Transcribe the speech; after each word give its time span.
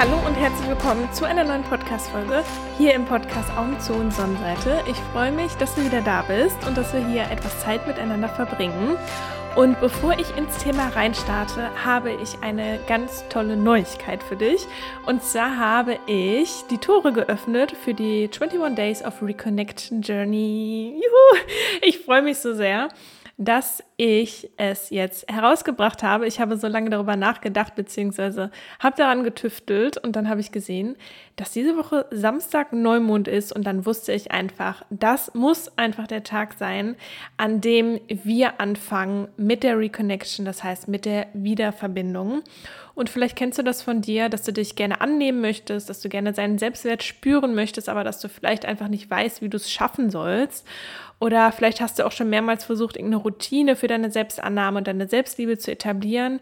hallo 0.00 0.16
und 0.26 0.34
herzlich 0.34 0.66
willkommen 0.66 1.12
zu 1.12 1.26
einer 1.26 1.44
neuen 1.44 1.62
Podcast-Folge 1.62 2.42
hier 2.78 2.94
im 2.94 3.04
Podcast 3.04 3.50
Augen 3.54 3.78
zu 3.80 3.92
und 3.92 4.14
Sonnenseite. 4.14 4.82
Ich 4.88 4.96
freue 5.12 5.30
mich, 5.30 5.52
dass 5.56 5.74
du 5.74 5.84
wieder 5.84 6.00
da 6.00 6.22
bist 6.22 6.56
und 6.66 6.74
dass 6.78 6.94
wir 6.94 7.06
hier 7.06 7.24
etwas 7.24 7.60
Zeit 7.60 7.86
miteinander 7.86 8.30
verbringen. 8.30 8.96
Und 9.56 9.78
bevor 9.78 10.18
ich 10.18 10.34
ins 10.38 10.56
Thema 10.56 10.88
reinstarte, 10.88 11.68
habe 11.84 12.12
ich 12.12 12.38
eine 12.40 12.80
ganz 12.86 13.28
tolle 13.28 13.58
Neuigkeit 13.58 14.22
für 14.22 14.36
dich. 14.36 14.66
Und 15.04 15.22
zwar 15.22 15.58
habe 15.58 15.98
ich 16.06 16.64
die 16.70 16.78
Tore 16.78 17.12
geöffnet 17.12 17.72
für 17.72 17.92
die 17.92 18.30
21 18.32 18.74
Days 18.74 19.04
of 19.04 19.20
Reconnection 19.20 20.00
Journey. 20.00 20.94
Juhu! 20.94 21.42
Ich 21.82 21.98
freue 21.98 22.22
mich 22.22 22.38
so 22.38 22.54
sehr 22.54 22.88
dass 23.40 23.82
ich 23.96 24.50
es 24.58 24.90
jetzt 24.90 25.26
herausgebracht 25.32 26.02
habe. 26.02 26.26
Ich 26.26 26.40
habe 26.40 26.58
so 26.58 26.68
lange 26.68 26.90
darüber 26.90 27.16
nachgedacht, 27.16 27.74
beziehungsweise 27.74 28.50
habe 28.78 28.96
daran 28.98 29.24
getüftelt 29.24 29.96
und 29.96 30.14
dann 30.14 30.28
habe 30.28 30.42
ich 30.42 30.52
gesehen, 30.52 30.94
dass 31.36 31.50
diese 31.50 31.74
Woche 31.78 32.04
Samstag 32.10 32.74
Neumond 32.74 33.28
ist 33.28 33.50
und 33.50 33.64
dann 33.64 33.86
wusste 33.86 34.12
ich 34.12 34.30
einfach, 34.30 34.84
das 34.90 35.32
muss 35.32 35.78
einfach 35.78 36.06
der 36.06 36.22
Tag 36.22 36.52
sein, 36.58 36.96
an 37.38 37.62
dem 37.62 37.98
wir 38.08 38.60
anfangen 38.60 39.28
mit 39.38 39.62
der 39.62 39.78
Reconnection, 39.78 40.44
das 40.44 40.62
heißt 40.62 40.88
mit 40.88 41.06
der 41.06 41.26
Wiederverbindung. 41.32 42.42
Und 42.94 43.08
vielleicht 43.08 43.36
kennst 43.36 43.58
du 43.58 43.62
das 43.62 43.80
von 43.82 44.02
dir, 44.02 44.28
dass 44.28 44.42
du 44.42 44.52
dich 44.52 44.76
gerne 44.76 45.00
annehmen 45.00 45.40
möchtest, 45.40 45.88
dass 45.88 46.02
du 46.02 46.10
gerne 46.10 46.34
seinen 46.34 46.58
Selbstwert 46.58 47.02
spüren 47.02 47.54
möchtest, 47.54 47.88
aber 47.88 48.04
dass 48.04 48.20
du 48.20 48.28
vielleicht 48.28 48.66
einfach 48.66 48.88
nicht 48.88 49.08
weißt, 49.10 49.40
wie 49.40 49.48
du 49.48 49.56
es 49.56 49.70
schaffen 49.70 50.10
sollst. 50.10 50.66
Oder 51.20 51.52
vielleicht 51.52 51.80
hast 51.80 51.98
du 51.98 52.06
auch 52.06 52.12
schon 52.12 52.30
mehrmals 52.30 52.64
versucht, 52.64 52.96
irgendeine 52.96 53.22
Routine 53.22 53.76
für 53.76 53.86
deine 53.86 54.10
Selbstannahme 54.10 54.78
und 54.78 54.88
deine 54.88 55.06
Selbstliebe 55.06 55.58
zu 55.58 55.70
etablieren. 55.70 56.40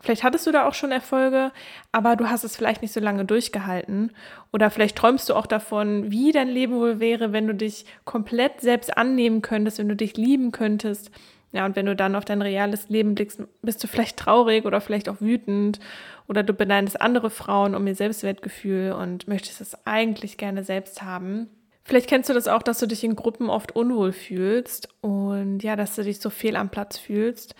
Vielleicht 0.00 0.22
hattest 0.22 0.46
du 0.46 0.52
da 0.52 0.68
auch 0.68 0.74
schon 0.74 0.92
Erfolge, 0.92 1.50
aber 1.90 2.14
du 2.14 2.28
hast 2.28 2.44
es 2.44 2.54
vielleicht 2.54 2.82
nicht 2.82 2.92
so 2.92 3.00
lange 3.00 3.24
durchgehalten. 3.24 4.12
Oder 4.52 4.70
vielleicht 4.70 4.96
träumst 4.96 5.28
du 5.28 5.34
auch 5.34 5.46
davon, 5.46 6.10
wie 6.10 6.30
dein 6.30 6.48
Leben 6.48 6.74
wohl 6.74 7.00
wäre, 7.00 7.32
wenn 7.32 7.48
du 7.48 7.54
dich 7.54 7.84
komplett 8.04 8.60
selbst 8.60 8.96
annehmen 8.96 9.42
könntest, 9.42 9.78
wenn 9.78 9.88
du 9.88 9.96
dich 9.96 10.16
lieben 10.16 10.52
könntest. 10.52 11.10
Ja, 11.50 11.64
und 11.64 11.74
wenn 11.74 11.86
du 11.86 11.96
dann 11.96 12.14
auf 12.14 12.26
dein 12.26 12.42
reales 12.42 12.90
Leben 12.90 13.14
blickst, 13.14 13.42
bist 13.62 13.82
du 13.82 13.88
vielleicht 13.88 14.18
traurig 14.18 14.66
oder 14.66 14.82
vielleicht 14.82 15.08
auch 15.08 15.20
wütend 15.20 15.80
oder 16.28 16.42
du 16.42 16.52
beneidest 16.52 17.00
andere 17.00 17.30
Frauen 17.30 17.74
um 17.74 17.86
ihr 17.86 17.94
Selbstwertgefühl 17.94 18.92
und 18.92 19.26
möchtest 19.26 19.62
es 19.62 19.86
eigentlich 19.86 20.36
gerne 20.36 20.62
selbst 20.62 21.02
haben. 21.02 21.48
Vielleicht 21.88 22.06
kennst 22.06 22.28
du 22.28 22.34
das 22.34 22.48
auch, 22.48 22.62
dass 22.62 22.80
du 22.80 22.86
dich 22.86 23.02
in 23.02 23.16
Gruppen 23.16 23.48
oft 23.48 23.74
unwohl 23.74 24.12
fühlst 24.12 24.90
und 25.00 25.60
ja, 25.62 25.74
dass 25.74 25.94
du 25.94 26.04
dich 26.04 26.20
so 26.20 26.28
fehl 26.28 26.54
am 26.54 26.68
Platz 26.68 26.98
fühlst. 26.98 27.54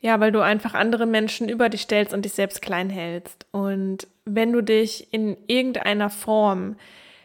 Ja, 0.00 0.18
weil 0.18 0.32
du 0.32 0.40
einfach 0.40 0.74
andere 0.74 1.06
Menschen 1.06 1.48
über 1.48 1.68
dich 1.68 1.82
stellst 1.82 2.12
und 2.12 2.24
dich 2.24 2.32
selbst 2.32 2.62
klein 2.62 2.90
hältst. 2.90 3.46
Und 3.52 4.08
wenn 4.24 4.50
du 4.50 4.60
dich 4.60 5.12
in 5.12 5.36
irgendeiner 5.46 6.10
Form 6.10 6.74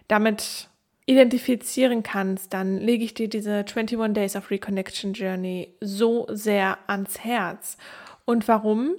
damit 0.07 0.67
identifizieren 1.07 2.03
kannst, 2.03 2.53
dann 2.53 2.77
lege 2.77 3.05
ich 3.05 3.15
dir 3.15 3.27
diese 3.27 3.65
21 3.65 4.13
Days 4.13 4.35
of 4.35 4.51
Reconnection 4.51 5.13
Journey 5.13 5.73
so 5.81 6.27
sehr 6.29 6.77
ans 6.85 7.23
Herz. 7.23 7.77
Und 8.25 8.47
warum? 8.47 8.93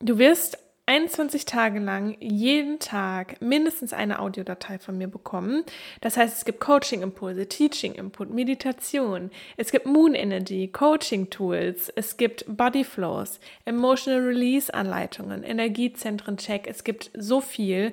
Du 0.00 0.18
wirst 0.18 0.58
21 0.90 1.44
Tage 1.44 1.78
lang 1.78 2.16
jeden 2.18 2.80
Tag 2.80 3.40
mindestens 3.40 3.92
eine 3.92 4.18
Audiodatei 4.18 4.80
von 4.80 4.98
mir 4.98 5.06
bekommen. 5.06 5.62
Das 6.00 6.16
heißt, 6.16 6.36
es 6.36 6.44
gibt 6.44 6.58
Coaching-Impulse, 6.58 7.46
Teaching-Input, 7.46 8.30
Meditation, 8.30 9.30
es 9.56 9.70
gibt 9.70 9.86
Moon 9.86 10.16
Energy, 10.16 10.66
Coaching-Tools, 10.66 11.92
es 11.94 12.16
gibt 12.16 12.44
Body 12.48 12.82
Flows, 12.82 13.38
Emotional 13.66 14.18
Release-Anleitungen, 14.20 15.44
Energiezentren-Check, 15.44 16.66
es 16.66 16.82
gibt 16.82 17.12
so 17.16 17.40
viel. 17.40 17.92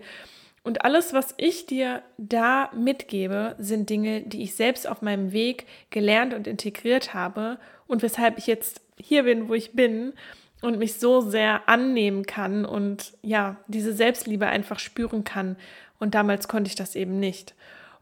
Und 0.64 0.84
alles, 0.84 1.14
was 1.14 1.35
ich 1.38 1.68
dir 1.68 2.02
da 2.18 2.72
mitgebe, 2.75 3.53
sind 3.59 3.91
Dinge, 3.91 4.22
die 4.22 4.41
ich 4.41 4.56
selbst 4.56 4.90
auf 4.90 5.03
meinem 5.03 5.34
Weg 5.34 5.68
gelernt 5.91 6.34
und 6.34 6.47
integriert 6.47 7.14
habe 7.14 7.59
und 7.85 8.02
weshalb 8.02 8.40
ich 8.40 8.47
jetzt 8.47 8.81
hier 9.00 9.22
bin, 9.22 9.50
wo 9.50 9.53
ich 9.53 9.74
bin 9.74 10.14
und 10.62 10.79
mich 10.79 10.95
so 10.95 11.22
sehr 11.22 11.68
annehmen 11.69 12.25
kann 12.25 12.66
und 12.66 13.13
ja, 13.22 13.57
diese 13.68 13.94
Selbstliebe 13.94 14.47
einfach 14.47 14.79
spüren 14.79 15.23
kann. 15.23 15.56
Und 16.00 16.16
damals 16.16 16.47
konnte 16.47 16.69
ich 16.69 16.75
das 16.75 16.95
eben 16.95 17.19
nicht. 17.19 17.56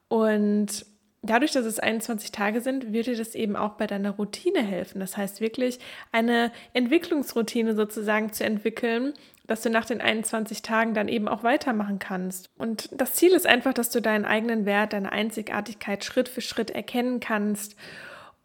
Und 0.08 0.86
dadurch, 1.22 1.52
dass 1.52 1.66
es 1.66 1.80
21 1.80 2.32
Tage 2.32 2.62
sind, 2.62 2.94
wird 2.94 3.08
dir 3.08 3.18
das 3.18 3.36
eben 3.36 3.56
auch 3.56 3.74
bei 3.74 3.88
deiner 3.88 4.12
Routine 4.12 4.62
helfen. 4.62 5.00
Das 5.00 5.18
heißt 5.18 5.42
wirklich 5.42 5.80
eine 6.12 6.52
Entwicklungsroutine 6.74 7.76
sozusagen 7.76 8.32
zu 8.32 8.44
entwickeln, 8.44 9.14
dass 9.48 9.62
du 9.62 9.70
nach 9.70 9.86
den 9.86 10.02
21 10.02 10.62
Tagen 10.62 10.94
dann 10.94 11.08
eben 11.08 11.28
auch 11.28 11.44
weitermachen 11.44 12.00
kannst. 12.00 12.50
Und 12.58 12.90
das 12.92 13.14
Ziel 13.14 13.34
ist 13.34 13.46
einfach, 13.46 13.74
dass 13.74 13.90
du 13.90 14.02
deinen 14.02 14.26
eigenen 14.26 14.66
Wert, 14.66 14.94
deine 14.94 15.12
Einzigartigkeit 15.12 16.04
Schritt 16.04 16.30
für 16.30 16.42
Schritt 16.42 16.72
erkennen 16.72 17.20
kannst 17.20 17.76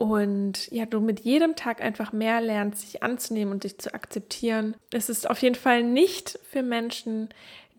und 0.00 0.72
ja, 0.72 0.86
du 0.86 0.98
mit 0.98 1.20
jedem 1.20 1.56
Tag 1.56 1.82
einfach 1.82 2.10
mehr 2.10 2.40
lernst, 2.40 2.80
sich 2.80 3.02
anzunehmen 3.02 3.52
und 3.52 3.64
dich 3.64 3.76
zu 3.76 3.92
akzeptieren. 3.92 4.74
Es 4.90 5.10
ist 5.10 5.28
auf 5.28 5.42
jeden 5.42 5.56
Fall 5.56 5.82
nicht 5.82 6.38
für 6.50 6.62
Menschen, 6.62 7.28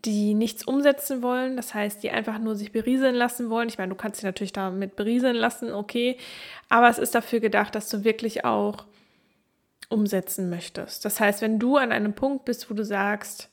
die 0.04 0.34
nichts 0.34 0.62
umsetzen 0.62 1.20
wollen, 1.20 1.56
das 1.56 1.74
heißt, 1.74 2.00
die 2.00 2.12
einfach 2.12 2.38
nur 2.38 2.54
sich 2.54 2.70
berieseln 2.70 3.16
lassen 3.16 3.50
wollen. 3.50 3.68
Ich 3.68 3.76
meine, 3.76 3.88
du 3.88 3.96
kannst 3.96 4.20
dich 4.20 4.24
natürlich 4.24 4.52
damit 4.52 4.94
berieseln 4.94 5.34
lassen, 5.34 5.72
okay, 5.72 6.16
aber 6.68 6.88
es 6.88 6.98
ist 6.98 7.16
dafür 7.16 7.40
gedacht, 7.40 7.74
dass 7.74 7.88
du 7.88 8.04
wirklich 8.04 8.44
auch 8.44 8.84
umsetzen 9.88 10.48
möchtest. 10.48 11.04
Das 11.04 11.18
heißt, 11.18 11.42
wenn 11.42 11.58
du 11.58 11.76
an 11.76 11.90
einem 11.90 12.12
Punkt 12.12 12.44
bist, 12.44 12.70
wo 12.70 12.74
du 12.74 12.84
sagst, 12.84 13.48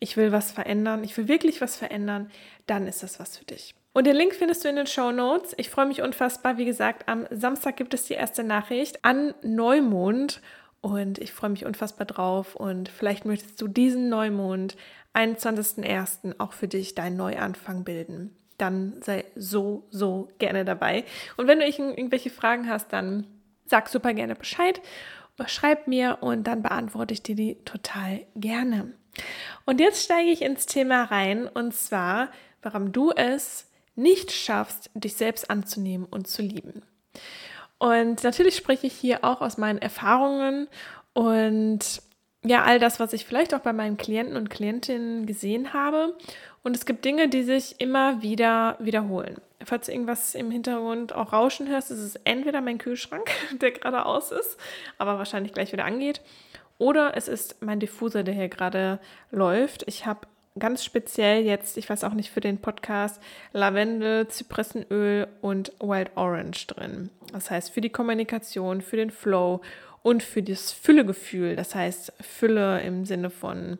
ich 0.00 0.16
will 0.16 0.32
was 0.32 0.50
verändern, 0.50 1.04
ich 1.04 1.14
will 1.18 1.28
wirklich 1.28 1.60
was 1.60 1.76
verändern, 1.76 2.30
dann 2.66 2.86
ist 2.86 3.02
das 3.02 3.20
was 3.20 3.36
für 3.36 3.44
dich. 3.44 3.74
Und 3.98 4.06
den 4.06 4.14
Link 4.14 4.32
findest 4.32 4.64
du 4.64 4.68
in 4.68 4.76
den 4.76 4.86
Show 4.86 5.10
Notes. 5.10 5.54
Ich 5.56 5.70
freue 5.70 5.86
mich 5.86 6.02
unfassbar. 6.02 6.56
Wie 6.56 6.64
gesagt, 6.64 7.08
am 7.08 7.26
Samstag 7.32 7.76
gibt 7.76 7.92
es 7.94 8.04
die 8.04 8.14
erste 8.14 8.44
Nachricht 8.44 9.04
an 9.04 9.34
Neumond. 9.42 10.40
Und 10.80 11.18
ich 11.18 11.32
freue 11.32 11.50
mich 11.50 11.66
unfassbar 11.66 12.06
drauf. 12.06 12.54
Und 12.54 12.88
vielleicht 12.88 13.24
möchtest 13.24 13.60
du 13.60 13.66
diesen 13.66 14.08
Neumond, 14.08 14.76
21.01., 15.14 16.36
auch 16.38 16.52
für 16.52 16.68
dich 16.68 16.94
deinen 16.94 17.16
Neuanfang 17.16 17.82
bilden. 17.82 18.36
Dann 18.56 19.02
sei 19.02 19.24
so, 19.34 19.84
so 19.90 20.28
gerne 20.38 20.64
dabei. 20.64 21.02
Und 21.36 21.48
wenn 21.48 21.58
du 21.58 21.66
irgendwelche 21.66 22.30
Fragen 22.30 22.68
hast, 22.68 22.92
dann 22.92 23.26
sag 23.64 23.88
super 23.88 24.14
gerne 24.14 24.36
Bescheid. 24.36 24.80
Schreib 25.46 25.88
mir 25.88 26.18
und 26.20 26.46
dann 26.46 26.62
beantworte 26.62 27.14
ich 27.14 27.24
dir 27.24 27.34
die 27.34 27.56
total 27.64 28.20
gerne. 28.36 28.92
Und 29.64 29.80
jetzt 29.80 30.04
steige 30.04 30.30
ich 30.30 30.42
ins 30.42 30.66
Thema 30.66 31.02
rein 31.02 31.48
und 31.48 31.74
zwar, 31.74 32.30
warum 32.62 32.92
du 32.92 33.10
es 33.10 33.67
nicht 33.98 34.32
schaffst, 34.32 34.90
dich 34.94 35.16
selbst 35.16 35.50
anzunehmen 35.50 36.06
und 36.08 36.28
zu 36.28 36.42
lieben. 36.42 36.82
Und 37.78 38.24
natürlich 38.24 38.56
spreche 38.56 38.86
ich 38.86 38.94
hier 38.94 39.24
auch 39.24 39.40
aus 39.40 39.58
meinen 39.58 39.78
Erfahrungen 39.78 40.68
und 41.12 42.02
ja, 42.44 42.62
all 42.62 42.78
das, 42.78 43.00
was 43.00 43.12
ich 43.12 43.26
vielleicht 43.26 43.52
auch 43.52 43.60
bei 43.60 43.72
meinen 43.72 43.96
Klienten 43.96 44.36
und 44.36 44.50
Klientinnen 44.50 45.26
gesehen 45.26 45.72
habe. 45.72 46.16
Und 46.62 46.76
es 46.76 46.86
gibt 46.86 47.04
Dinge, 47.04 47.28
die 47.28 47.42
sich 47.42 47.80
immer 47.80 48.22
wieder 48.22 48.76
wiederholen. 48.78 49.36
Falls 49.64 49.86
du 49.86 49.92
irgendwas 49.92 50.36
im 50.36 50.50
Hintergrund 50.50 51.12
auch 51.12 51.32
rauschen 51.32 51.68
hörst, 51.68 51.90
ist 51.90 51.98
es 51.98 52.14
entweder 52.22 52.60
mein 52.60 52.78
Kühlschrank, 52.78 53.30
der 53.60 53.72
gerade 53.72 54.06
aus 54.06 54.30
ist, 54.30 54.56
aber 54.98 55.18
wahrscheinlich 55.18 55.52
gleich 55.52 55.72
wieder 55.72 55.84
angeht, 55.84 56.20
oder 56.78 57.16
es 57.16 57.26
ist 57.26 57.60
mein 57.60 57.80
Diffuser, 57.80 58.22
der 58.22 58.34
hier 58.34 58.48
gerade 58.48 59.00
läuft. 59.32 59.82
Ich 59.88 60.06
habe 60.06 60.28
ganz 60.58 60.84
speziell 60.84 61.44
jetzt, 61.44 61.76
ich 61.76 61.88
weiß 61.88 62.04
auch 62.04 62.14
nicht 62.14 62.30
für 62.30 62.40
den 62.40 62.58
Podcast, 62.58 63.20
Lavendel, 63.52 64.28
Zypressenöl 64.28 65.28
und 65.40 65.72
Wild 65.80 66.10
Orange 66.16 66.66
drin. 66.66 67.10
Das 67.32 67.50
heißt 67.50 67.70
für 67.70 67.80
die 67.80 67.90
Kommunikation, 67.90 68.80
für 68.80 68.96
den 68.96 69.10
Flow 69.10 69.60
und 70.02 70.22
für 70.22 70.42
das 70.42 70.72
Füllegefühl. 70.72 71.56
Das 71.56 71.74
heißt 71.74 72.12
Fülle 72.20 72.80
im 72.82 73.04
Sinne 73.04 73.30
von 73.30 73.78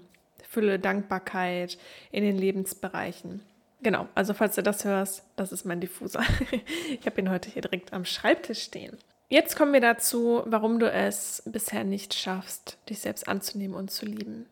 Fülle, 0.48 0.78
Dankbarkeit 0.78 1.78
in 2.10 2.24
den 2.24 2.38
Lebensbereichen. 2.38 3.42
Genau, 3.82 4.08
also 4.14 4.34
falls 4.34 4.56
du 4.56 4.62
das 4.62 4.84
hörst, 4.84 5.22
das 5.36 5.52
ist 5.52 5.64
mein 5.64 5.80
Diffuser. 5.80 6.22
ich 7.00 7.06
habe 7.06 7.20
ihn 7.20 7.30
heute 7.30 7.48
hier 7.50 7.62
direkt 7.62 7.92
am 7.92 8.04
Schreibtisch 8.04 8.62
stehen. 8.62 8.96
Jetzt 9.28 9.56
kommen 9.56 9.74
wir 9.74 9.80
dazu, 9.80 10.42
warum 10.46 10.80
du 10.80 10.90
es 10.90 11.42
bisher 11.44 11.84
nicht 11.84 12.14
schaffst, 12.14 12.78
dich 12.88 13.00
selbst 13.00 13.28
anzunehmen 13.28 13.76
und 13.76 13.90
zu 13.90 14.06
lieben. 14.06 14.46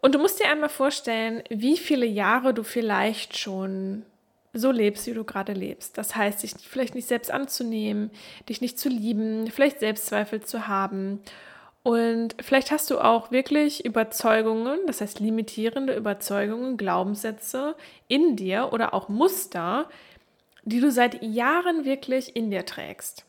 Und 0.00 0.14
du 0.14 0.18
musst 0.18 0.40
dir 0.40 0.50
einmal 0.50 0.68
vorstellen, 0.68 1.42
wie 1.50 1.76
viele 1.76 2.06
Jahre 2.06 2.54
du 2.54 2.62
vielleicht 2.62 3.36
schon 3.36 4.04
so 4.52 4.70
lebst, 4.70 5.06
wie 5.06 5.14
du 5.14 5.24
gerade 5.24 5.52
lebst. 5.52 5.98
Das 5.98 6.16
heißt, 6.16 6.42
dich 6.42 6.52
vielleicht 6.60 6.94
nicht 6.94 7.08
selbst 7.08 7.30
anzunehmen, 7.30 8.10
dich 8.48 8.60
nicht 8.60 8.78
zu 8.78 8.88
lieben, 8.88 9.50
vielleicht 9.50 9.80
Selbstzweifel 9.80 10.42
zu 10.42 10.68
haben. 10.68 11.20
Und 11.82 12.36
vielleicht 12.40 12.70
hast 12.70 12.90
du 12.90 12.98
auch 12.98 13.30
wirklich 13.30 13.84
Überzeugungen, 13.84 14.78
das 14.86 15.00
heißt 15.00 15.20
limitierende 15.20 15.94
Überzeugungen, 15.94 16.76
Glaubenssätze 16.76 17.76
in 18.08 18.36
dir 18.36 18.72
oder 18.72 18.94
auch 18.94 19.08
Muster, 19.08 19.88
die 20.64 20.80
du 20.80 20.90
seit 20.90 21.22
Jahren 21.22 21.84
wirklich 21.84 22.36
in 22.36 22.50
dir 22.50 22.66
trägst. 22.66 23.24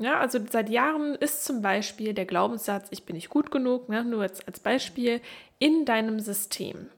Ja, 0.00 0.20
also 0.20 0.38
seit 0.48 0.70
Jahren 0.70 1.16
ist 1.16 1.44
zum 1.44 1.60
Beispiel 1.60 2.14
der 2.14 2.24
Glaubenssatz, 2.24 2.86
ich 2.90 3.04
bin 3.04 3.16
nicht 3.16 3.30
gut 3.30 3.50
genug, 3.50 3.88
ne, 3.88 4.04
nur 4.04 4.22
jetzt 4.22 4.46
als 4.46 4.60
Beispiel, 4.60 5.20
in 5.58 5.84
deinem 5.84 6.20
System. 6.20 6.88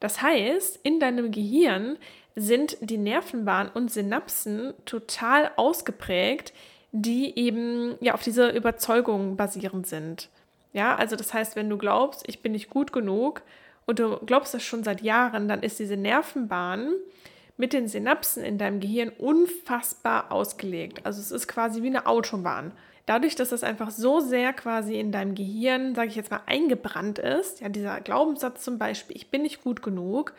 Das 0.00 0.20
heißt, 0.22 0.80
in 0.82 1.00
deinem 1.00 1.30
Gehirn 1.30 1.96
sind 2.34 2.76
die 2.80 2.98
Nervenbahnen 2.98 3.72
und 3.72 3.90
Synapsen 3.90 4.74
total 4.84 5.50
ausgeprägt, 5.56 6.52
die 6.92 7.38
eben 7.38 7.96
ja 8.00 8.14
auf 8.14 8.22
diese 8.22 8.50
Überzeugungen 8.50 9.36
basierend 9.36 9.86
sind. 9.86 10.28
Ja, 10.72 10.94
also 10.94 11.16
das 11.16 11.32
heißt, 11.32 11.56
wenn 11.56 11.70
du 11.70 11.78
glaubst, 11.78 12.24
ich 12.28 12.42
bin 12.42 12.52
nicht 12.52 12.68
gut 12.68 12.92
genug 12.92 13.42
und 13.86 13.98
du 13.98 14.18
glaubst 14.26 14.52
das 14.52 14.62
schon 14.62 14.84
seit 14.84 15.00
Jahren, 15.00 15.48
dann 15.48 15.62
ist 15.62 15.78
diese 15.78 15.96
Nervenbahn 15.96 16.92
mit 17.56 17.72
den 17.72 17.88
Synapsen 17.88 18.44
in 18.44 18.58
deinem 18.58 18.80
Gehirn 18.80 19.10
unfassbar 19.16 20.30
ausgelegt. 20.30 21.00
Also 21.04 21.20
es 21.20 21.30
ist 21.30 21.48
quasi 21.48 21.82
wie 21.82 21.86
eine 21.86 22.06
Autobahn. 22.06 22.72
Dadurch, 23.06 23.36
dass 23.36 23.50
das 23.50 23.62
einfach 23.62 23.90
so 23.90 24.18
sehr 24.18 24.52
quasi 24.52 24.98
in 24.98 25.12
deinem 25.12 25.36
Gehirn, 25.36 25.94
sage 25.94 26.08
ich 26.08 26.16
jetzt 26.16 26.32
mal, 26.32 26.42
eingebrannt 26.46 27.20
ist, 27.20 27.60
ja, 27.60 27.68
dieser 27.68 28.00
Glaubenssatz 28.00 28.62
zum 28.64 28.78
Beispiel, 28.78 29.16
ich 29.16 29.30
bin 29.30 29.42
nicht 29.42 29.62
gut 29.62 29.80
genug, 29.80 30.34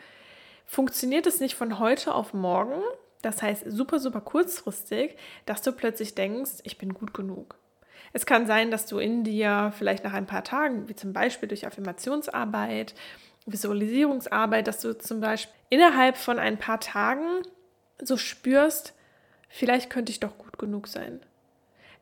funktioniert 0.66 1.26
es 1.26 1.40
nicht 1.40 1.54
von 1.54 1.78
heute 1.78 2.14
auf 2.14 2.34
morgen, 2.34 2.82
das 3.22 3.40
heißt 3.40 3.64
super, 3.68 3.98
super 3.98 4.20
kurzfristig, 4.20 5.16
dass 5.46 5.62
du 5.62 5.72
plötzlich 5.72 6.14
denkst, 6.14 6.60
ich 6.64 6.76
bin 6.76 6.92
gut 6.92 7.14
genug. 7.14 7.56
Es 8.12 8.26
kann 8.26 8.46
sein, 8.46 8.70
dass 8.70 8.86
du 8.86 8.98
in 8.98 9.24
dir 9.24 9.72
vielleicht 9.76 10.04
nach 10.04 10.12
ein 10.12 10.26
paar 10.26 10.44
Tagen, 10.44 10.88
wie 10.88 10.94
zum 10.94 11.14
Beispiel 11.14 11.48
durch 11.48 11.66
Affirmationsarbeit, 11.66 12.94
Visualisierungsarbeit, 13.46 14.66
dass 14.66 14.80
du 14.80 14.96
zum 14.96 15.20
Beispiel 15.20 15.54
innerhalb 15.70 16.18
von 16.18 16.38
ein 16.38 16.58
paar 16.58 16.80
Tagen 16.80 17.42
so 18.00 18.18
spürst, 18.18 18.94
vielleicht 19.48 19.88
könnte 19.88 20.12
ich 20.12 20.20
doch 20.20 20.36
gut 20.36 20.58
genug 20.58 20.86
sein. 20.86 21.20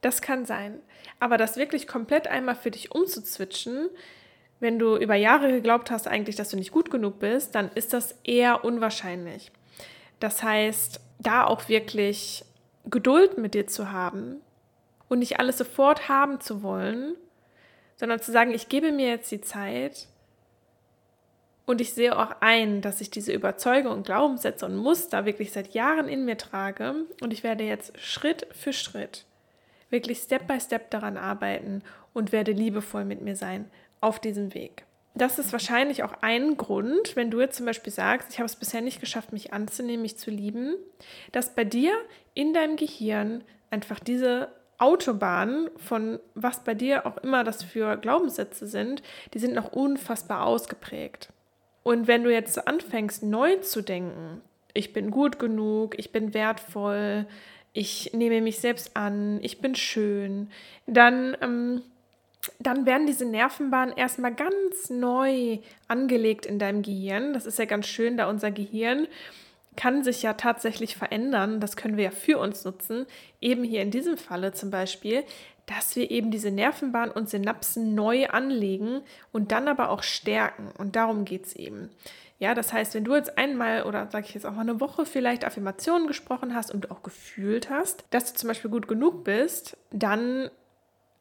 Das 0.06 0.22
kann 0.22 0.46
sein. 0.46 0.78
Aber 1.18 1.36
das 1.36 1.56
wirklich 1.56 1.88
komplett 1.88 2.28
einmal 2.28 2.54
für 2.54 2.70
dich 2.70 2.92
umzuzwitschen, 2.92 3.90
wenn 4.60 4.78
du 4.78 4.94
über 4.96 5.16
Jahre 5.16 5.50
geglaubt 5.50 5.90
hast 5.90 6.06
eigentlich, 6.06 6.36
dass 6.36 6.50
du 6.50 6.56
nicht 6.56 6.70
gut 6.70 6.92
genug 6.92 7.18
bist, 7.18 7.56
dann 7.56 7.72
ist 7.74 7.92
das 7.92 8.14
eher 8.22 8.64
unwahrscheinlich. 8.64 9.50
Das 10.20 10.44
heißt, 10.44 11.00
da 11.18 11.44
auch 11.44 11.68
wirklich 11.68 12.44
Geduld 12.84 13.36
mit 13.36 13.54
dir 13.54 13.66
zu 13.66 13.90
haben 13.90 14.36
und 15.08 15.18
nicht 15.18 15.40
alles 15.40 15.58
sofort 15.58 16.08
haben 16.08 16.40
zu 16.40 16.62
wollen, 16.62 17.16
sondern 17.96 18.20
zu 18.20 18.30
sagen, 18.30 18.54
ich 18.54 18.68
gebe 18.68 18.92
mir 18.92 19.08
jetzt 19.08 19.32
die 19.32 19.40
Zeit 19.40 20.06
und 21.66 21.80
ich 21.80 21.94
sehe 21.94 22.16
auch 22.16 22.30
ein, 22.42 22.80
dass 22.80 23.00
ich 23.00 23.10
diese 23.10 23.32
Überzeugung 23.32 23.90
und 23.90 24.06
Glaubenssätze 24.06 24.66
und 24.66 24.76
Muster 24.76 25.26
wirklich 25.26 25.50
seit 25.50 25.74
Jahren 25.74 26.06
in 26.06 26.24
mir 26.24 26.38
trage 26.38 26.94
und 27.20 27.32
ich 27.32 27.42
werde 27.42 27.64
jetzt 27.64 27.98
Schritt 27.98 28.46
für 28.52 28.72
Schritt, 28.72 29.26
wirklich 29.90 30.18
Step 30.18 30.46
by 30.46 30.60
Step 30.60 30.90
daran 30.90 31.16
arbeiten 31.16 31.82
und 32.12 32.32
werde 32.32 32.52
liebevoll 32.52 33.04
mit 33.04 33.20
mir 33.20 33.36
sein 33.36 33.70
auf 34.00 34.18
diesem 34.18 34.54
Weg. 34.54 34.84
Das 35.14 35.38
ist 35.38 35.52
wahrscheinlich 35.52 36.02
auch 36.02 36.12
ein 36.20 36.58
Grund, 36.58 37.16
wenn 37.16 37.30
du 37.30 37.40
jetzt 37.40 37.56
zum 37.56 37.64
Beispiel 37.64 37.92
sagst, 37.92 38.30
ich 38.30 38.38
habe 38.38 38.46
es 38.46 38.56
bisher 38.56 38.82
nicht 38.82 39.00
geschafft, 39.00 39.32
mich 39.32 39.52
anzunehmen, 39.54 40.02
mich 40.02 40.18
zu 40.18 40.30
lieben, 40.30 40.74
dass 41.32 41.54
bei 41.54 41.64
dir 41.64 41.92
in 42.34 42.52
deinem 42.52 42.76
Gehirn 42.76 43.42
einfach 43.70 43.98
diese 43.98 44.48
Autobahn 44.78 45.70
von 45.76 46.20
was 46.34 46.64
bei 46.64 46.74
dir 46.74 47.06
auch 47.06 47.16
immer 47.18 47.44
das 47.44 47.62
für 47.62 47.96
Glaubenssätze 47.96 48.66
sind, 48.66 49.02
die 49.32 49.38
sind 49.38 49.54
noch 49.54 49.72
unfassbar 49.72 50.44
ausgeprägt. 50.44 51.32
Und 51.82 52.08
wenn 52.08 52.24
du 52.24 52.30
jetzt 52.30 52.66
anfängst, 52.66 53.22
neu 53.22 53.56
zu 53.56 53.80
denken, 53.80 54.42
ich 54.74 54.92
bin 54.92 55.10
gut 55.10 55.38
genug, 55.38 55.98
ich 55.98 56.12
bin 56.12 56.34
wertvoll, 56.34 57.26
ich 57.76 58.14
nehme 58.14 58.40
mich 58.40 58.58
selbst 58.58 58.96
an, 58.96 59.38
ich 59.42 59.60
bin 59.60 59.74
schön, 59.74 60.48
dann, 60.86 61.36
ähm, 61.42 61.82
dann 62.58 62.86
werden 62.86 63.06
diese 63.06 63.26
Nervenbahnen 63.26 63.94
erstmal 63.94 64.34
ganz 64.34 64.88
neu 64.88 65.58
angelegt 65.86 66.46
in 66.46 66.58
deinem 66.58 66.80
Gehirn. 66.80 67.34
Das 67.34 67.44
ist 67.44 67.58
ja 67.58 67.66
ganz 67.66 67.86
schön, 67.86 68.16
da 68.16 68.30
unser 68.30 68.50
Gehirn 68.50 69.06
kann 69.76 70.02
sich 70.02 70.22
ja 70.22 70.32
tatsächlich 70.32 70.96
verändern. 70.96 71.60
Das 71.60 71.76
können 71.76 71.98
wir 71.98 72.04
ja 72.04 72.10
für 72.10 72.38
uns 72.38 72.64
nutzen. 72.64 73.04
Eben 73.42 73.62
hier 73.62 73.82
in 73.82 73.90
diesem 73.90 74.16
Falle 74.16 74.52
zum 74.52 74.70
Beispiel, 74.70 75.22
dass 75.66 75.96
wir 75.96 76.10
eben 76.10 76.30
diese 76.30 76.50
Nervenbahn 76.50 77.10
und 77.10 77.28
Synapsen 77.28 77.94
neu 77.94 78.28
anlegen 78.28 79.02
und 79.32 79.52
dann 79.52 79.68
aber 79.68 79.90
auch 79.90 80.02
stärken. 80.02 80.70
Und 80.78 80.96
darum 80.96 81.26
geht 81.26 81.44
es 81.44 81.56
eben. 81.56 81.90
Ja, 82.38 82.54
das 82.54 82.72
heißt, 82.72 82.94
wenn 82.94 83.04
du 83.04 83.14
jetzt 83.14 83.38
einmal 83.38 83.84
oder 83.84 84.10
sage 84.10 84.26
ich 84.28 84.34
jetzt 84.34 84.44
auch 84.44 84.52
mal 84.52 84.60
eine 84.60 84.80
Woche 84.80 85.06
vielleicht 85.06 85.44
Affirmationen 85.44 86.06
gesprochen 86.06 86.54
hast 86.54 86.70
und 86.72 86.90
auch 86.90 87.02
gefühlt 87.02 87.70
hast, 87.70 88.04
dass 88.10 88.32
du 88.32 88.38
zum 88.38 88.48
Beispiel 88.48 88.70
gut 88.70 88.88
genug 88.88 89.24
bist, 89.24 89.76
dann 89.90 90.50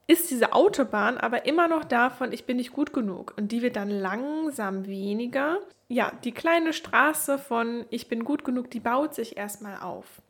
ist 0.07 0.29
diese 0.29 0.53
Autobahn 0.53 1.17
aber 1.17 1.45
immer 1.45 1.67
noch 1.67 1.83
davon, 1.83 2.31
ich 2.31 2.45
bin 2.45 2.57
nicht 2.57 2.73
gut 2.73 2.93
genug. 2.93 3.33
Und 3.37 3.51
die 3.51 3.61
wird 3.61 3.75
dann 3.75 3.89
langsam 3.89 4.85
weniger. 4.85 5.57
Ja, 5.87 6.11
die 6.23 6.31
kleine 6.31 6.73
Straße 6.73 7.39
von 7.39 7.85
ich 7.89 8.07
bin 8.07 8.23
gut 8.23 8.43
genug, 8.43 8.69
die 8.69 8.79
baut 8.79 9.15
sich 9.15 9.37
erstmal 9.37 9.79
auf. 9.79 10.21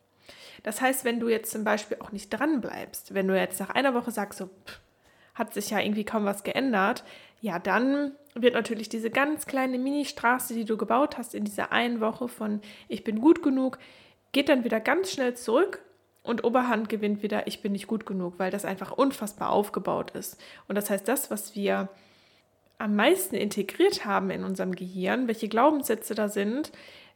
Das 0.62 0.80
heißt, 0.80 1.04
wenn 1.04 1.20
du 1.20 1.28
jetzt 1.28 1.52
zum 1.52 1.64
Beispiel 1.64 1.98
auch 2.00 2.12
nicht 2.12 2.30
dran 2.30 2.60
bleibst, 2.60 3.12
wenn 3.12 3.28
du 3.28 3.38
jetzt 3.38 3.60
nach 3.60 3.70
einer 3.70 3.94
Woche 3.94 4.10
sagst, 4.10 4.38
so 4.38 4.46
pff, 4.46 4.80
hat 5.34 5.52
sich 5.52 5.70
ja 5.70 5.80
irgendwie 5.80 6.04
kaum 6.04 6.24
was 6.24 6.42
geändert, 6.42 7.04
ja, 7.40 7.58
dann 7.58 8.12
wird 8.42 8.54
natürlich 8.54 8.88
diese 8.88 9.10
ganz 9.10 9.46
kleine 9.46 9.78
Mini-Straße, 9.78 10.54
die 10.54 10.64
du 10.64 10.76
gebaut 10.76 11.18
hast 11.18 11.34
in 11.34 11.44
dieser 11.44 11.72
einen 11.72 12.00
Woche 12.00 12.28
von 12.28 12.60
ich 12.88 13.04
bin 13.04 13.20
gut 13.20 13.42
genug, 13.42 13.78
geht 14.32 14.48
dann 14.48 14.64
wieder 14.64 14.80
ganz 14.80 15.12
schnell 15.12 15.34
zurück 15.34 15.82
und 16.22 16.44
Oberhand 16.44 16.88
gewinnt 16.88 17.22
wieder 17.22 17.46
ich 17.46 17.62
bin 17.62 17.72
nicht 17.72 17.86
gut 17.86 18.04
genug, 18.06 18.34
weil 18.38 18.50
das 18.50 18.64
einfach 18.64 18.92
unfassbar 18.92 19.50
aufgebaut 19.50 20.10
ist. 20.12 20.40
Und 20.68 20.74
das 20.76 20.90
heißt, 20.90 21.06
das, 21.08 21.30
was 21.30 21.54
wir 21.54 21.88
am 22.78 22.94
meisten 22.94 23.36
integriert 23.36 24.04
haben 24.04 24.30
in 24.30 24.44
unserem 24.44 24.74
Gehirn, 24.74 25.28
welche 25.28 25.48
Glaubenssätze 25.48 26.14
da 26.14 26.28
sind, 26.28 26.72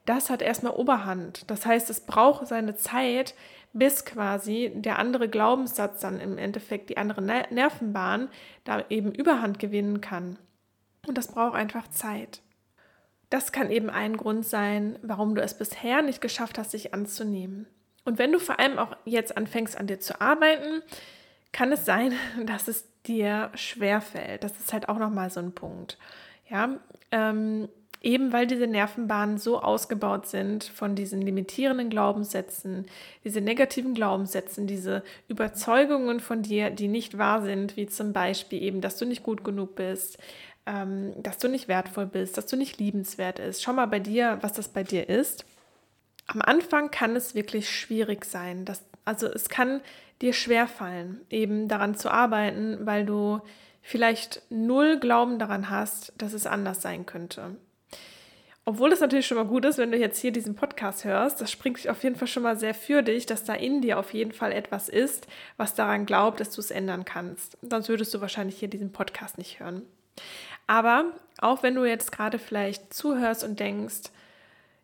das 0.06 0.30
hat 0.30 0.40
erstmal 0.42 0.72
Oberhand. 0.72 1.50
Das 1.50 1.66
heißt, 1.66 1.90
es 1.90 2.00
braucht 2.00 2.46
seine 2.46 2.74
Zeit, 2.76 3.34
bis 3.72 4.04
quasi 4.04 4.72
der 4.74 4.98
andere 4.98 5.28
Glaubenssatz 5.28 6.00
dann 6.00 6.18
im 6.18 6.38
Endeffekt 6.38 6.90
die 6.90 6.96
andere 6.96 7.22
Nervenbahn 7.22 8.28
da 8.64 8.84
eben 8.88 9.12
Überhand 9.12 9.58
gewinnen 9.58 10.00
kann. 10.00 10.38
Und 11.06 11.16
das 11.16 11.28
braucht 11.28 11.54
einfach 11.54 11.88
Zeit. 11.88 12.42
Das 13.30 13.52
kann 13.52 13.70
eben 13.70 13.90
ein 13.90 14.16
Grund 14.16 14.44
sein, 14.44 14.98
warum 15.02 15.34
du 15.34 15.42
es 15.42 15.56
bisher 15.56 16.02
nicht 16.02 16.20
geschafft 16.20 16.58
hast, 16.58 16.72
dich 16.72 16.92
anzunehmen. 16.92 17.66
Und 18.04 18.18
wenn 18.18 18.32
du 18.32 18.38
vor 18.38 18.58
allem 18.58 18.78
auch 18.78 18.96
jetzt 19.04 19.36
anfängst, 19.36 19.78
an 19.78 19.86
dir 19.86 20.00
zu 20.00 20.20
arbeiten, 20.20 20.82
kann 21.52 21.72
es 21.72 21.84
sein, 21.84 22.12
dass 22.46 22.68
es 22.68 22.84
dir 23.06 23.50
schwerfällt. 23.54 24.44
Das 24.44 24.58
ist 24.58 24.72
halt 24.72 24.88
auch 24.88 24.98
nochmal 24.98 25.30
so 25.30 25.40
ein 25.40 25.52
Punkt. 25.52 25.96
Ja, 26.48 26.80
ähm, 27.12 27.68
Eben 28.02 28.32
weil 28.32 28.46
diese 28.46 28.66
Nervenbahnen 28.66 29.36
so 29.36 29.60
ausgebaut 29.60 30.26
sind 30.26 30.64
von 30.64 30.94
diesen 30.94 31.20
limitierenden 31.20 31.90
Glaubenssätzen, 31.90 32.86
diese 33.24 33.42
negativen 33.42 33.92
Glaubenssätzen, 33.92 34.66
diese 34.66 35.02
Überzeugungen 35.28 36.20
von 36.20 36.40
dir, 36.40 36.70
die 36.70 36.88
nicht 36.88 37.18
wahr 37.18 37.42
sind, 37.42 37.76
wie 37.76 37.86
zum 37.86 38.14
Beispiel 38.14 38.62
eben, 38.62 38.80
dass 38.80 38.96
du 38.96 39.04
nicht 39.04 39.22
gut 39.22 39.44
genug 39.44 39.74
bist, 39.74 40.16
ähm, 40.66 41.14
dass 41.22 41.38
du 41.38 41.48
nicht 41.48 41.68
wertvoll 41.68 42.06
bist, 42.06 42.36
dass 42.36 42.46
du 42.46 42.56
nicht 42.56 42.78
liebenswert 42.78 43.38
ist. 43.38 43.62
Schau 43.62 43.72
mal 43.72 43.86
bei 43.86 44.00
dir, 44.00 44.38
was 44.40 44.52
das 44.52 44.68
bei 44.68 44.82
dir 44.82 45.08
ist. 45.08 45.44
Am 46.26 46.42
Anfang 46.42 46.90
kann 46.90 47.16
es 47.16 47.34
wirklich 47.34 47.68
schwierig 47.68 48.24
sein. 48.24 48.64
Dass, 48.64 48.82
also 49.04 49.26
es 49.26 49.48
kann 49.48 49.80
dir 50.20 50.32
schwerfallen, 50.32 51.20
eben 51.30 51.68
daran 51.68 51.94
zu 51.94 52.10
arbeiten, 52.10 52.78
weil 52.82 53.04
du 53.06 53.40
vielleicht 53.82 54.42
null 54.50 54.98
Glauben 54.98 55.38
daran 55.38 55.70
hast, 55.70 56.12
dass 56.18 56.32
es 56.32 56.46
anders 56.46 56.82
sein 56.82 57.06
könnte. 57.06 57.56
Obwohl 58.66 58.92
es 58.92 59.00
natürlich 59.00 59.26
schon 59.26 59.38
mal 59.38 59.46
gut 59.46 59.64
ist, 59.64 59.78
wenn 59.78 59.90
du 59.90 59.98
jetzt 59.98 60.20
hier 60.20 60.32
diesen 60.32 60.54
Podcast 60.54 61.04
hörst, 61.04 61.40
das 61.40 61.50
springt 61.50 61.88
auf 61.88 62.04
jeden 62.04 62.14
Fall 62.14 62.28
schon 62.28 62.42
mal 62.42 62.58
sehr 62.58 62.74
für 62.74 63.02
dich, 63.02 63.24
dass 63.26 63.42
da 63.42 63.54
in 63.54 63.80
dir 63.80 63.98
auf 63.98 64.12
jeden 64.12 64.32
Fall 64.32 64.52
etwas 64.52 64.88
ist, 64.88 65.26
was 65.56 65.74
daran 65.74 66.06
glaubt, 66.06 66.40
dass 66.40 66.50
du 66.50 66.60
es 66.60 66.70
ändern 66.70 67.04
kannst. 67.04 67.56
Sonst 67.62 67.88
würdest 67.88 68.12
du 68.14 68.20
wahrscheinlich 68.20 68.58
hier 68.58 68.68
diesen 68.68 68.92
Podcast 68.92 69.38
nicht 69.38 69.60
hören. 69.60 69.82
Aber 70.70 71.06
auch 71.40 71.64
wenn 71.64 71.74
du 71.74 71.84
jetzt 71.84 72.12
gerade 72.12 72.38
vielleicht 72.38 72.94
zuhörst 72.94 73.42
und 73.42 73.58
denkst, 73.58 74.12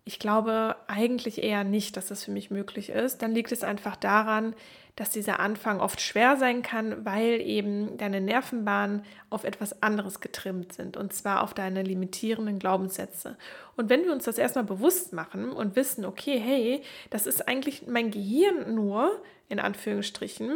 ich 0.05 0.19
glaube 0.19 0.75
eigentlich 0.89 1.45
eher 1.45 1.63
nicht, 1.63 1.97
dass 1.97 2.09
das 2.09 2.25
für 2.25 2.33
mich 2.33 2.51
möglich 2.51 2.91
ist, 2.91 3.23
dann 3.23 3.31
liegt 3.31 3.53
es 3.53 3.63
einfach 3.63 3.95
daran, 3.95 4.57
dass 4.97 5.11
dieser 5.11 5.39
Anfang 5.39 5.79
oft 5.79 6.01
schwer 6.01 6.37
sein 6.39 6.63
kann, 6.63 7.05
weil 7.05 7.41
eben 7.41 7.97
deine 7.99 8.21
Nervenbahnen 8.21 9.05
auf 9.31 9.45
etwas 9.45 9.81
anderes 9.81 10.19
getrimmt 10.19 10.73
sind 10.73 10.97
und 10.97 11.13
zwar 11.13 11.45
auf 11.45 11.55
deine 11.55 11.85
limitierenden 11.85 12.59
Glaubenssätze. 12.59 13.37
Und 13.77 13.89
wenn 13.89 14.03
wir 14.03 14.13
uns 14.13 14.25
das 14.25 14.39
erstmal 14.39 14.65
bewusst 14.65 15.13
machen 15.13 15.53
und 15.53 15.77
wissen, 15.77 16.05
okay, 16.05 16.41
hey, 16.41 16.83
das 17.11 17.29
ist 17.29 17.47
eigentlich 17.47 17.87
mein 17.87 18.11
Gehirn 18.11 18.75
nur, 18.75 19.23
in 19.49 19.61
Anführungsstrichen, 19.61 20.51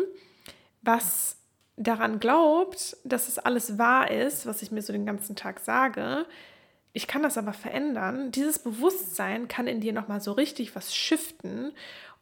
was 0.83 1.40
daran 1.81 2.21
glaubt, 2.21 2.97
dass 3.05 3.29
es 3.29 3.39
alles 3.39 3.79
wahr 3.79 4.11
ist, 4.11 4.47
was 4.47 4.63
ich 4.63 4.71
mir 4.71 4.83
so 4.83 4.93
den 4.93 5.07
ganzen 5.07 5.35
Tag 5.35 5.61
sage, 5.61 6.27
ich 6.93 7.07
kann 7.07 7.23
das 7.23 7.39
aber 7.39 7.53
verändern. 7.53 8.33
Dieses 8.33 8.59
Bewusstsein 8.59 9.49
kann 9.49 9.67
in 9.67 9.81
dir 9.81 9.93
nochmal 9.93 10.21
so 10.21 10.33
richtig 10.33 10.77
was 10.77 10.95
shiften 10.95 11.73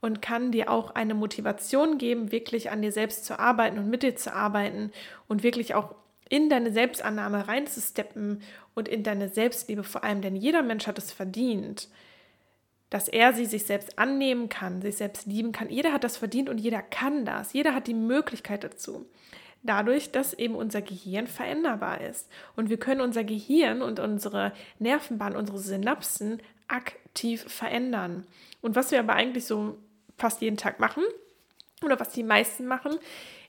und 0.01 0.23
kann 0.23 0.53
dir 0.53 0.71
auch 0.71 0.95
eine 0.95 1.15
Motivation 1.15 1.99
geben, 1.99 2.31
wirklich 2.31 2.71
an 2.71 2.83
dir 2.83 2.93
selbst 2.93 3.25
zu 3.25 3.39
arbeiten 3.39 3.79
und 3.79 3.89
mit 3.89 4.03
dir 4.03 4.15
zu 4.15 4.33
arbeiten 4.33 4.93
und 5.27 5.43
wirklich 5.43 5.75
auch 5.75 5.95
in 6.29 6.51
deine 6.51 6.71
Selbstannahme 6.71 7.49
reinzusteppen 7.49 8.43
und 8.75 8.87
in 8.87 9.03
deine 9.03 9.29
Selbstliebe 9.29 9.83
vor 9.83 10.05
allem, 10.05 10.21
denn 10.21 10.37
jeder 10.37 10.63
Mensch 10.63 10.87
hat 10.87 10.99
es 10.99 11.11
verdient, 11.11 11.89
dass 12.91 13.09
er 13.09 13.33
sie 13.33 13.47
sich 13.47 13.65
selbst 13.65 13.99
annehmen 13.99 14.49
kann, 14.49 14.83
sich 14.83 14.97
selbst 14.97 15.27
lieben 15.27 15.53
kann. 15.53 15.71
Jeder 15.71 15.93
hat 15.93 16.05
das 16.05 16.17
verdient 16.17 16.49
und 16.49 16.59
jeder 16.59 16.83
kann 16.83 17.25
das. 17.25 17.53
Jeder 17.53 17.75
hat 17.75 17.87
die 17.87 17.95
Möglichkeit 17.95 18.65
dazu. 18.65 19.07
Dadurch, 19.63 20.13
dass 20.13 20.35
eben 20.35 20.55
unser 20.55 20.83
Gehirn 20.83 21.27
veränderbar 21.27 22.01
ist. 22.01 22.29
Und 22.57 22.71
wir 22.71 22.79
können 22.79 23.01
unser 23.01 23.25
Gehirn 23.25 23.83
und 23.83 24.01
unsere 24.01 24.53
Nervenbahn, 24.79 25.37
unsere 25.37 25.59
Synapsen 25.59 26.41
aktiv 26.69 27.45
verändern. 27.49 28.27
Und 28.61 28.77
was 28.77 28.91
wir 28.91 29.01
aber 29.01 29.15
eigentlich 29.15 29.47
so 29.47 29.77
fast 30.17 30.41
jeden 30.41 30.57
Tag 30.57 30.81
machen, 30.81 31.03
oder 31.85 31.99
was 32.01 32.11
die 32.11 32.23
meisten 32.23 32.67
machen, 32.67 32.99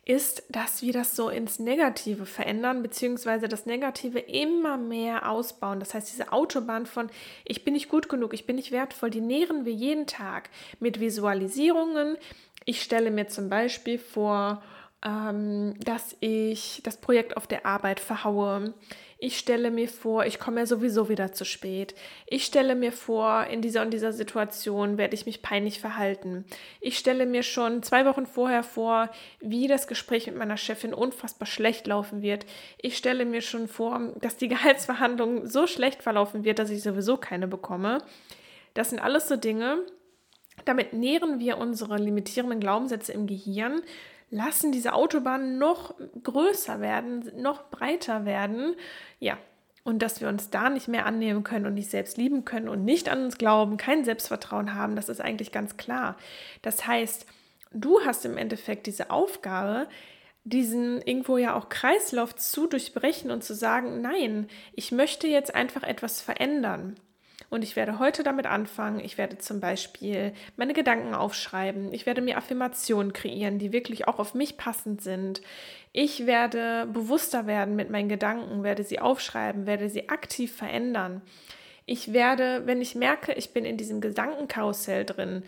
ist, 0.06 0.44
dass 0.50 0.82
wir 0.82 0.94
das 0.94 1.16
so 1.16 1.30
ins 1.30 1.60
Negative 1.60 2.26
verändern, 2.26 2.82
beziehungsweise 2.82 3.48
das 3.48 3.66
Negative 3.66 4.20
immer 4.20 4.78
mehr 4.78 5.30
ausbauen. 5.30 5.80
Das 5.80 5.94
heißt, 5.94 6.12
diese 6.12 6.32
Autobahn 6.32 6.86
von 6.86 7.10
ich 7.46 7.64
bin 7.64 7.74
nicht 7.74 7.90
gut 7.90 8.10
genug, 8.10 8.34
ich 8.34 8.48
bin 8.48 8.56
nicht 8.56 8.72
wertvoll, 8.72 9.12
die 9.12 9.22
nähren 9.22 9.66
wir 9.66 9.74
jeden 9.74 10.08
Tag 10.08 10.50
mit 10.80 11.00
Visualisierungen. 11.00 12.18
Ich 12.66 12.82
stelle 12.82 13.12
mir 13.12 13.28
zum 13.28 13.50
Beispiel 13.50 14.00
vor, 14.00 14.64
dass 15.02 16.18
ich 16.20 16.82
das 16.84 16.98
Projekt 16.98 17.38
auf 17.38 17.48
der 17.48 17.66
Arbeit 17.66 18.02
verhaue. 18.02 18.74
Ich 19.22 19.38
stelle 19.38 19.72
mir 19.72 19.88
vor, 19.90 20.26
ich 20.26 20.40
komme 20.40 20.62
ja 20.62 20.66
sowieso 20.66 21.10
wieder 21.10 21.32
zu 21.32 21.46
spät. 21.46 21.94
Ich 22.26 22.46
stelle 22.46 22.76
mir 22.76 22.92
vor, 22.92 23.46
in 23.46 23.62
dieser 23.62 23.82
und 23.82 23.92
dieser 23.92 24.12
Situation 24.14 24.98
werde 24.98 25.16
ich 25.16 25.26
mich 25.26 25.42
peinlich 25.42 25.80
verhalten. 25.80 26.46
Ich 26.82 26.98
stelle 26.98 27.26
mir 27.26 27.44
schon 27.44 27.84
zwei 27.84 28.06
Wochen 28.06 28.26
vorher 28.26 28.64
vor, 28.64 29.10
wie 29.42 29.68
das 29.68 29.88
Gespräch 29.88 30.28
mit 30.28 30.38
meiner 30.38 30.58
Chefin 30.58 30.94
unfassbar 30.94 31.48
schlecht 31.48 31.88
laufen 31.88 32.22
wird. 32.22 32.46
Ich 32.78 32.98
stelle 32.98 33.26
mir 33.26 33.42
schon 33.42 33.68
vor, 33.68 34.14
dass 34.20 34.36
die 34.38 34.48
Gehaltsverhandlung 34.50 35.48
so 35.48 35.68
schlecht 35.68 36.04
verlaufen 36.04 36.44
wird, 36.44 36.60
dass 36.60 36.70
ich 36.70 36.82
sowieso 36.82 37.18
keine 37.18 37.48
bekomme. 37.48 38.00
Das 38.74 38.90
sind 38.90 39.00
alles 39.00 39.28
so 39.28 39.36
Dinge, 39.36 39.86
damit 40.66 40.94
nähren 40.94 41.40
wir 41.40 41.58
unsere 41.58 41.98
limitierenden 41.98 42.60
Glaubenssätze 42.60 43.14
im 43.14 43.28
Gehirn 43.28 43.82
lassen 44.32 44.72
diese 44.72 44.94
Autobahnen 44.94 45.58
noch 45.58 45.96
größer 46.24 46.82
werden, 46.82 47.32
noch 47.42 47.70
breiter 47.70 48.26
werden. 48.26 48.76
Ja, 49.20 49.38
und 49.84 50.00
dass 50.00 50.22
wir 50.22 50.28
uns 50.28 50.50
da 50.50 50.70
nicht 50.70 50.88
mehr 50.88 51.06
annehmen 51.06 51.44
können 51.44 51.66
und 51.66 51.74
nicht 51.74 51.90
selbst 51.90 52.18
lieben 52.18 52.46
können 52.46 52.70
und 52.70 52.86
nicht 52.86 53.10
an 53.10 53.24
uns 53.24 53.38
glauben, 53.38 53.78
kein 53.78 54.04
Selbstvertrauen 54.06 54.76
haben, 54.76 54.96
das 54.96 55.10
ist 55.10 55.22
eigentlich 55.22 55.52
ganz 55.52 55.78
klar. 55.78 56.16
Das 56.62 56.86
heißt, 56.86 57.26
du 57.72 58.00
hast 58.06 58.26
im 58.26 58.38
Endeffekt 58.38 58.88
diese 58.88 59.10
Aufgabe, 59.10 59.88
diesen 60.44 61.02
irgendwo 61.02 61.38
ja 61.38 61.56
auch 61.56 61.70
Kreislauf 61.70 62.36
zu 62.36 62.68
durchbrechen 62.68 63.32
und 63.32 63.44
zu 63.44 63.54
sagen, 63.54 64.02
nein, 64.02 64.48
ich 64.74 64.92
möchte 64.92 65.28
jetzt 65.28 65.54
einfach 65.56 65.84
etwas 65.84 66.22
verändern. 66.22 66.96
Und 67.50 67.64
ich 67.64 67.76
werde 67.76 67.98
heute 67.98 68.24
damit 68.24 68.46
anfangen. 68.46 69.00
Ich 69.00 69.18
werde 69.18 69.40
zum 69.40 69.60
Beispiel 69.60 70.34
meine 70.56 70.74
Gedanken 70.74 71.16
aufschreiben. 71.16 71.92
Ich 71.94 72.06
werde 72.06 72.22
mir 72.22 72.38
Affirmationen 72.38 73.12
kreieren, 73.12 73.58
die 73.58 73.74
wirklich 73.74 74.08
auch 74.08 74.20
auf 74.20 74.36
mich 74.36 74.58
passend 74.58 75.02
sind. 75.02 75.42
Ich 75.92 76.28
werde 76.28 76.88
bewusster 76.94 77.48
werden 77.48 77.76
mit 77.76 77.90
meinen 77.90 78.10
Gedanken, 78.10 78.64
werde 78.64 78.84
sie 78.84 79.00
aufschreiben, 79.00 79.66
werde 79.66 79.90
sie 79.90 80.10
aktiv 80.10 80.56
verändern. 80.56 81.22
Ich 81.88 82.14
werde, 82.14 82.68
wenn 82.68 82.82
ich 82.82 82.94
merke, 82.94 83.34
ich 83.34 83.52
bin 83.52 83.66
in 83.66 83.78
diesem 83.78 84.00
Gedankenkarussell 84.00 85.06
drin, 85.06 85.44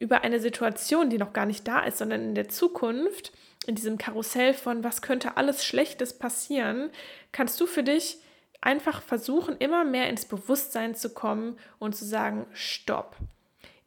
über 0.00 0.22
eine 0.22 0.40
Situation, 0.40 1.08
die 1.08 1.18
noch 1.18 1.32
gar 1.32 1.46
nicht 1.46 1.68
da 1.68 1.84
ist, 1.84 1.98
sondern 1.98 2.22
in 2.22 2.34
der 2.34 2.48
Zukunft, 2.48 3.32
in 3.68 3.76
diesem 3.76 3.96
Karussell 3.96 4.54
von 4.54 4.82
was 4.82 5.02
könnte 5.02 5.36
alles 5.36 5.64
Schlechtes 5.64 6.18
passieren, 6.18 6.90
kannst 7.30 7.60
du 7.60 7.66
für 7.66 7.84
dich 7.84 8.18
einfach 8.64 9.02
versuchen, 9.02 9.56
immer 9.58 9.84
mehr 9.84 10.08
ins 10.08 10.24
Bewusstsein 10.24 10.94
zu 10.94 11.10
kommen 11.10 11.56
und 11.78 11.94
zu 11.94 12.04
sagen, 12.04 12.46
stopp. 12.52 13.16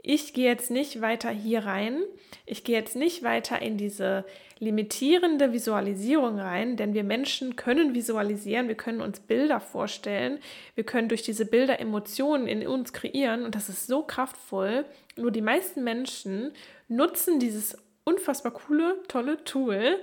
Ich 0.03 0.33
gehe 0.33 0.47
jetzt 0.47 0.71
nicht 0.71 1.01
weiter 1.01 1.29
hier 1.29 1.65
rein. 1.65 2.03
Ich 2.45 2.63
gehe 2.63 2.77
jetzt 2.77 2.95
nicht 2.95 3.23
weiter 3.23 3.61
in 3.61 3.77
diese 3.77 4.23
limitierende 4.59 5.51
Visualisierung 5.51 6.39
rein, 6.39 6.77
denn 6.77 6.93
wir 6.93 7.03
Menschen 7.03 7.55
können 7.55 7.93
visualisieren, 7.93 8.67
wir 8.67 8.75
können 8.75 9.01
uns 9.01 9.19
Bilder 9.19 9.59
vorstellen, 9.59 10.39
wir 10.75 10.83
können 10.83 11.09
durch 11.09 11.23
diese 11.23 11.45
Bilder 11.45 11.79
Emotionen 11.79 12.47
in 12.47 12.65
uns 12.65 12.93
kreieren 12.93 13.43
und 13.43 13.53
das 13.53 13.69
ist 13.69 13.87
so 13.87 14.03
kraftvoll. 14.03 14.85
Nur 15.15 15.31
die 15.31 15.41
meisten 15.41 15.83
Menschen 15.83 16.53
nutzen 16.87 17.39
dieses 17.39 17.77
unfassbar 18.03 18.53
coole, 18.53 18.95
tolle 19.07 19.43
Tool 19.43 19.99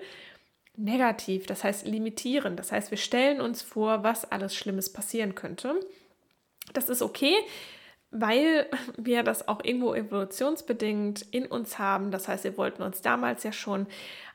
negativ, 0.77 1.47
das 1.47 1.65
heißt 1.65 1.87
limitieren. 1.87 2.57
Das 2.57 2.73
heißt, 2.73 2.91
wir 2.91 2.99
stellen 2.99 3.41
uns 3.41 3.63
vor, 3.63 4.03
was 4.03 4.31
alles 4.31 4.55
Schlimmes 4.55 4.93
passieren 4.93 5.35
könnte. 5.35 5.79
Das 6.73 6.89
ist 6.89 7.03
okay, 7.03 7.35
weil 8.11 8.67
wir 8.97 9.23
das 9.23 9.49
auch 9.49 9.63
irgendwo 9.63 9.95
evolutionsbedingt 9.95 11.23
in 11.31 11.47
uns 11.47 11.79
haben. 11.79 12.11
Das 12.11 12.29
heißt, 12.29 12.45
wir 12.45 12.57
wollten 12.57 12.83
uns 12.83 13.03
damals 13.03 13.43
ja 13.43 13.53
schon 13.53 13.87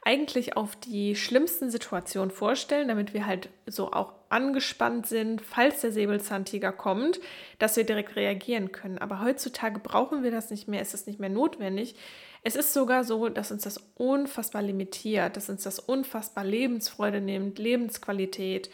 eigentlich 0.03 0.55
auf 0.55 0.75
die 0.77 1.15
schlimmsten 1.15 1.69
Situationen 1.69 2.31
vorstellen, 2.31 2.87
damit 2.87 3.13
wir 3.13 3.25
halt 3.25 3.49
so 3.65 3.91
auch 3.91 4.13
angespannt 4.29 5.07
sind, 5.07 5.41
falls 5.41 5.81
der 5.81 5.91
Säbelzahntiger 5.91 6.71
kommt, 6.71 7.19
dass 7.57 7.75
wir 7.75 7.83
direkt 7.83 8.15
reagieren 8.15 8.71
können. 8.71 8.97
Aber 8.97 9.21
heutzutage 9.21 9.79
brauchen 9.79 10.23
wir 10.23 10.31
das 10.31 10.51
nicht 10.51 10.67
mehr, 10.67 10.81
ist 10.81 10.93
es 10.93 11.05
nicht 11.05 11.19
mehr 11.19 11.29
notwendig, 11.29 11.95
es 12.43 12.55
ist 12.55 12.73
sogar 12.73 13.03
so, 13.03 13.29
dass 13.29 13.51
uns 13.51 13.63
das 13.63 13.83
unfassbar 13.95 14.61
limitiert, 14.61 15.35
dass 15.35 15.49
uns 15.49 15.63
das 15.63 15.79
unfassbar 15.79 16.43
Lebensfreude 16.43 17.21
nimmt, 17.21 17.59
Lebensqualität, 17.59 18.69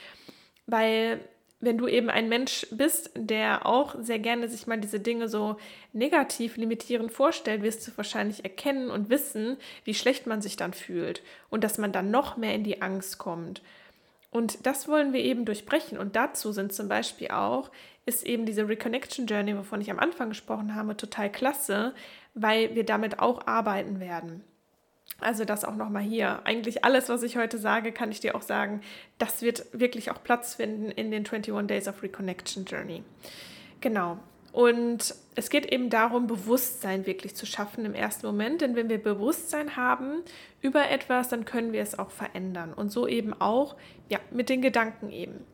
weil 0.67 1.19
wenn 1.60 1.77
du 1.77 1.88
eben 1.88 2.10
ein 2.10 2.29
Mensch 2.29 2.67
bist, 2.72 3.12
der 3.15 3.65
auch 3.65 3.95
sehr 4.00 4.19
gerne 4.19 4.48
sich 4.50 4.67
mal 4.67 4.79
diese 4.79 5.00
Dinge 5.00 5.27
so 5.27 5.57
negativ 5.93 6.57
limitierend 6.57 7.12
vorstellt, 7.12 7.63
wirst 7.63 7.88
du 7.88 7.91
wahrscheinlich 7.95 8.43
erkennen 8.43 8.89
und 8.89 9.10
wissen, 9.10 9.57
wie 9.84 9.93
schlecht 9.93 10.27
man 10.27 10.41
sich 10.41 10.57
dann 10.57 10.74
fühlt 10.74 11.22
und 11.50 11.63
dass 11.63 11.77
man 11.77 11.91
dann 11.91 12.12
noch 12.12 12.38
mehr 12.38 12.53
in 12.53 12.63
die 12.63 12.81
Angst 12.81 13.17
kommt. 13.17 13.62
Und 14.31 14.65
das 14.65 14.89
wollen 14.89 15.13
wir 15.13 15.22
eben 15.22 15.45
durchbrechen. 15.45 15.98
Und 15.98 16.17
dazu 16.17 16.51
sind 16.51 16.74
zum 16.74 16.89
Beispiel 16.89 17.29
auch, 17.29 17.72
ist 18.05 18.25
eben 18.25 18.45
diese 18.45 18.67
Reconnection 18.67 19.27
Journey, 19.27 19.57
wovon 19.57 19.79
ich 19.79 19.89
am 19.89 20.00
Anfang 20.00 20.29
gesprochen 20.29 20.75
habe, 20.75 20.98
total 20.98 21.31
klasse, 21.31 21.93
weil 22.36 22.75
wir 22.75 22.86
damit 22.86 23.20
auch 23.20 23.48
arbeiten 23.48 24.00
werden. 24.00 24.44
Also 25.20 25.46
das 25.46 25.63
auch 25.63 25.75
nochmal 25.75 26.04
hier. 26.04 26.42
Eigentlich 26.46 26.84
alles, 26.84 27.10
was 27.10 27.24
ich 27.24 27.38
heute 27.38 27.58
sage, 27.58 27.92
kann 27.92 28.12
ich 28.12 28.20
dir 28.20 28.36
auch 28.36 28.42
sagen, 28.42 28.82
das 29.18 29.42
wird 29.42 29.65
wirklich 29.72 30.12
auch 30.12 30.22
Platz 30.24 30.56
finden 30.56 30.92
in 30.92 31.10
den 31.10 31.25
21 31.25 31.68
Days 31.68 31.88
of 31.88 32.04
Reconnection 32.04 32.65
Journey. 32.65 33.04
Genau. 33.82 34.20
Und 34.51 35.15
es 35.36 35.50
geht 35.50 35.65
eben 35.72 35.89
darum, 35.89 36.27
Bewusstsein 36.27 37.06
wirklich 37.06 37.36
zu 37.36 37.46
schaffen 37.46 37.86
im 37.86 37.94
ersten 37.94 38.25
Moment. 38.25 38.62
Denn 38.62 38.75
wenn 38.75 38.89
wir 38.89 39.01
Bewusstsein 39.01 39.75
haben 39.75 40.22
über 40.62 40.89
etwas, 40.89 41.30
dann 41.30 41.46
können 41.46 41.72
wir 41.72 41.82
es 41.82 41.98
auch 41.98 42.12
verändern. 42.12 42.74
Und 42.74 42.92
so 42.92 43.08
eben 43.08 43.34
auch 43.34 43.75
ja, 44.10 44.20
mit 44.32 44.50
den 44.50 44.62
Gedanken 44.62 45.12
eben. 45.12 45.46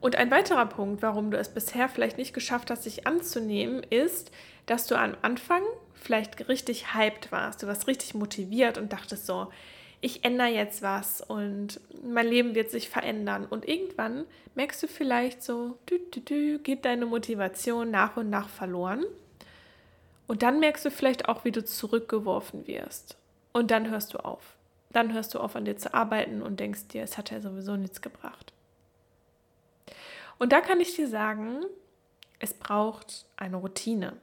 Und 0.00 0.16
ein 0.16 0.30
weiterer 0.30 0.66
Punkt, 0.66 1.02
warum 1.02 1.30
du 1.30 1.38
es 1.38 1.50
bisher 1.50 1.88
vielleicht 1.88 2.16
nicht 2.16 2.32
geschafft 2.32 2.70
hast, 2.70 2.84
sich 2.84 3.06
anzunehmen, 3.06 3.82
ist, 3.90 4.30
dass 4.66 4.86
du 4.86 4.94
am 4.94 5.14
Anfang 5.22 5.62
vielleicht 5.94 6.48
richtig 6.48 6.94
hyped 6.94 7.30
warst. 7.32 7.62
Du 7.62 7.66
warst 7.66 7.86
richtig 7.86 8.14
motiviert 8.14 8.78
und 8.78 8.92
dachtest 8.92 9.26
so, 9.26 9.48
ich 10.00 10.24
ändere 10.24 10.48
jetzt 10.48 10.80
was 10.80 11.20
und 11.20 11.78
mein 12.02 12.26
Leben 12.26 12.54
wird 12.54 12.70
sich 12.70 12.88
verändern. 12.88 13.46
Und 13.48 13.68
irgendwann 13.68 14.24
merkst 14.54 14.82
du 14.82 14.88
vielleicht 14.88 15.42
so, 15.42 15.76
dü, 15.90 15.98
dü, 15.98 16.20
dü, 16.20 16.58
geht 16.58 16.86
deine 16.86 17.04
Motivation 17.04 17.90
nach 17.90 18.16
und 18.16 18.30
nach 18.30 18.48
verloren. 18.48 19.04
Und 20.26 20.42
dann 20.42 20.60
merkst 20.60 20.86
du 20.86 20.90
vielleicht 20.90 21.28
auch, 21.28 21.44
wie 21.44 21.52
du 21.52 21.62
zurückgeworfen 21.62 22.66
wirst. 22.66 23.16
Und 23.52 23.70
dann 23.70 23.90
hörst 23.90 24.14
du 24.14 24.18
auf. 24.18 24.56
Dann 24.90 25.12
hörst 25.12 25.34
du 25.34 25.40
auf, 25.40 25.54
an 25.54 25.66
dir 25.66 25.76
zu 25.76 25.92
arbeiten 25.92 26.40
und 26.40 26.60
denkst 26.60 26.88
dir, 26.88 27.02
es 27.02 27.18
hat 27.18 27.30
ja 27.30 27.40
sowieso 27.40 27.76
nichts 27.76 28.00
gebracht. 28.00 28.52
Und 30.40 30.52
da 30.52 30.62
kann 30.62 30.80
ich 30.80 30.96
dir 30.96 31.06
sagen, 31.06 31.66
es 32.38 32.54
braucht 32.54 33.26
eine 33.36 33.56
Routine. 33.56 34.14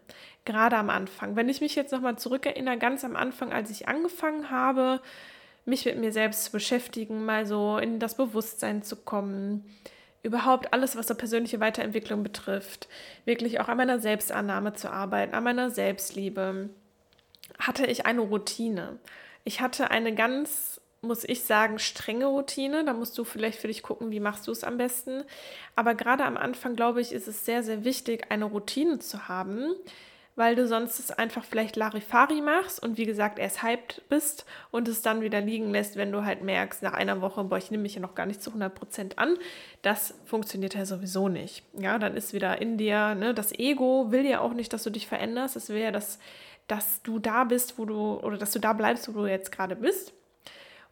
Gerade 0.46 0.76
am 0.76 0.90
Anfang. 0.90 1.36
Wenn 1.36 1.48
ich 1.48 1.62
mich 1.62 1.76
jetzt 1.76 1.92
nochmal 1.92 2.18
zurückerinnere, 2.18 2.80
ganz 2.80 3.06
am 3.06 3.16
Anfang, 3.16 3.54
als 3.54 3.70
ich 3.70 3.88
angefangen 3.88 4.50
habe, 4.50 5.00
mich 5.66 5.86
mit 5.86 6.00
mir 6.00 6.12
selbst 6.12 6.46
zu 6.46 6.52
beschäftigen, 6.52 7.24
mal 7.24 7.46
so 7.46 7.78
in 7.78 8.00
das 8.00 8.16
Bewusstsein 8.16 8.82
zu 8.82 8.96
kommen, 8.96 9.64
überhaupt 10.24 10.74
alles, 10.74 10.96
was 10.96 11.08
so 11.08 11.14
persönliche 11.14 11.60
Weiterentwicklung 11.60 12.24
betrifft, 12.24 12.88
wirklich 13.26 13.60
auch 13.60 13.68
an 13.68 13.78
meiner 13.78 14.00
Selbstannahme 14.00 14.74
zu 14.74 14.92
arbeiten, 14.92 15.36
an 15.36 15.44
meiner 15.44 15.70
Selbstliebe, 15.70 16.70
hatte 17.60 17.86
ich 17.86 18.08
eine 18.08 18.22
Routine. 18.22 18.98
Ich 19.44 19.62
hatte 19.62 19.92
eine 19.92 20.16
ganz 20.16 20.82
muss 21.08 21.24
ich 21.24 21.44
sagen, 21.44 21.80
strenge 21.80 22.28
Routine. 22.28 22.86
Da 22.86 22.94
musst 22.94 23.18
du 23.18 23.24
vielleicht 23.24 23.60
für 23.60 23.68
dich 23.68 23.82
gucken, 23.82 24.12
wie 24.12 24.20
machst 24.20 24.48
du 24.48 24.52
es 24.52 24.64
am 24.64 24.78
besten. 24.78 25.24
Aber 25.76 25.96
gerade 25.96 26.26
am 26.26 26.38
Anfang, 26.38 26.76
glaube 26.76 27.02
ich, 27.02 27.12
ist 27.12 27.28
es 27.28 27.46
sehr, 27.46 27.64
sehr 27.64 27.84
wichtig, 27.84 28.26
eine 28.30 28.46
Routine 28.46 29.00
zu 29.00 29.28
haben, 29.28 29.74
weil 30.38 30.56
du 30.56 30.68
sonst 30.68 31.00
es 31.00 31.10
einfach 31.10 31.44
vielleicht 31.44 31.76
Larifari 31.76 32.42
machst 32.42 32.82
und 32.82 32.98
wie 32.98 33.06
gesagt 33.06 33.40
erst 33.40 33.64
hyped 33.64 34.04
bist 34.08 34.46
und 34.70 34.88
es 34.88 35.02
dann 35.02 35.22
wieder 35.22 35.42
liegen 35.42 35.72
lässt, 35.72 35.96
wenn 35.96 36.12
du 36.12 36.24
halt 36.24 36.44
merkst, 36.44 36.84
nach 36.84 36.94
einer 36.94 37.22
Woche, 37.22 37.44
boah, 37.44 37.58
ich 37.58 37.72
nehme 37.72 37.84
mich 37.84 37.96
ja 37.96 38.02
noch 38.02 38.14
gar 38.14 38.28
nicht 38.28 38.44
zu 38.44 38.52
100% 38.52 39.18
an. 39.18 39.36
Das 39.82 40.14
funktioniert 40.26 40.76
ja 40.76 40.86
sowieso 40.86 41.28
nicht. 41.28 41.64
Ja, 41.74 41.98
dann 41.98 42.16
ist 42.16 42.34
wieder 42.34 42.62
in 42.62 42.78
dir, 42.78 43.16
ne, 43.16 43.34
das 43.34 43.52
Ego 43.52 44.12
will 44.12 44.28
ja 44.28 44.40
auch 44.42 44.54
nicht, 44.54 44.72
dass 44.74 44.84
du 44.84 44.92
dich 44.92 45.08
veränderst. 45.08 45.56
Es 45.56 45.70
will 45.70 45.82
ja, 45.82 45.92
dass, 45.92 46.20
dass 46.68 47.02
du 47.02 47.18
da 47.18 47.44
bist, 47.44 47.80
wo 47.80 47.86
du, 47.86 48.20
oder 48.20 48.38
dass 48.38 48.52
du 48.52 48.60
da 48.60 48.74
bleibst, 48.74 49.08
wo 49.08 49.14
du 49.14 49.26
jetzt 49.26 49.52
gerade 49.52 49.76
bist. 49.76 50.14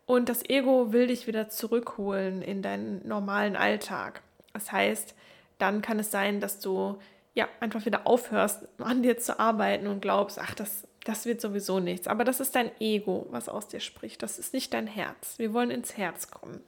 Und 0.05 0.29
das 0.29 0.47
Ego 0.47 0.93
will 0.93 1.07
dich 1.07 1.27
wieder 1.27 1.49
zurückholen 1.49 2.41
in 2.41 2.61
deinen 2.61 3.05
normalen 3.07 3.55
Alltag. 3.55 4.21
Das 4.53 4.71
heißt, 4.71 5.15
dann 5.57 5.81
kann 5.81 5.99
es 5.99 6.11
sein, 6.11 6.39
dass 6.39 6.59
du 6.59 6.97
ja 7.33 7.47
einfach 7.59 7.85
wieder 7.85 8.05
aufhörst, 8.05 8.67
an 8.77 9.03
dir 9.03 9.17
zu 9.17 9.39
arbeiten 9.39 9.87
und 9.87 10.01
glaubst, 10.01 10.39
ach, 10.39 10.53
das, 10.53 10.87
das 11.03 11.25
wird 11.25 11.41
sowieso 11.41 11.79
nichts. 11.79 12.07
Aber 12.07 12.23
das 12.23 12.39
ist 12.39 12.55
dein 12.55 12.71
Ego, 12.79 13.25
was 13.29 13.49
aus 13.49 13.67
dir 13.67 13.79
spricht. 13.79 14.21
Das 14.21 14.39
ist 14.39 14.53
nicht 14.53 14.73
dein 14.73 14.87
Herz. 14.87 15.37
Wir 15.37 15.53
wollen 15.53 15.71
ins 15.71 15.97
Herz 15.97 16.29
kommen. 16.29 16.61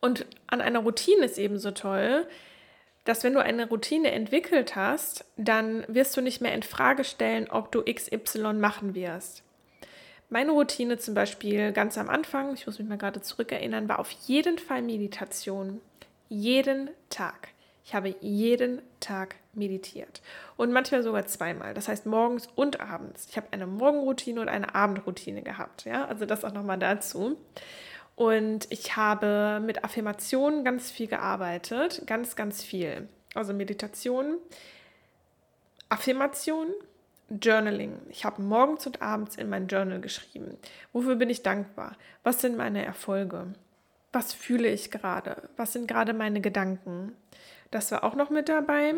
Und 0.00 0.26
an 0.46 0.60
einer 0.60 0.80
Routine 0.80 1.24
ist 1.24 1.38
ebenso 1.38 1.70
toll, 1.70 2.26
dass 3.04 3.22
wenn 3.22 3.34
du 3.34 3.42
eine 3.42 3.68
Routine 3.68 4.10
entwickelt 4.10 4.76
hast, 4.76 5.24
dann 5.36 5.84
wirst 5.88 6.16
du 6.16 6.20
nicht 6.20 6.40
mehr 6.40 6.54
in 6.54 6.62
Frage 6.62 7.04
stellen, 7.04 7.48
ob 7.48 7.70
du 7.72 7.82
XY 7.82 8.54
machen 8.54 8.94
wirst. 8.94 9.42
Meine 10.28 10.50
Routine 10.50 10.98
zum 10.98 11.14
Beispiel 11.14 11.72
ganz 11.72 11.96
am 11.98 12.08
Anfang, 12.08 12.54
ich 12.54 12.66
muss 12.66 12.78
mich 12.78 12.88
mal 12.88 12.98
gerade 12.98 13.22
zurückerinnern, 13.22 13.88
war 13.88 14.00
auf 14.00 14.10
jeden 14.10 14.58
Fall 14.58 14.82
Meditation. 14.82 15.80
Jeden 16.28 16.90
Tag. 17.10 17.48
Ich 17.84 17.94
habe 17.94 18.16
jeden 18.20 18.82
Tag 18.98 19.36
meditiert 19.54 20.20
und 20.56 20.72
manchmal 20.72 21.04
sogar 21.04 21.24
zweimal. 21.26 21.72
Das 21.72 21.86
heißt 21.86 22.04
morgens 22.06 22.48
und 22.56 22.80
abends. 22.80 23.28
Ich 23.30 23.36
habe 23.36 23.46
eine 23.52 23.68
Morgenroutine 23.68 24.40
und 24.40 24.48
eine 24.48 24.74
Abendroutine 24.74 25.42
gehabt. 25.42 25.84
Ja, 25.84 26.06
also 26.06 26.26
das 26.26 26.44
auch 26.44 26.52
nochmal 26.52 26.80
dazu. 26.80 27.36
Und 28.16 28.66
ich 28.70 28.96
habe 28.96 29.62
mit 29.64 29.84
Affirmationen 29.84 30.64
ganz 30.64 30.90
viel 30.90 31.06
gearbeitet, 31.06 32.02
ganz, 32.06 32.34
ganz 32.34 32.64
viel. 32.64 33.08
Also 33.34 33.52
Meditation, 33.52 34.38
Affirmationen, 35.88 36.74
Journaling. 37.28 37.98
Ich 38.08 38.24
habe 38.24 38.42
morgens 38.42 38.86
und 38.86 39.02
abends 39.02 39.36
in 39.36 39.48
mein 39.48 39.66
Journal 39.66 40.00
geschrieben. 40.00 40.56
Wofür 40.92 41.16
bin 41.16 41.30
ich 41.30 41.42
dankbar? 41.42 41.96
Was 42.22 42.40
sind 42.40 42.56
meine 42.56 42.84
Erfolge? 42.84 43.48
Was 44.12 44.32
fühle 44.32 44.68
ich 44.68 44.90
gerade? 44.90 45.48
Was 45.56 45.72
sind 45.72 45.88
gerade 45.88 46.12
meine 46.12 46.40
Gedanken? 46.40 47.12
Das 47.70 47.90
war 47.90 48.04
auch 48.04 48.14
noch 48.14 48.30
mit 48.30 48.48
dabei. 48.48 48.94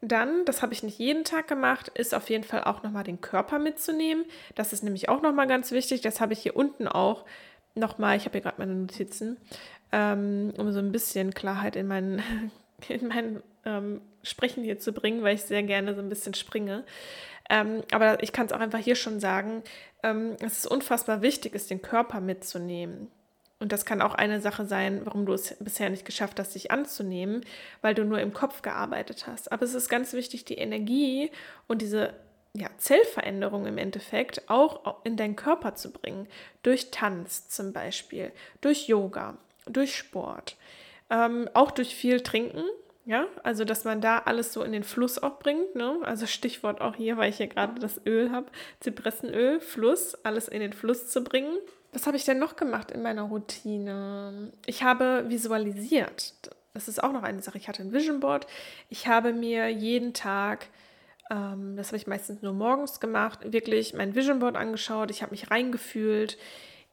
Dann, 0.00 0.44
das 0.44 0.62
habe 0.62 0.72
ich 0.72 0.82
nicht 0.82 0.98
jeden 0.98 1.24
Tag 1.24 1.48
gemacht, 1.48 1.88
ist 1.94 2.14
auf 2.14 2.28
jeden 2.28 2.44
Fall 2.44 2.64
auch 2.64 2.82
nochmal 2.82 3.04
den 3.04 3.20
Körper 3.20 3.58
mitzunehmen. 3.58 4.24
Das 4.54 4.72
ist 4.72 4.82
nämlich 4.82 5.08
auch 5.08 5.22
nochmal 5.22 5.46
ganz 5.46 5.70
wichtig. 5.70 6.00
Das 6.00 6.20
habe 6.20 6.32
ich 6.32 6.40
hier 6.40 6.56
unten 6.56 6.86
auch 6.86 7.24
nochmal, 7.74 8.16
ich 8.16 8.24
habe 8.24 8.32
hier 8.32 8.42
gerade 8.42 8.58
meine 8.58 8.74
Notizen, 8.74 9.36
ähm, 9.92 10.52
um 10.58 10.72
so 10.72 10.78
ein 10.80 10.92
bisschen 10.92 11.32
Klarheit 11.32 11.76
in 11.76 11.86
meinen, 11.86 12.22
in 12.88 13.08
mein 13.08 13.42
ähm, 13.64 14.00
Sprechen 14.22 14.64
hier 14.64 14.78
zu 14.78 14.92
bringen, 14.92 15.22
weil 15.22 15.34
ich 15.34 15.42
sehr 15.42 15.62
gerne 15.62 15.94
so 15.94 16.00
ein 16.00 16.08
bisschen 16.08 16.34
springe. 16.34 16.84
Ähm, 17.48 17.82
aber 17.92 18.22
ich 18.22 18.32
kann 18.32 18.46
es 18.46 18.52
auch 18.52 18.60
einfach 18.60 18.78
hier 18.78 18.96
schon 18.96 19.20
sagen, 19.20 19.62
ähm, 20.02 20.36
es 20.40 20.58
ist 20.58 20.66
unfassbar 20.66 21.22
wichtig, 21.22 21.54
ist 21.54 21.70
den 21.70 21.82
Körper 21.82 22.20
mitzunehmen. 22.20 23.10
Und 23.58 23.72
das 23.72 23.86
kann 23.86 24.02
auch 24.02 24.14
eine 24.14 24.40
Sache 24.40 24.66
sein, 24.66 25.00
warum 25.04 25.24
du 25.24 25.32
es 25.32 25.56
bisher 25.60 25.88
nicht 25.88 26.04
geschafft 26.04 26.38
hast, 26.38 26.54
dich 26.54 26.70
anzunehmen, 26.70 27.42
weil 27.80 27.94
du 27.94 28.04
nur 28.04 28.20
im 28.20 28.34
Kopf 28.34 28.60
gearbeitet 28.60 29.26
hast. 29.26 29.50
Aber 29.50 29.64
es 29.64 29.74
ist 29.74 29.88
ganz 29.88 30.12
wichtig, 30.12 30.44
die 30.44 30.58
Energie 30.58 31.30
und 31.66 31.80
diese 31.80 32.12
ja, 32.52 32.68
Zellveränderung 32.76 33.66
im 33.66 33.78
Endeffekt 33.78 34.48
auch 34.48 35.04
in 35.04 35.16
deinen 35.16 35.36
Körper 35.36 35.74
zu 35.74 35.90
bringen. 35.90 36.26
Durch 36.62 36.90
Tanz 36.90 37.48
zum 37.48 37.72
Beispiel, 37.72 38.32
durch 38.60 38.88
Yoga, 38.88 39.38
durch 39.66 39.96
Sport, 39.96 40.56
ähm, 41.10 41.48
auch 41.54 41.70
durch 41.70 41.94
viel 41.94 42.20
Trinken. 42.20 42.64
Ja, 43.06 43.28
also 43.44 43.64
dass 43.64 43.84
man 43.84 44.00
da 44.00 44.18
alles 44.18 44.52
so 44.52 44.64
in 44.64 44.72
den 44.72 44.82
Fluss 44.82 45.22
auch 45.22 45.38
bringt. 45.38 45.76
Ne? 45.76 45.98
Also 46.02 46.26
Stichwort 46.26 46.80
auch 46.80 46.96
hier, 46.96 47.16
weil 47.16 47.30
ich 47.30 47.36
hier 47.36 47.46
gerade 47.46 47.78
das 47.78 48.00
Öl 48.04 48.32
habe, 48.32 48.46
Zypressenöl, 48.80 49.60
Fluss, 49.60 50.16
alles 50.24 50.48
in 50.48 50.58
den 50.58 50.72
Fluss 50.72 51.06
zu 51.08 51.22
bringen. 51.22 51.56
Was 51.92 52.08
habe 52.08 52.16
ich 52.16 52.24
denn 52.24 52.40
noch 52.40 52.56
gemacht 52.56 52.90
in 52.90 53.02
meiner 53.02 53.22
Routine? 53.22 54.52
Ich 54.66 54.82
habe 54.82 55.24
visualisiert. 55.28 56.34
Das 56.74 56.88
ist 56.88 57.00
auch 57.00 57.12
noch 57.12 57.22
eine 57.22 57.40
Sache. 57.42 57.58
Ich 57.58 57.68
hatte 57.68 57.84
ein 57.84 57.92
Vision 57.92 58.18
Board. 58.18 58.48
Ich 58.88 59.06
habe 59.06 59.32
mir 59.32 59.68
jeden 59.68 60.12
Tag, 60.12 60.66
ähm, 61.30 61.76
das 61.76 61.88
habe 61.88 61.98
ich 61.98 62.08
meistens 62.08 62.42
nur 62.42 62.54
morgens 62.54 62.98
gemacht, 62.98 63.52
wirklich 63.52 63.94
mein 63.94 64.16
Vision 64.16 64.40
Board 64.40 64.56
angeschaut. 64.56 65.12
Ich 65.12 65.22
habe 65.22 65.30
mich 65.30 65.52
reingefühlt 65.52 66.38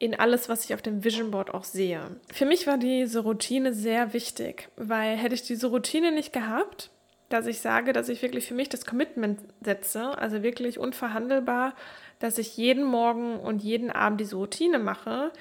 in 0.03 0.19
alles, 0.19 0.49
was 0.49 0.65
ich 0.65 0.73
auf 0.73 0.81
dem 0.81 1.05
Vision 1.05 1.31
Board 1.31 1.53
auch 1.53 1.63
sehe. 1.63 2.01
Für 2.29 2.45
mich 2.45 2.67
war 2.67 2.77
diese 2.77 3.21
Routine 3.21 3.71
sehr 3.73 4.11
wichtig, 4.11 4.67
weil 4.75 5.15
hätte 5.15 5.33
ich 5.33 5.43
diese 5.43 5.67
Routine 5.67 6.11
nicht 6.11 6.33
gehabt, 6.33 6.89
dass 7.29 7.47
ich 7.47 7.61
sage, 7.61 7.93
dass 7.93 8.09
ich 8.09 8.21
wirklich 8.21 8.45
für 8.45 8.53
mich 8.53 8.67
das 8.67 8.85
Commitment 8.85 9.39
setze, 9.61 10.17
also 10.17 10.43
wirklich 10.43 10.77
unverhandelbar, 10.77 11.73
dass 12.19 12.37
ich 12.37 12.57
jeden 12.57 12.83
Morgen 12.83 13.39
und 13.39 13.63
jeden 13.63 13.91
Abend 13.91 14.19
diese 14.19 14.35
Routine 14.35 14.77
mache, 14.77 15.31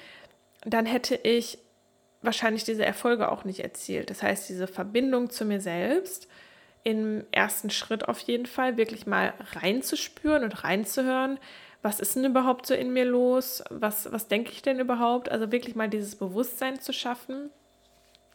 dann 0.63 0.85
hätte 0.85 1.15
ich 1.15 1.57
wahrscheinlich 2.21 2.63
diese 2.63 2.85
Erfolge 2.85 3.33
auch 3.33 3.43
nicht 3.43 3.59
erzielt. 3.59 4.09
Das 4.09 4.23
heißt, 4.23 4.47
diese 4.47 4.67
Verbindung 4.67 5.29
zu 5.29 5.43
mir 5.43 5.59
selbst 5.59 6.29
im 6.85 7.25
ersten 7.31 7.69
Schritt 7.69 8.07
auf 8.07 8.19
jeden 8.19 8.45
Fall 8.45 8.77
wirklich 8.77 9.07
mal 9.07 9.33
reinzuspüren 9.51 10.45
und 10.45 10.63
reinzuhören, 10.63 11.37
was 11.83 11.99
ist 11.99 12.15
denn 12.15 12.25
überhaupt 12.25 12.65
so 12.65 12.73
in 12.73 12.93
mir 12.93 13.05
los? 13.05 13.63
Was, 13.69 14.11
was 14.11 14.27
denke 14.27 14.51
ich 14.51 14.61
denn 14.61 14.79
überhaupt? 14.79 15.29
Also 15.29 15.51
wirklich 15.51 15.75
mal 15.75 15.89
dieses 15.89 16.15
Bewusstsein 16.15 16.79
zu 16.79 16.93
schaffen. 16.93 17.51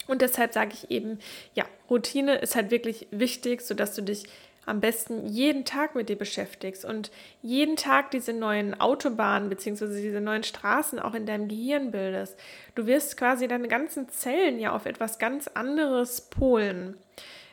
Und 0.06 0.22
deshalb 0.22 0.52
sage 0.52 0.72
ich 0.74 0.90
eben, 0.90 1.18
ja, 1.54 1.64
Routine 1.90 2.36
ist 2.36 2.54
halt 2.54 2.70
wirklich 2.70 3.08
wichtig, 3.10 3.62
sodass 3.62 3.94
du 3.94 4.02
dich 4.02 4.24
am 4.66 4.80
besten 4.80 5.26
jeden 5.26 5.64
Tag 5.64 5.94
mit 5.94 6.10
dir 6.10 6.18
beschäftigst 6.18 6.84
und 6.84 7.10
jeden 7.40 7.76
Tag 7.76 8.10
diese 8.10 8.34
neuen 8.34 8.78
Autobahnen 8.78 9.48
bzw. 9.48 9.86
diese 10.02 10.20
neuen 10.20 10.42
Straßen 10.42 10.98
auch 10.98 11.14
in 11.14 11.24
deinem 11.24 11.48
Gehirn 11.48 11.90
bildest. 11.90 12.38
Du 12.74 12.86
wirst 12.86 13.16
quasi 13.16 13.48
deine 13.48 13.68
ganzen 13.68 14.10
Zellen 14.10 14.60
ja 14.60 14.72
auf 14.72 14.84
etwas 14.84 15.18
ganz 15.18 15.48
anderes 15.48 16.20
polen. 16.20 16.98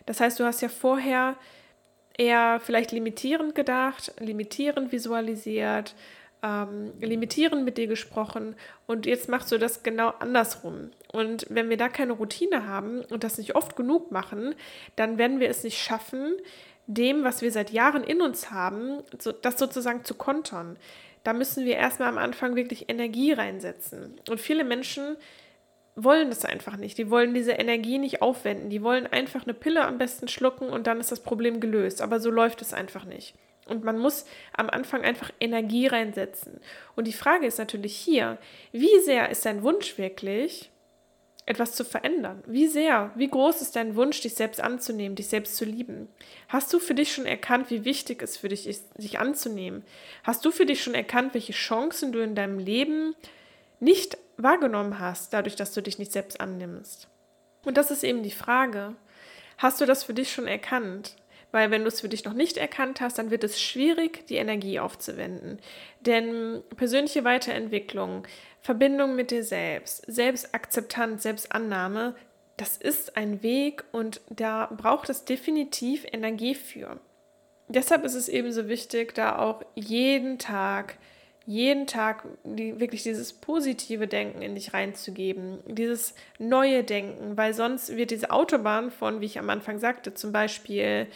Das 0.05 0.19
heißt, 0.19 0.39
du 0.39 0.43
hast 0.43 0.62
ja 0.62 0.67
vorher 0.67 1.38
eher 2.17 2.60
vielleicht 2.60 2.91
limitierend 2.91 3.56
gedacht, 3.56 4.13
limitierend 4.19 4.91
visualisiert, 4.91 5.95
ähm, 6.43 6.93
limitierend 6.99 7.65
mit 7.65 7.78
dir 7.78 7.88
gesprochen 7.88 8.56
und 8.88 9.06
jetzt 9.06 9.30
machst 9.30 9.51
du 9.51 9.58
das 9.58 9.84
genau 9.84 10.10
andersrum. 10.19 10.91
Und 11.12 11.45
wenn 11.49 11.69
wir 11.69 11.78
da 11.78 11.89
keine 11.89 12.13
Routine 12.13 12.67
haben 12.67 13.01
und 13.06 13.23
das 13.23 13.38
nicht 13.38 13.56
oft 13.56 13.75
genug 13.75 14.12
machen, 14.12 14.56
dann 14.95 15.17
werden 15.17 15.39
wir 15.39 15.49
es 15.49 15.63
nicht 15.63 15.78
schaffen, 15.78 16.34
dem, 16.88 17.23
was 17.23 17.41
wir 17.41 17.51
seit 17.51 17.71
Jahren 17.71 18.04
in 18.04 18.21
uns 18.21 18.51
haben, 18.51 19.01
so, 19.17 19.32
das 19.32 19.58
sozusagen 19.58 20.04
zu 20.04 20.13
kontern. 20.13 20.78
Da 21.23 21.34
müssen 21.34 21.65
wir 21.65 21.75
erstmal 21.75 22.10
am 22.10 22.19
Anfang 22.19 22.56
wirklich 22.56 22.89
Energie 22.89 23.32
reinsetzen. 23.32 24.19
Und 24.30 24.39
viele 24.39 24.63
Menschen 24.63 25.17
wollen 25.95 26.29
das 26.29 26.45
einfach 26.45 26.77
nicht. 26.77 26.97
Die 26.97 27.10
wollen 27.10 27.34
diese 27.34 27.53
Energie 27.53 27.97
nicht 27.97 28.21
aufwenden. 28.21 28.69
Die 28.69 28.84
wollen 28.84 29.08
einfach 29.08 29.43
eine 29.43 29.53
Pille 29.53 29.86
am 29.86 29.97
besten 29.97 30.27
schlucken 30.27 30.69
und 30.69 30.88
dann 30.88 30.99
ist 30.99 31.12
das 31.12 31.21
Problem 31.21 31.60
gelöst. 31.60 32.01
Aber 32.01 32.19
so 32.19 32.29
läuft 32.29 32.62
es 32.62 32.73
einfach 32.73 33.05
nicht. 33.05 33.36
Und 33.67 33.84
man 33.84 33.97
muss 33.97 34.25
am 34.53 34.69
Anfang 34.69 35.03
einfach 35.03 35.31
Energie 35.39 35.88
reinsetzen. 35.88 36.60
Und 36.95 37.08
die 37.08 37.13
Frage 37.13 37.47
ist 37.47 37.58
natürlich 37.58 37.95
hier, 37.95 38.38
wie 38.71 38.99
sehr 38.99 39.29
ist 39.29 39.45
dein 39.45 39.63
Wunsch 39.63 39.97
wirklich, 39.97 40.71
etwas 41.47 41.73
zu 41.73 41.86
verändern? 41.86 42.43
Wie 42.47 42.67
sehr, 42.67 43.12
wie 43.15 43.27
groß 43.27 43.62
ist 43.62 43.75
dein 43.75 43.95
Wunsch, 43.95 44.21
dich 44.21 44.34
selbst 44.34 44.60
anzunehmen, 44.60 45.15
dich 45.15 45.27
selbst 45.27 45.58
zu 45.58 45.65
lieben? 45.65 46.08
Hast 46.47 46.73
du 46.73 46.79
für 46.79 46.95
dich 46.95 47.13
schon 47.13 47.25
erkannt, 47.25 47.69
wie 47.69 47.86
wichtig 47.86 48.21
es 48.21 48.38
für 48.38 48.49
dich 48.49 48.67
ist, 48.67 48.86
sich 48.99 49.19
anzunehmen? 49.19 49.84
Hast 50.23 50.43
du 50.43 50.51
für 50.51 50.65
dich 50.65 50.81
schon 50.81 50.95
erkannt, 50.95 51.34
welche 51.34 51.53
Chancen 51.53 52.12
du 52.12 52.19
in 52.19 52.36
deinem 52.36 52.58
Leben 52.58 53.15
nicht 53.79 54.17
wahrgenommen 54.38 55.00
hast, 55.00 55.34
dadurch, 55.34 55.56
dass 55.56 55.74
du 55.74 55.82
dich 55.82 56.00
nicht 56.00 56.12
selbst 56.12 56.39
annimmst. 56.39 57.08
Und 57.63 57.78
das 57.78 57.91
ist 57.91 58.04
eben 58.04 58.24
die 58.24 58.32
Frage. 58.32 58.95
Hast 59.58 59.82
du 59.82 59.86
das 59.86 60.04
für 60.04 60.13
dich 60.13 60.32
schon 60.32 60.48
erkannt? 60.48 61.15
Weil 61.52 61.71
wenn 61.71 61.84
du 61.84 61.88
es 61.88 62.02
für 62.02 62.10
dich 62.10 62.26
noch 62.26 62.34
nicht 62.34 62.58
erkannt 62.58 63.00
hast, 63.00 63.17
dann 63.17 63.32
wird 63.32 63.43
es 63.43 63.62
schwierig, 63.62 64.28
die 64.28 64.36
Energie 64.36 64.80
aufzuwenden. 64.80 65.60
Denn 66.02 66.62
persönliche 66.76 67.24
Weiterentwicklung, 67.24 68.28
Verbindung 68.62 69.15
mit 69.15 69.32
dir 69.32 69.43
selbst, 69.43 70.04
Selbstakzeptanz, 70.08 71.24
Selbstannahme, 71.24 72.15
das 72.58 72.78
ist 72.78 73.15
ein 73.15 73.43
Weg 73.43 73.84
und 73.91 74.21
da 74.30 74.67
braucht 74.76 75.10
es 75.10 75.26
definitiv 75.26 76.06
Energie 76.12 76.56
für. 76.56 77.00
Deshalb 77.67 78.04
ist 78.04 78.15
es 78.15 78.30
ebenso 78.30 78.67
wichtig, 78.67 79.13
da 79.13 79.39
auch 79.39 79.62
jeden 79.76 80.38
Tag 80.39 80.98
jeden 81.45 81.86
Tag 81.86 82.23
die, 82.43 82.79
wirklich 82.79 83.03
dieses 83.03 83.34
positive 83.34 84.08
Denken 84.08 84.41
in 84.41 84.55
dich 84.55 84.73
reinzugeben, 84.73 85.60
dieses 85.67 86.15
neue 86.39 86.84
Denken, 86.84 87.38
weil 87.38 87.53
sonst 87.53 87.95
wird 87.95 88.12
diese 88.12 88.31
Autobahn 88.31 88.89
von, 88.89 89.21
wie 89.21 89.25
ich 89.25 89.38
am 89.38 89.49
Anfang 89.49 89.79
sagte, 89.79 90.13
zum 90.13 90.31
Beispiel, 90.31 91.08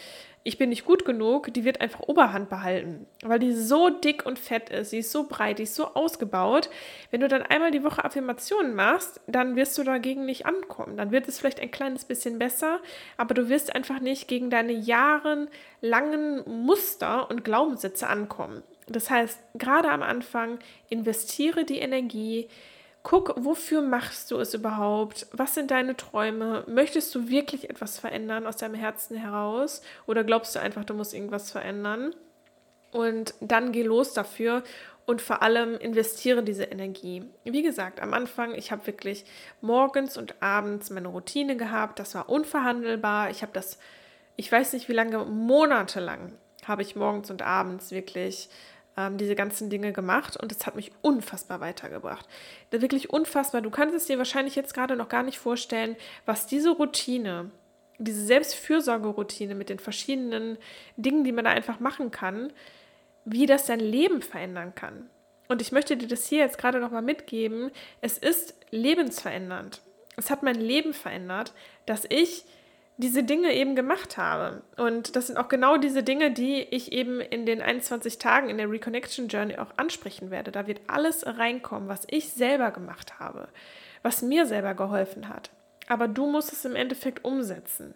ich 0.43 0.57
bin 0.57 0.69
nicht 0.69 0.85
gut 0.85 1.03
genug, 1.03 1.53
die 1.53 1.65
wird 1.65 1.81
einfach 1.81 1.99
Oberhand 2.01 2.49
behalten, 2.49 3.05
weil 3.23 3.39
die 3.39 3.51
so 3.51 3.89
dick 3.89 4.25
und 4.25 4.39
fett 4.39 4.69
ist, 4.69 4.91
sie 4.91 4.99
ist 4.99 5.11
so 5.11 5.27
breit, 5.27 5.59
die 5.59 5.63
ist 5.63 5.75
so 5.75 5.93
ausgebaut. 5.95 6.69
Wenn 7.11 7.19
du 7.19 7.27
dann 7.27 7.41
einmal 7.41 7.71
die 7.71 7.83
Woche 7.83 8.05
Affirmationen 8.05 8.73
machst, 8.73 9.19
dann 9.27 9.55
wirst 9.55 9.77
du 9.77 9.83
dagegen 9.83 10.25
nicht 10.25 10.45
ankommen. 10.45 10.95
Dann 10.95 11.11
wird 11.11 11.27
es 11.27 11.39
vielleicht 11.39 11.59
ein 11.59 11.71
kleines 11.71 12.05
bisschen 12.05 12.39
besser, 12.39 12.79
aber 13.17 13.33
du 13.33 13.49
wirst 13.49 13.75
einfach 13.75 13.99
nicht 13.99 14.27
gegen 14.27 14.49
deine 14.49 14.71
jahrelangen 14.71 16.43
Muster 16.47 17.29
und 17.29 17.43
Glaubenssätze 17.43 18.07
ankommen. 18.07 18.63
Das 18.89 19.09
heißt, 19.09 19.39
gerade 19.55 19.89
am 19.89 20.03
Anfang 20.03 20.59
investiere 20.89 21.63
die 21.63 21.79
Energie, 21.79 22.49
Guck, 23.01 23.33
wofür 23.37 23.81
machst 23.81 24.29
du 24.29 24.37
es 24.37 24.53
überhaupt? 24.53 25.27
Was 25.31 25.55
sind 25.55 25.71
deine 25.71 25.95
Träume? 25.95 26.65
Möchtest 26.67 27.15
du 27.15 27.29
wirklich 27.29 27.69
etwas 27.69 27.97
verändern 27.97 28.45
aus 28.45 28.57
deinem 28.57 28.75
Herzen 28.75 29.15
heraus? 29.15 29.81
Oder 30.05 30.25
glaubst 30.25 30.53
du 30.53 30.59
einfach, 30.59 30.83
du 30.83 30.93
musst 30.93 31.13
irgendwas 31.13 31.49
verändern? 31.49 32.13
Und 32.91 33.33
dann 33.39 33.71
geh 33.71 33.83
los 33.83 34.13
dafür 34.13 34.63
und 35.05 35.21
vor 35.21 35.41
allem 35.41 35.77
investiere 35.77 36.43
diese 36.43 36.65
Energie. 36.65 37.23
Wie 37.45 37.63
gesagt, 37.63 38.01
am 38.01 38.13
Anfang, 38.13 38.53
ich 38.53 38.71
habe 38.71 38.85
wirklich 38.85 39.23
morgens 39.61 40.17
und 40.17 40.41
abends 40.41 40.89
meine 40.89 41.07
Routine 41.07 41.55
gehabt. 41.55 41.99
Das 41.99 42.15
war 42.15 42.27
unverhandelbar. 42.27 43.29
Ich 43.29 43.43
habe 43.43 43.53
das, 43.53 43.79
ich 44.35 44.51
weiß 44.51 44.73
nicht 44.73 44.89
wie 44.89 44.93
lange, 44.93 45.23
monatelang 45.23 46.33
habe 46.65 46.81
ich 46.81 46.95
morgens 46.95 47.31
und 47.31 47.41
abends 47.41 47.91
wirklich 47.91 48.49
ähm, 48.99 49.17
diese 49.17 49.35
ganzen 49.35 49.69
Dinge 49.69 49.93
gemacht 49.93 50.35
und 50.35 50.51
es 50.51 50.65
hat 50.67 50.75
mich 50.75 50.91
unfassbar 51.01 51.61
weitergebracht. 51.61 52.27
Wirklich 52.69 53.09
unfassbar. 53.09 53.61
Du 53.61 53.69
kannst 53.69 53.95
es 53.95 54.05
dir 54.05 54.17
wahrscheinlich 54.17 54.55
jetzt 54.55 54.73
gerade 54.73 54.97
noch 54.97 55.07
gar 55.07 55.23
nicht 55.23 55.39
vorstellen, 55.39 55.95
was 56.25 56.47
diese 56.47 56.71
Routine, 56.71 57.49
diese 57.97 58.25
Selbstfürsorgeroutine 58.25 59.55
mit 59.55 59.69
den 59.69 59.79
verschiedenen 59.79 60.57
Dingen, 60.97 61.23
die 61.23 61.31
man 61.31 61.45
da 61.45 61.51
einfach 61.51 61.79
machen 61.79 62.11
kann, 62.11 62.51
wie 63.23 63.45
das 63.45 63.65
dein 63.65 63.79
Leben 63.79 64.21
verändern 64.21 64.75
kann. 64.75 65.09
Und 65.47 65.61
ich 65.61 65.71
möchte 65.71 65.95
dir 65.95 66.07
das 66.07 66.27
hier 66.27 66.39
jetzt 66.39 66.57
gerade 66.57 66.79
noch 66.79 66.91
mal 66.91 67.01
mitgeben. 67.01 67.71
Es 68.01 68.17
ist 68.17 68.53
lebensverändernd. 68.69 69.81
Es 70.17 70.29
hat 70.29 70.43
mein 70.43 70.59
Leben 70.59 70.93
verändert, 70.93 71.53
dass 71.85 72.03
ich 72.09 72.43
diese 72.99 73.23
Dinge 73.23 73.53
eben 73.53 73.77
gemacht 73.77 74.17
habe. 74.17 74.61
Und 74.75 75.15
das 75.15 75.27
sind 75.27 75.37
auch 75.37 75.47
genau 75.47 75.77
diese 75.77 76.03
Dinge, 76.03 76.31
die 76.31 76.63
ich 76.63 76.91
eben 76.91 77.21
in 77.21 77.45
den 77.45 77.61
21 77.61 78.17
Tagen 78.17 78.49
in 78.49 78.57
der 78.57 78.69
Reconnection 78.69 79.29
Journey 79.29 79.57
auch 79.57 79.71
ansprechen 79.77 80.31
werde. 80.31 80.51
Da 80.51 80.67
wird 80.67 80.81
alles 80.87 81.25
reinkommen, 81.25 81.87
was 81.87 82.01
ich 82.09 82.33
selber 82.33 82.71
gemacht 82.71 83.17
habe, 83.17 83.47
was 84.03 84.21
mir 84.21 84.45
selber 84.45 84.73
geholfen 84.73 85.29
hat. 85.29 85.49
Aber 85.87 86.09
du 86.09 86.27
musst 86.27 86.51
es 86.51 86.65
im 86.65 86.75
Endeffekt 86.75 87.23
umsetzen, 87.23 87.93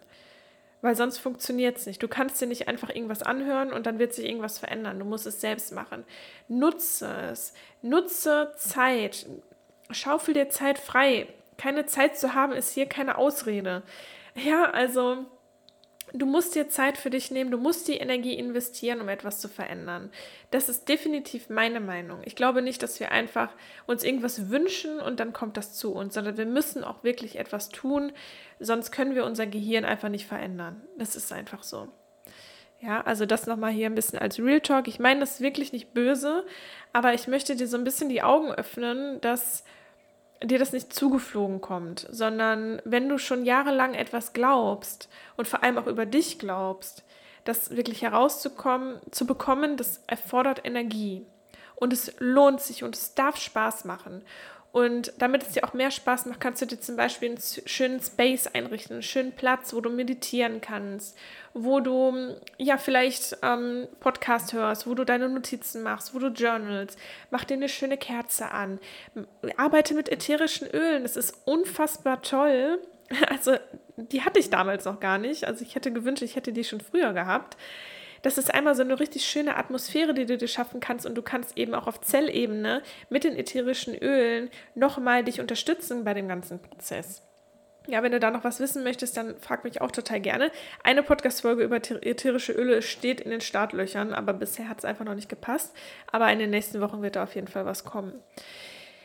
weil 0.80 0.96
sonst 0.96 1.18
funktioniert 1.18 1.76
es 1.76 1.84
nicht. 1.84 2.02
Du 2.02 2.08
kannst 2.08 2.40
dir 2.40 2.46
nicht 2.46 2.66
einfach 2.66 2.88
irgendwas 2.88 3.22
anhören 3.22 3.74
und 3.74 3.84
dann 3.84 3.98
wird 3.98 4.14
sich 4.14 4.24
irgendwas 4.24 4.58
verändern. 4.58 4.98
Du 4.98 5.04
musst 5.04 5.26
es 5.26 5.38
selbst 5.38 5.70
machen. 5.74 6.04
Nutze 6.48 7.14
es. 7.30 7.52
Nutze 7.82 8.52
Zeit. 8.56 9.26
Schaufel 9.90 10.32
dir 10.32 10.48
Zeit 10.48 10.78
frei. 10.78 11.26
Keine 11.58 11.84
Zeit 11.84 12.16
zu 12.16 12.32
haben 12.32 12.54
ist 12.54 12.72
hier 12.72 12.86
keine 12.86 13.18
Ausrede. 13.18 13.82
Ja, 14.36 14.70
also 14.70 15.26
du 16.12 16.26
musst 16.26 16.54
dir 16.54 16.68
Zeit 16.68 16.98
für 16.98 17.10
dich 17.10 17.30
nehmen, 17.30 17.50
du 17.50 17.58
musst 17.58 17.88
die 17.88 17.96
Energie 17.96 18.34
investieren, 18.34 19.00
um 19.00 19.08
etwas 19.08 19.40
zu 19.40 19.48
verändern. 19.48 20.10
Das 20.50 20.68
ist 20.68 20.88
definitiv 20.88 21.48
meine 21.48 21.80
Meinung. 21.80 22.20
Ich 22.24 22.36
glaube 22.36 22.62
nicht, 22.62 22.82
dass 22.82 23.00
wir 23.00 23.12
einfach 23.12 23.50
uns 23.86 24.04
irgendwas 24.04 24.50
wünschen 24.50 25.00
und 25.00 25.20
dann 25.20 25.32
kommt 25.32 25.56
das 25.56 25.74
zu 25.74 25.92
uns, 25.92 26.14
sondern 26.14 26.36
wir 26.36 26.46
müssen 26.46 26.84
auch 26.84 27.04
wirklich 27.04 27.38
etwas 27.38 27.68
tun, 27.68 28.12
sonst 28.60 28.90
können 28.90 29.14
wir 29.14 29.24
unser 29.24 29.46
Gehirn 29.46 29.84
einfach 29.84 30.08
nicht 30.08 30.26
verändern. 30.26 30.82
Das 30.98 31.16
ist 31.16 31.32
einfach 31.32 31.62
so. 31.62 31.88
Ja, 32.80 33.00
also 33.00 33.24
das 33.24 33.46
nochmal 33.46 33.72
hier 33.72 33.86
ein 33.86 33.94
bisschen 33.94 34.18
als 34.18 34.38
Real 34.38 34.60
Talk. 34.60 34.88
Ich 34.88 34.98
meine 34.98 35.20
das 35.20 35.40
wirklich 35.40 35.72
nicht 35.72 35.94
böse, 35.94 36.44
aber 36.92 37.14
ich 37.14 37.28
möchte 37.28 37.56
dir 37.56 37.66
so 37.66 37.78
ein 37.78 37.84
bisschen 37.84 38.08
die 38.08 38.22
Augen 38.22 38.52
öffnen, 38.52 39.20
dass 39.22 39.64
dir 40.46 40.58
das 40.58 40.72
nicht 40.72 40.92
zugeflogen 40.92 41.60
kommt, 41.60 42.06
sondern 42.10 42.80
wenn 42.84 43.08
du 43.08 43.18
schon 43.18 43.44
jahrelang 43.44 43.94
etwas 43.94 44.32
glaubst 44.32 45.08
und 45.36 45.48
vor 45.48 45.62
allem 45.62 45.78
auch 45.78 45.86
über 45.86 46.06
dich 46.06 46.38
glaubst, 46.38 47.04
das 47.44 47.76
wirklich 47.76 48.02
herauszukommen, 48.02 48.98
zu 49.10 49.26
bekommen, 49.26 49.76
das 49.76 50.02
erfordert 50.06 50.64
Energie. 50.64 51.26
Und 51.76 51.92
es 51.92 52.14
lohnt 52.18 52.60
sich 52.60 52.84
und 52.84 52.94
es 52.94 53.14
darf 53.14 53.36
Spaß 53.36 53.84
machen. 53.84 54.22
Und 54.74 55.12
damit 55.18 55.44
es 55.44 55.50
dir 55.50 55.62
auch 55.62 55.72
mehr 55.72 55.92
Spaß 55.92 56.26
macht, 56.26 56.40
kannst 56.40 56.60
du 56.60 56.66
dir 56.66 56.80
zum 56.80 56.96
Beispiel 56.96 57.28
einen 57.28 57.38
schönen 57.64 58.00
Space 58.00 58.48
einrichten, 58.48 58.94
einen 58.94 59.02
schönen 59.04 59.30
Platz, 59.30 59.72
wo 59.72 59.80
du 59.80 59.88
meditieren 59.88 60.60
kannst, 60.60 61.16
wo 61.52 61.78
du 61.78 62.34
ja 62.58 62.76
vielleicht 62.76 63.36
ähm, 63.42 63.86
Podcast 64.00 64.52
hörst, 64.52 64.88
wo 64.88 64.94
du 64.94 65.04
deine 65.04 65.28
Notizen 65.28 65.84
machst, 65.84 66.12
wo 66.12 66.18
du 66.18 66.26
journalst. 66.26 66.98
Mach 67.30 67.44
dir 67.44 67.54
eine 67.54 67.68
schöne 67.68 67.96
Kerze 67.96 68.50
an. 68.50 68.80
Arbeite 69.56 69.94
mit 69.94 70.08
ätherischen 70.08 70.66
Ölen. 70.66 71.04
Das 71.04 71.16
ist 71.16 71.38
unfassbar 71.44 72.20
toll. 72.22 72.80
Also, 73.28 73.56
die 73.96 74.22
hatte 74.22 74.40
ich 74.40 74.50
damals 74.50 74.86
noch 74.86 74.98
gar 74.98 75.18
nicht. 75.18 75.44
Also, 75.46 75.62
ich 75.62 75.76
hätte 75.76 75.92
gewünscht, 75.92 76.22
ich 76.22 76.34
hätte 76.34 76.52
die 76.52 76.64
schon 76.64 76.80
früher 76.80 77.12
gehabt 77.12 77.56
das 78.24 78.38
ist 78.38 78.54
einmal 78.54 78.74
so 78.74 78.80
eine 78.80 78.98
richtig 78.98 79.26
schöne 79.26 79.56
Atmosphäre, 79.56 80.14
die 80.14 80.24
du 80.24 80.38
dir 80.38 80.48
schaffen 80.48 80.80
kannst 80.80 81.04
und 81.04 81.14
du 81.14 81.20
kannst 81.20 81.58
eben 81.58 81.74
auch 81.74 81.86
auf 81.86 82.00
Zellebene 82.00 82.82
mit 83.10 83.22
den 83.22 83.36
ätherischen 83.36 83.94
Ölen 83.94 84.48
nochmal 84.74 85.22
dich 85.22 85.40
unterstützen 85.40 86.04
bei 86.04 86.14
dem 86.14 86.26
ganzen 86.26 86.58
Prozess. 86.58 87.22
Ja, 87.86 88.02
wenn 88.02 88.12
du 88.12 88.20
da 88.20 88.30
noch 88.30 88.42
was 88.42 88.60
wissen 88.60 88.82
möchtest, 88.82 89.18
dann 89.18 89.38
frag 89.40 89.62
mich 89.62 89.82
auch 89.82 89.90
total 89.90 90.20
gerne. 90.20 90.50
Eine 90.82 91.02
Podcast-Folge 91.02 91.64
über 91.64 91.76
ätherische 91.76 92.52
Öle 92.52 92.80
steht 92.80 93.20
in 93.20 93.30
den 93.30 93.42
Startlöchern, 93.42 94.14
aber 94.14 94.32
bisher 94.32 94.70
hat 94.70 94.78
es 94.78 94.86
einfach 94.86 95.04
noch 95.04 95.14
nicht 95.14 95.28
gepasst. 95.28 95.76
Aber 96.10 96.32
in 96.32 96.38
den 96.38 96.48
nächsten 96.48 96.80
Wochen 96.80 97.02
wird 97.02 97.16
da 97.16 97.24
auf 97.24 97.34
jeden 97.34 97.48
Fall 97.48 97.66
was 97.66 97.84
kommen. 97.84 98.14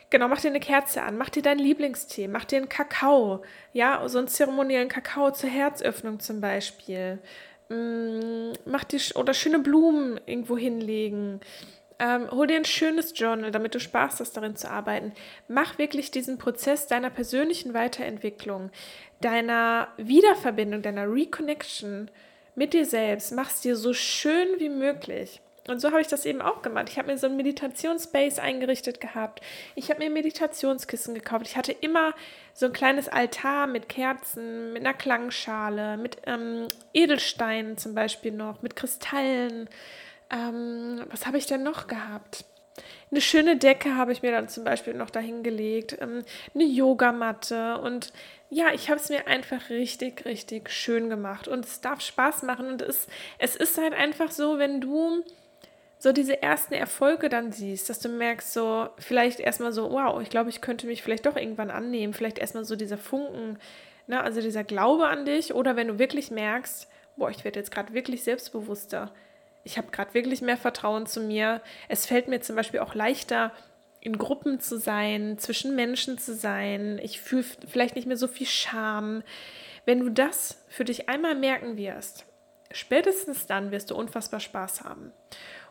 Genau, 0.08 0.28
mach 0.28 0.40
dir 0.40 0.48
eine 0.48 0.60
Kerze 0.60 1.02
an, 1.02 1.18
mach 1.18 1.28
dir 1.28 1.42
deinen 1.42 1.60
Lieblingstee, 1.60 2.26
mach 2.26 2.44
dir 2.44 2.56
einen 2.56 2.68
Kakao, 2.70 3.42
ja, 3.72 4.08
so 4.08 4.18
einen 4.18 4.28
zeremoniellen 4.28 4.88
Kakao 4.88 5.30
zur 5.30 5.50
Herzöffnung 5.50 6.18
zum 6.18 6.40
Beispiel 6.40 7.20
mh, 7.70 7.76
mm, 7.76 8.52
mach 8.66 8.84
dir 8.84 9.00
oder 9.14 9.32
schöne 9.34 9.60
Blumen 9.60 10.20
irgendwo 10.26 10.58
hinlegen. 10.58 11.40
Ähm, 11.98 12.30
hol 12.30 12.46
dir 12.46 12.56
ein 12.56 12.64
schönes 12.64 13.12
Journal, 13.14 13.50
damit 13.50 13.74
du 13.74 13.80
Spaß 13.80 14.20
hast, 14.20 14.36
darin 14.36 14.56
zu 14.56 14.70
arbeiten. 14.70 15.12
Mach 15.48 15.78
wirklich 15.78 16.10
diesen 16.10 16.38
Prozess 16.38 16.86
deiner 16.86 17.10
persönlichen 17.10 17.74
Weiterentwicklung, 17.74 18.70
deiner 19.20 19.88
Wiederverbindung, 19.98 20.82
deiner 20.82 21.12
Reconnection 21.12 22.10
mit 22.54 22.72
dir 22.72 22.86
selbst. 22.86 23.32
Mach 23.32 23.50
es 23.50 23.60
dir 23.60 23.76
so 23.76 23.92
schön 23.92 24.48
wie 24.58 24.70
möglich. 24.70 25.42
Und 25.68 25.80
so 25.80 25.90
habe 25.90 26.00
ich 26.00 26.08
das 26.08 26.24
eben 26.24 26.40
auch 26.40 26.62
gemacht. 26.62 26.88
Ich 26.88 26.98
habe 26.98 27.12
mir 27.12 27.18
so 27.18 27.26
einen 27.26 27.36
Meditationsspace 27.36 28.38
eingerichtet 28.38 29.00
gehabt. 29.00 29.40
Ich 29.74 29.90
habe 29.90 30.00
mir 30.00 30.10
Meditationskissen 30.10 31.14
gekauft. 31.14 31.46
Ich 31.46 31.56
hatte 31.56 31.72
immer 31.72 32.14
so 32.54 32.66
ein 32.66 32.72
kleines 32.72 33.08
Altar 33.08 33.66
mit 33.66 33.88
Kerzen, 33.88 34.72
mit 34.72 34.84
einer 34.84 34.94
Klangschale, 34.94 35.96
mit 35.96 36.16
ähm, 36.26 36.66
Edelsteinen 36.94 37.76
zum 37.76 37.94
Beispiel 37.94 38.32
noch, 38.32 38.62
mit 38.62 38.74
Kristallen. 38.74 39.68
Ähm, 40.30 41.04
was 41.10 41.26
habe 41.26 41.38
ich 41.38 41.46
denn 41.46 41.62
noch 41.62 41.86
gehabt? 41.86 42.44
Eine 43.10 43.20
schöne 43.20 43.56
Decke 43.56 43.96
habe 43.96 44.12
ich 44.12 44.22
mir 44.22 44.30
dann 44.30 44.48
zum 44.48 44.64
Beispiel 44.64 44.94
noch 44.94 45.10
dahingelegt, 45.10 45.98
ähm, 46.00 46.24
eine 46.54 46.64
Yogamatte 46.64 47.78
und 47.78 48.12
ja, 48.50 48.72
ich 48.72 48.88
habe 48.88 49.00
es 49.00 49.08
mir 49.08 49.26
einfach 49.26 49.68
richtig, 49.70 50.24
richtig 50.24 50.70
schön 50.70 51.08
gemacht 51.08 51.48
und 51.48 51.64
es 51.64 51.80
darf 51.80 52.00
Spaß 52.00 52.42
machen 52.44 52.68
und 52.68 52.82
es, 52.82 53.08
es 53.38 53.56
ist 53.56 53.78
halt 53.78 53.94
einfach 53.94 54.30
so, 54.30 54.58
wenn 54.58 54.80
du 54.80 55.24
so 56.00 56.12
diese 56.12 56.42
ersten 56.42 56.72
Erfolge 56.72 57.28
dann 57.28 57.52
siehst, 57.52 57.90
dass 57.90 57.98
du 57.98 58.08
merkst, 58.08 58.54
so 58.54 58.88
vielleicht 58.98 59.38
erstmal 59.38 59.70
so, 59.70 59.92
wow, 59.92 60.20
ich 60.22 60.30
glaube, 60.30 60.48
ich 60.48 60.62
könnte 60.62 60.86
mich 60.86 61.02
vielleicht 61.02 61.26
doch 61.26 61.36
irgendwann 61.36 61.70
annehmen, 61.70 62.14
vielleicht 62.14 62.38
erstmal 62.38 62.64
so 62.64 62.74
dieser 62.74 62.96
Funken, 62.96 63.58
ne, 64.06 64.22
also 64.22 64.40
dieser 64.40 64.64
Glaube 64.64 65.08
an 65.08 65.26
dich, 65.26 65.54
oder 65.54 65.76
wenn 65.76 65.88
du 65.88 65.98
wirklich 65.98 66.30
merkst, 66.30 66.88
boah, 67.16 67.28
ich 67.28 67.44
werde 67.44 67.58
jetzt 67.58 67.70
gerade 67.70 67.92
wirklich 67.92 68.24
selbstbewusster, 68.24 69.12
ich 69.62 69.76
habe 69.76 69.90
gerade 69.90 70.14
wirklich 70.14 70.40
mehr 70.40 70.56
Vertrauen 70.56 71.04
zu 71.04 71.20
mir, 71.20 71.60
es 71.90 72.06
fällt 72.06 72.28
mir 72.28 72.40
zum 72.40 72.56
Beispiel 72.56 72.80
auch 72.80 72.94
leichter, 72.94 73.52
in 74.00 74.16
Gruppen 74.16 74.58
zu 74.58 74.78
sein, 74.78 75.36
zwischen 75.36 75.76
Menschen 75.76 76.16
zu 76.16 76.34
sein, 76.34 76.98
ich 77.02 77.20
fühle 77.20 77.44
vielleicht 77.68 77.94
nicht 77.94 78.06
mehr 78.06 78.16
so 78.16 78.26
viel 78.26 78.46
Scham. 78.46 79.22
Wenn 79.84 80.00
du 80.00 80.08
das 80.08 80.64
für 80.68 80.86
dich 80.86 81.10
einmal 81.10 81.34
merken 81.34 81.76
wirst, 81.76 82.24
spätestens 82.70 83.46
dann 83.46 83.70
wirst 83.70 83.90
du 83.90 83.96
unfassbar 83.96 84.40
Spaß 84.40 84.84
haben. 84.84 85.12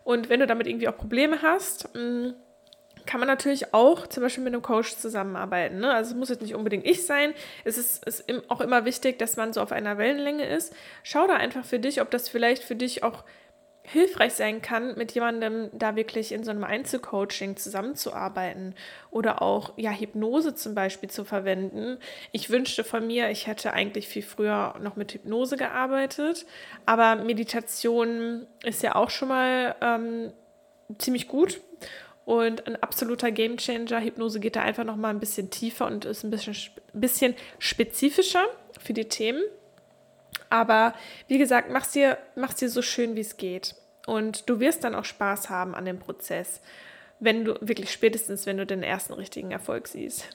Und 0.10 0.28
wenn 0.28 0.40
du 0.40 0.48
damit 0.48 0.66
irgendwie 0.66 0.88
auch 0.88 0.98
Probleme 0.98 1.44
hast, 1.44 1.88
mm, 1.94 2.30
kann 3.06 3.20
man 3.20 3.28
natürlich 3.28 3.76
auch 3.76 4.08
zum 4.08 4.24
Beispiel 4.24 4.44
mit 4.44 4.54
einem 4.54 4.64
Coach 4.64 4.96
zusammenarbeiten. 4.98 5.78
Ne? 5.82 5.94
Also 5.94 6.14
es 6.14 6.18
muss 6.18 6.30
jetzt 6.30 6.42
nicht 6.42 6.56
unbedingt 6.56 6.84
ich 6.84 7.06
sein. 7.06 7.36
Es 7.64 7.78
ist, 7.78 8.04
ist 8.08 8.26
auch 8.48 8.60
immer 8.60 8.86
wichtig, 8.86 9.20
dass 9.20 9.38
man 9.38 9.54
so 9.54 9.62
auf 9.62 9.72
einer 9.72 10.00
Wellenlänge 10.00 10.48
ist. 10.48 10.74
Schau 11.04 11.28
da 11.28 11.36
einfach 11.36 11.64
für 11.64 11.78
dich, 11.78 12.02
ob 12.02 12.10
das 12.10 12.28
vielleicht 12.28 12.64
für 12.64 12.76
dich 12.76 13.04
auch 13.04 13.24
hilfreich 13.92 14.34
sein 14.34 14.62
kann, 14.62 14.96
mit 14.98 15.14
jemandem 15.14 15.70
da 15.74 15.96
wirklich 15.96 16.32
in 16.32 16.44
so 16.44 16.52
einem 16.52 16.64
Einzelcoaching 16.64 17.58
zusammenzuarbeiten 17.58 18.76
oder 19.10 19.42
auch 19.42 19.74
ja 19.78 19.92
Hypnose 19.92 20.54
zum 20.54 20.76
Beispiel 20.76 21.10
zu 21.10 21.26
verwenden. 21.26 21.98
Ich 22.32 22.50
wünschte 22.50 22.84
von 22.84 23.08
mir, 23.08 23.30
ich 23.30 23.48
hätte 23.48 23.74
eigentlich 23.74 24.08
viel 24.08 24.22
früher 24.22 24.76
noch 24.82 24.96
mit 24.96 25.14
Hypnose 25.14 25.58
gearbeitet, 25.58 26.46
aber 26.86 27.16
Meditation 27.16 28.46
ist 28.64 28.84
ja 28.84 28.96
auch 28.96 29.10
schon 29.10 29.30
mal 29.30 29.76
ähm, 29.82 30.32
ziemlich 31.00 31.28
gut 31.28 31.60
und 32.26 32.68
ein 32.68 32.76
absoluter 32.84 33.32
Gamechanger. 33.32 34.02
Hypnose 34.02 34.40
geht 34.40 34.56
da 34.56 34.62
einfach 34.62 34.84
noch 34.84 34.98
mal 34.98 35.10
ein 35.10 35.20
bisschen 35.20 35.50
tiefer 35.50 35.88
und 35.88 36.06
ist 36.06 36.24
ein 36.24 36.30
bisschen, 36.30 36.56
bisschen 36.94 37.36
spezifischer 37.58 38.46
für 38.80 38.94
die 38.94 39.06
Themen. 39.06 39.42
Aber 40.52 40.94
wie 41.28 41.38
gesagt, 41.38 41.70
mach 41.72 41.88
dir, 41.88 42.18
mach's 42.36 42.56
dir 42.56 42.70
so 42.70 42.82
schön, 42.82 43.16
wie 43.16 43.22
es 43.22 43.38
geht. 43.38 43.76
Und 44.10 44.50
du 44.50 44.60
wirst 44.60 44.84
dann 44.84 44.96
auch 44.96 45.06
Spaß 45.06 45.52
haben 45.52 45.76
an 45.76 45.86
dem 45.86 46.00
Prozess, 46.00 46.62
wenn 47.20 47.46
du 47.46 47.56
wirklich 47.62 47.92
spätestens, 47.92 48.48
wenn 48.48 48.58
du 48.58 48.66
den 48.66 48.82
ersten 48.82 49.14
richtigen 49.14 49.52
Erfolg 49.52 49.88
siehst. 49.88 50.26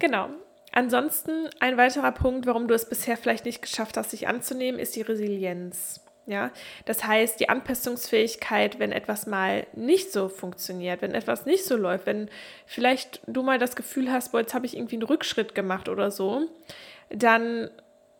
Genau. 0.00 0.30
Ansonsten 0.72 1.48
ein 1.60 1.76
weiterer 1.76 2.10
Punkt, 2.10 2.46
warum 2.46 2.66
du 2.66 2.74
es 2.74 2.88
bisher 2.88 3.16
vielleicht 3.16 3.44
nicht 3.44 3.62
geschafft 3.62 3.96
hast, 3.96 4.10
sich 4.10 4.26
anzunehmen, 4.26 4.80
ist 4.80 4.96
die 4.96 5.02
Resilienz. 5.02 6.00
Ja, 6.26 6.50
das 6.84 7.04
heißt, 7.04 7.38
die 7.38 7.48
Anpassungsfähigkeit, 7.48 8.80
wenn 8.80 8.90
etwas 8.90 9.26
mal 9.26 9.68
nicht 9.72 10.10
so 10.12 10.28
funktioniert, 10.28 11.00
wenn 11.00 11.14
etwas 11.14 11.46
nicht 11.46 11.64
so 11.64 11.76
läuft, 11.76 12.06
wenn 12.06 12.28
vielleicht 12.66 13.20
du 13.26 13.44
mal 13.44 13.58
das 13.58 13.76
Gefühl 13.76 14.10
hast, 14.10 14.32
boah, 14.32 14.40
jetzt 14.40 14.54
habe 14.54 14.66
ich 14.66 14.76
irgendwie 14.76 14.96
einen 14.96 15.04
Rückschritt 15.04 15.54
gemacht 15.54 15.88
oder 15.88 16.10
so, 16.10 16.48
dann 17.08 17.70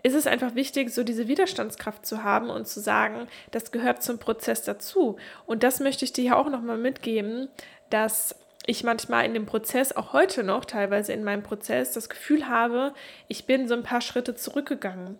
ist 0.03 0.15
es 0.15 0.27
einfach 0.27 0.55
wichtig, 0.55 0.91
so 0.91 1.05
diese 1.05 1.29
Widerstandskraft 1.29 2.07
zu 2.07 2.23
haben 2.23 2.51
und 2.51 2.67
zu 2.67 2.81
sagen, 2.81 3.27
das 3.51 3.73
gehört 3.73 4.03
zum 4.03 4.19
Prozess 4.19 4.63
dazu. 4.63 5.17
Und 5.47 5.63
das 5.63 5.81
möchte 5.81 6.05
ich 6.05 6.13
dir 6.13 6.25
ja 6.25 6.37
auch 6.37 6.49
nochmal 6.49 6.79
mitgeben, 6.79 7.49
dass 7.91 8.35
ich 8.67 8.85
manchmal 8.85 9.25
in 9.25 9.35
dem 9.35 9.47
Prozess, 9.47 9.93
auch 9.93 10.13
heute 10.13 10.45
noch 10.45 10.65
teilweise 10.65 11.13
in 11.13 11.25
meinem 11.25 11.43
Prozess, 11.43 11.93
das 11.93 12.09
Gefühl 12.09 12.47
habe, 12.47 12.93
ich 13.27 13.47
bin 13.47 13.69
so 13.69 13.75
ein 13.75 13.83
paar 13.83 14.01
Schritte 14.01 14.35
zurückgegangen. 14.35 15.19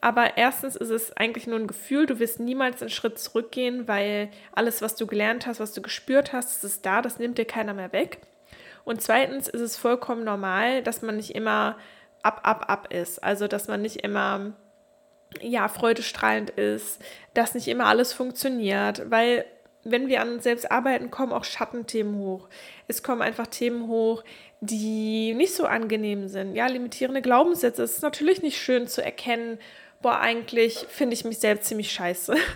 Aber 0.00 0.36
erstens 0.36 0.76
ist 0.76 0.90
es 0.90 1.16
eigentlich 1.16 1.46
nur 1.46 1.58
ein 1.58 1.66
Gefühl, 1.66 2.06
du 2.06 2.18
wirst 2.18 2.40
niemals 2.40 2.80
einen 2.80 2.90
Schritt 2.90 3.18
zurückgehen, 3.18 3.86
weil 3.86 4.30
alles, 4.52 4.82
was 4.82 4.96
du 4.96 5.06
gelernt 5.06 5.46
hast, 5.46 5.60
was 5.60 5.72
du 5.72 5.82
gespürt 5.82 6.32
hast, 6.32 6.64
ist 6.64 6.84
da, 6.86 7.02
das 7.02 7.18
nimmt 7.18 7.38
dir 7.38 7.44
keiner 7.44 7.74
mehr 7.74 7.92
weg. 7.92 8.18
Und 8.84 9.02
zweitens 9.02 9.46
ist 9.46 9.60
es 9.60 9.76
vollkommen 9.76 10.24
normal, 10.24 10.82
dass 10.82 11.02
man 11.02 11.16
nicht 11.16 11.34
immer 11.34 11.76
ab, 12.22 12.40
ab, 12.42 12.64
ab 12.68 12.92
ist. 12.92 13.22
Also, 13.22 13.48
dass 13.48 13.68
man 13.68 13.82
nicht 13.82 13.96
immer, 13.96 14.52
ja, 15.40 15.68
freudestrahlend 15.68 16.50
ist, 16.50 17.00
dass 17.34 17.54
nicht 17.54 17.68
immer 17.68 17.86
alles 17.86 18.12
funktioniert, 18.12 19.10
weil 19.10 19.44
wenn 19.82 20.08
wir 20.08 20.20
an 20.20 20.34
uns 20.34 20.44
selbst 20.44 20.70
arbeiten, 20.70 21.10
kommen 21.10 21.32
auch 21.32 21.44
Schattenthemen 21.44 22.16
hoch. 22.16 22.48
Es 22.86 23.02
kommen 23.02 23.22
einfach 23.22 23.46
Themen 23.46 23.86
hoch, 23.88 24.24
die 24.60 25.32
nicht 25.34 25.54
so 25.54 25.64
angenehm 25.64 26.28
sind. 26.28 26.54
Ja, 26.54 26.66
limitierende 26.66 27.22
Glaubenssätze. 27.22 27.82
Es 27.82 27.94
ist 27.94 28.02
natürlich 28.02 28.42
nicht 28.42 28.58
schön 28.58 28.88
zu 28.88 29.02
erkennen, 29.02 29.58
boah, 30.02 30.18
eigentlich 30.18 30.86
finde 30.88 31.14
ich 31.14 31.24
mich 31.24 31.38
selbst 31.38 31.68
ziemlich 31.68 31.92
scheiße. 31.92 32.34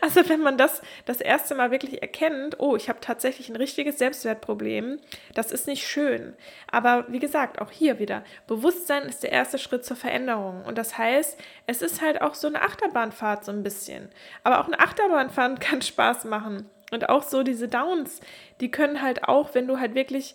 Also 0.00 0.28
wenn 0.28 0.40
man 0.40 0.58
das 0.58 0.82
das 1.06 1.20
erste 1.20 1.54
Mal 1.54 1.70
wirklich 1.70 2.02
erkennt, 2.02 2.60
oh, 2.60 2.76
ich 2.76 2.90
habe 2.90 3.00
tatsächlich 3.00 3.48
ein 3.48 3.56
richtiges 3.56 3.98
Selbstwertproblem, 3.98 4.98
das 5.32 5.50
ist 5.50 5.66
nicht 5.66 5.88
schön. 5.88 6.34
Aber 6.70 7.06
wie 7.08 7.20
gesagt, 7.20 7.58
auch 7.58 7.70
hier 7.70 7.98
wieder, 7.98 8.22
Bewusstsein 8.46 9.04
ist 9.04 9.22
der 9.22 9.32
erste 9.32 9.56
Schritt 9.58 9.84
zur 9.84 9.96
Veränderung. 9.96 10.62
Und 10.66 10.76
das 10.76 10.98
heißt, 10.98 11.38
es 11.66 11.80
ist 11.80 12.02
halt 12.02 12.20
auch 12.20 12.34
so 12.34 12.48
eine 12.48 12.60
Achterbahnfahrt 12.60 13.46
so 13.46 13.52
ein 13.52 13.62
bisschen. 13.62 14.10
Aber 14.42 14.60
auch 14.60 14.66
eine 14.66 14.78
Achterbahnfahrt 14.78 15.60
kann 15.60 15.80
Spaß 15.80 16.24
machen. 16.24 16.68
Und 16.92 17.08
auch 17.08 17.22
so 17.22 17.42
diese 17.42 17.68
Downs, 17.68 18.20
die 18.60 18.70
können 18.70 19.00
halt 19.00 19.24
auch, 19.24 19.54
wenn 19.54 19.66
du 19.66 19.80
halt 19.80 19.94
wirklich 19.94 20.34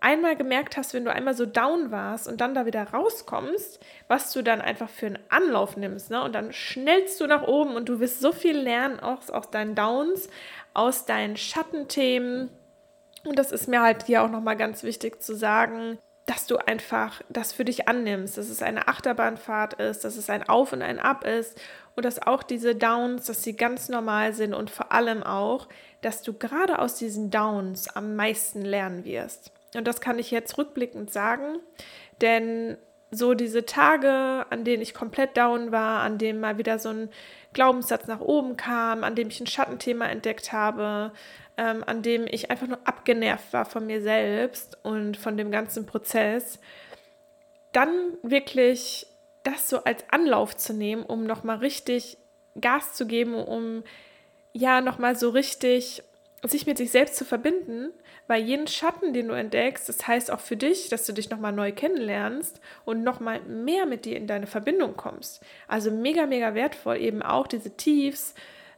einmal 0.00 0.34
gemerkt 0.34 0.76
hast, 0.76 0.94
wenn 0.94 1.04
du 1.04 1.12
einmal 1.12 1.34
so 1.34 1.46
down 1.46 1.90
warst 1.90 2.26
und 2.26 2.40
dann 2.40 2.54
da 2.54 2.66
wieder 2.66 2.84
rauskommst, 2.84 3.78
was 4.08 4.32
du 4.32 4.42
dann 4.42 4.60
einfach 4.60 4.88
für 4.88 5.06
einen 5.06 5.18
Anlauf 5.28 5.76
nimmst. 5.76 6.10
Ne? 6.10 6.22
Und 6.22 6.34
dann 6.34 6.52
schnellst 6.52 7.20
du 7.20 7.26
nach 7.26 7.42
oben 7.42 7.76
und 7.76 7.88
du 7.88 8.00
wirst 8.00 8.20
so 8.20 8.32
viel 8.32 8.56
lernen 8.56 8.98
aus, 8.98 9.30
aus 9.30 9.50
deinen 9.50 9.74
Downs, 9.74 10.28
aus 10.74 11.04
deinen 11.04 11.36
Schattenthemen. 11.36 12.48
Und 13.24 13.38
das 13.38 13.52
ist 13.52 13.68
mir 13.68 13.82
halt 13.82 14.04
hier 14.04 14.22
auch 14.22 14.30
nochmal 14.30 14.56
ganz 14.56 14.82
wichtig 14.82 15.22
zu 15.22 15.36
sagen, 15.36 15.98
dass 16.24 16.46
du 16.46 16.56
einfach 16.56 17.20
das 17.28 17.52
für 17.52 17.64
dich 17.64 17.88
annimmst, 17.88 18.38
dass 18.38 18.48
es 18.48 18.62
eine 18.62 18.88
Achterbahnfahrt 18.88 19.74
ist, 19.74 20.04
dass 20.04 20.16
es 20.16 20.30
ein 20.30 20.48
Auf 20.48 20.72
und 20.72 20.80
ein 20.80 21.00
Ab 21.00 21.24
ist 21.24 21.60
und 21.96 22.04
dass 22.04 22.24
auch 22.24 22.42
diese 22.42 22.74
Downs, 22.74 23.26
dass 23.26 23.42
sie 23.42 23.56
ganz 23.56 23.88
normal 23.88 24.32
sind 24.32 24.54
und 24.54 24.70
vor 24.70 24.92
allem 24.92 25.22
auch, 25.22 25.68
dass 26.02 26.22
du 26.22 26.32
gerade 26.32 26.78
aus 26.78 26.94
diesen 26.94 27.30
Downs 27.30 27.88
am 27.88 28.14
meisten 28.16 28.62
lernen 28.62 29.04
wirst. 29.04 29.52
Und 29.74 29.86
das 29.86 30.00
kann 30.00 30.18
ich 30.18 30.30
jetzt 30.30 30.58
rückblickend 30.58 31.12
sagen, 31.12 31.58
denn 32.20 32.76
so 33.10 33.34
diese 33.34 33.66
Tage, 33.66 34.46
an 34.50 34.64
denen 34.64 34.82
ich 34.82 34.94
komplett 34.94 35.36
down 35.36 35.72
war, 35.72 36.02
an 36.02 36.18
denen 36.18 36.40
mal 36.40 36.58
wieder 36.58 36.78
so 36.78 36.90
ein 36.90 37.10
Glaubenssatz 37.52 38.06
nach 38.06 38.20
oben 38.20 38.56
kam, 38.56 39.02
an 39.02 39.16
dem 39.16 39.28
ich 39.28 39.40
ein 39.40 39.46
Schattenthema 39.46 40.06
entdeckt 40.06 40.52
habe, 40.52 41.12
ähm, 41.56 41.82
an 41.84 42.02
dem 42.02 42.26
ich 42.28 42.50
einfach 42.50 42.68
nur 42.68 42.78
abgenervt 42.84 43.52
war 43.52 43.64
von 43.64 43.86
mir 43.86 44.00
selbst 44.00 44.78
und 44.84 45.16
von 45.16 45.36
dem 45.36 45.50
ganzen 45.50 45.86
Prozess, 45.86 46.60
dann 47.72 47.88
wirklich 48.22 49.06
das 49.42 49.68
so 49.68 49.82
als 49.84 50.04
Anlauf 50.10 50.56
zu 50.56 50.72
nehmen, 50.72 51.02
um 51.02 51.24
nochmal 51.24 51.58
richtig 51.58 52.18
Gas 52.60 52.94
zu 52.94 53.06
geben, 53.06 53.34
um 53.34 53.82
ja 54.52 54.80
nochmal 54.80 55.16
so 55.16 55.30
richtig 55.30 56.02
sich 56.48 56.66
mit 56.66 56.78
sich 56.78 56.90
selbst 56.90 57.16
zu 57.16 57.24
verbinden, 57.24 57.92
weil 58.26 58.42
jeden 58.42 58.66
Schatten, 58.66 59.12
den 59.12 59.28
du 59.28 59.34
entdeckst, 59.34 59.88
das 59.88 60.06
heißt 60.06 60.30
auch 60.30 60.40
für 60.40 60.56
dich, 60.56 60.88
dass 60.88 61.04
du 61.04 61.12
dich 61.12 61.28
nochmal 61.28 61.52
neu 61.52 61.72
kennenlernst 61.72 62.60
und 62.84 63.02
nochmal 63.02 63.40
mehr 63.42 63.84
mit 63.84 64.04
dir 64.04 64.16
in 64.16 64.26
deine 64.26 64.46
Verbindung 64.46 64.96
kommst. 64.96 65.42
Also 65.68 65.90
mega, 65.90 66.26
mega 66.26 66.54
wertvoll 66.54 66.96
eben 66.96 67.22
auch 67.22 67.46
diese 67.46 67.76
Tiefs, 67.76 68.34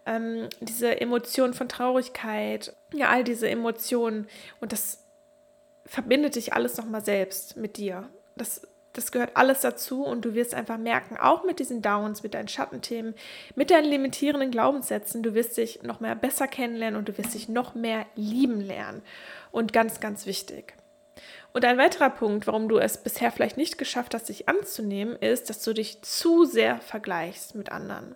ähm, 0.07 0.49
diese 0.61 1.01
Emotionen 1.01 1.55
von 1.55 1.69
Traurigkeit, 1.69 2.75
ja, 2.93 3.11
all 3.11 3.23
diese 3.23 3.49
Emotionen 3.49 4.27
und 4.61 4.73
das 4.73 5.05
verbindet 5.85 6.35
dich 6.37 6.53
alles 6.55 6.77
nochmal 6.77 7.05
selbst 7.05 7.57
mit 7.57 7.77
dir. 7.77 8.09
Das 8.37 8.67
das 8.93 9.11
gehört 9.11 9.37
alles 9.37 9.61
dazu 9.61 10.05
und 10.05 10.25
du 10.25 10.35
wirst 10.35 10.55
einfach 10.55 10.79
merken, 10.79 11.17
auch 11.17 11.45
mit 11.45 11.59
diesen 11.59 11.81
Downs, 11.81 12.23
mit 12.23 12.35
deinen 12.35 12.49
Schattenthemen, 12.49 13.15
mit 13.55 13.71
deinen 13.71 13.89
limitierenden 13.89 14.51
Glaubenssätzen, 14.51 15.23
du 15.23 15.35
wirst 15.35 15.57
dich 15.57 15.83
noch 15.83 16.01
mehr 16.01 16.15
besser 16.15 16.47
kennenlernen 16.47 16.99
und 16.99 17.09
du 17.09 17.17
wirst 17.17 17.35
dich 17.35 17.49
noch 17.49 17.75
mehr 17.75 18.07
lieben 18.17 18.61
lernen. 18.61 19.03
Und 19.51 19.73
ganz, 19.73 20.01
ganz 20.01 20.27
wichtig. 20.27 20.75
Und 21.53 21.65
ein 21.65 21.79
weiterer 21.79 22.11
Punkt, 22.11 22.47
warum 22.47 22.69
du 22.69 22.79
es 22.79 22.97
bisher 22.97 23.31
vielleicht 23.31 23.57
nicht 23.57 23.77
geschafft 23.77 24.15
hast, 24.15 24.29
dich 24.29 24.49
anzunehmen, 24.49 25.17
ist, 25.17 25.51
dass 25.51 25.63
du 25.63 25.75
dich 25.75 26.03
zu 26.03 26.45
sehr 26.45 26.79
vergleichst 26.81 27.55
mit 27.55 27.71
anderen. 27.71 28.15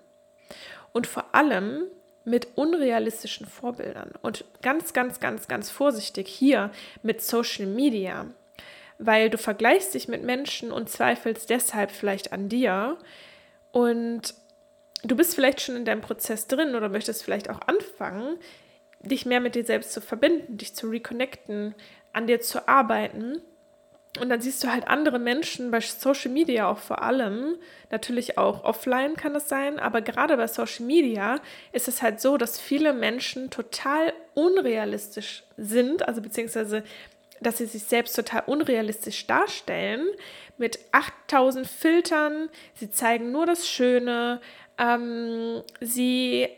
Und 0.93 1.07
vor 1.07 1.35
allem 1.35 1.85
mit 2.25 2.49
unrealistischen 2.57 3.47
Vorbildern. 3.47 4.11
Und 4.21 4.45
ganz, 4.61 4.93
ganz, 4.93 5.21
ganz, 5.21 5.49
ganz 5.49 5.71
vorsichtig 5.71 6.29
hier 6.29 6.71
mit 7.03 7.23
Social 7.23 7.67
Media 7.67 8.27
weil 8.99 9.31
du 9.31 9.39
vergleichst 9.39 9.95
dich 9.95 10.09
mit 10.09 10.23
Menschen 10.23 10.73
und 10.73 10.89
zweifelst 10.89 11.51
deshalb 11.51 11.91
vielleicht 11.91 12.33
an 12.33 12.49
dir 12.49 12.99
und 13.73 14.35
du 15.05 15.17
bist 15.17 15.35
vielleicht 15.35 15.61
schon 15.61 15.77
in 15.77 15.85
deinem 15.85 16.01
Prozess 16.01 16.47
drin 16.47 16.75
oder 16.75 16.89
möchtest 16.89 17.23
vielleicht 17.23 17.51
auch 17.51 17.61
anfangen, 17.67 18.39
dich 19.01 19.27
mehr 19.27 19.41
mit 19.41 19.55
dir 19.55 19.65
selbst 19.65 19.93
zu 19.93 20.01
verbinden, 20.01 20.57
dich 20.57 20.75
zu 20.75 20.89
reconnecten, 20.89 21.75
an 22.13 22.27
dir 22.27 22.41
zu 22.41 22.69
arbeiten. 22.69 23.41
Und 24.19 24.31
dann 24.31 24.41
siehst 24.41 24.65
du 24.65 24.73
halt 24.73 24.89
andere 24.89 25.19
Menschen 25.19 25.71
bei 25.71 25.81
Social 25.81 26.31
Media 26.31 26.71
auch 26.71 26.79
vor 26.79 27.03
allem, 27.03 27.57
natürlich 27.91 28.39
auch 28.39 28.65
offline 28.65 29.15
kann 29.15 29.35
es 29.37 29.47
sein, 29.47 29.79
aber 29.79 30.01
gerade 30.01 30.39
bei 30.39 30.47
Social 30.47 30.87
Media 30.87 31.39
ist 31.73 31.87
es 31.87 32.01
halt 32.01 32.21
so, 32.23 32.39
dass 32.39 32.59
viele 32.59 32.95
Menschen 32.95 33.51
total 33.51 34.15
unrealistisch 34.33 35.45
sind, 35.59 36.09
also 36.09 36.23
beziehungsweise 36.23 36.83
dass 37.41 37.59
sie 37.59 37.67
sich 37.67 37.85
selbst 37.85 38.15
total 38.17 38.45
unrealistisch 38.47 39.27
darstellen 39.27 40.07
mit 40.59 40.79
8000 40.93 41.67
Filtern. 41.67 42.49
Sie 42.75 42.91
zeigen 42.91 43.33
nur 43.33 43.47
das 43.47 43.69
Schöne. 43.69 44.41
Ähm, 44.79 45.63
sie 45.81 46.49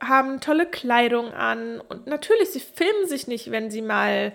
haben 0.00 0.40
tolle 0.40 0.66
Kleidung 0.66 1.32
an 1.32 1.80
und 1.80 2.06
natürlich, 2.06 2.50
sie 2.50 2.60
filmen 2.60 3.06
sich 3.06 3.26
nicht, 3.26 3.50
wenn 3.50 3.70
sie 3.70 3.82
mal 3.82 4.32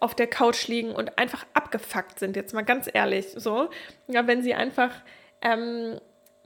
auf 0.00 0.14
der 0.14 0.26
Couch 0.26 0.68
liegen 0.68 0.92
und 0.92 1.18
einfach 1.18 1.46
abgefuckt 1.54 2.18
sind, 2.18 2.36
jetzt 2.36 2.52
mal 2.52 2.64
ganz 2.64 2.88
ehrlich, 2.92 3.28
so. 3.34 3.70
Ja, 4.08 4.26
wenn 4.26 4.42
sie 4.42 4.54
einfach 4.54 4.90
ähm, 5.42 5.98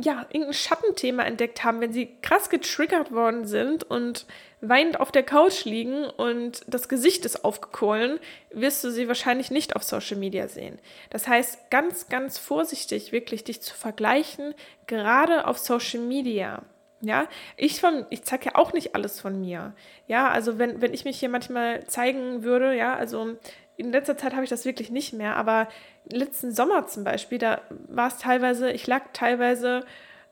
ja, 0.05 0.27
irgendein 0.31 0.55
Schattenthema 0.55 1.23
entdeckt 1.25 1.65
haben, 1.65 1.81
wenn 1.81 1.93
sie 1.93 2.17
krass 2.23 2.51
getriggert 2.51 3.13
worden 3.13 3.47
sind 3.47 3.85
und 3.85 4.27
weinend 4.61 5.01
auf 5.01 5.11
der 5.11 5.23
Couch 5.23 5.65
liegen 5.65 6.05
und 6.05 6.63
das 6.67 6.89
Gesicht 6.89 7.25
ist 7.25 7.45
aufgequollen, 7.45 8.19
wirst 8.51 8.85
du 8.85 8.91
sie 8.91 9.09
wahrscheinlich 9.09 9.51
nicht 9.51 9.77
auf 9.77 9.83
Social 9.83 10.17
Media 10.17 10.49
sehen. 10.49 10.79
Das 11.11 11.29
heißt, 11.29 11.71
ganz, 11.71 12.09
ganz 12.09 12.39
vorsichtig 12.39 13.13
wirklich 13.13 13.45
dich 13.45 13.63
zu 13.63 13.75
vergleichen, 13.75 14.55
gerade 14.87 15.47
auf 15.47 15.59
Social 15.59 16.01
Media. 16.01 16.63
Ja, 17.03 17.27
ich, 17.57 17.81
ich 18.11 18.25
zeige 18.25 18.47
ja 18.47 18.55
auch 18.57 18.75
nicht 18.75 18.95
alles 18.95 19.21
von 19.21 19.41
mir. 19.41 19.73
Ja, 20.07 20.29
also 20.29 20.59
wenn, 20.59 20.83
wenn 20.83 20.93
ich 20.93 21.07
mich 21.07 21.19
hier 21.19 21.31
manchmal 21.31 21.87
zeigen 21.87 22.43
würde, 22.43 22.77
ja, 22.77 22.95
also 22.95 23.37
in 23.81 23.93
letzter 23.93 24.17
Zeit 24.17 24.33
habe 24.33 24.45
ich 24.45 24.51
das 24.51 24.65
wirklich 24.65 24.91
nicht 24.91 25.13
mehr, 25.13 25.37
aber 25.37 25.69
letzten 26.11 26.53
Sommer 26.53 26.87
zum 26.87 27.05
Beispiel, 27.05 27.39
da 27.39 27.61
war 27.89 28.09
es 28.09 28.19
teilweise, 28.19 28.71
ich 28.71 28.87
lag 28.87 29.03
teilweise 29.13 29.85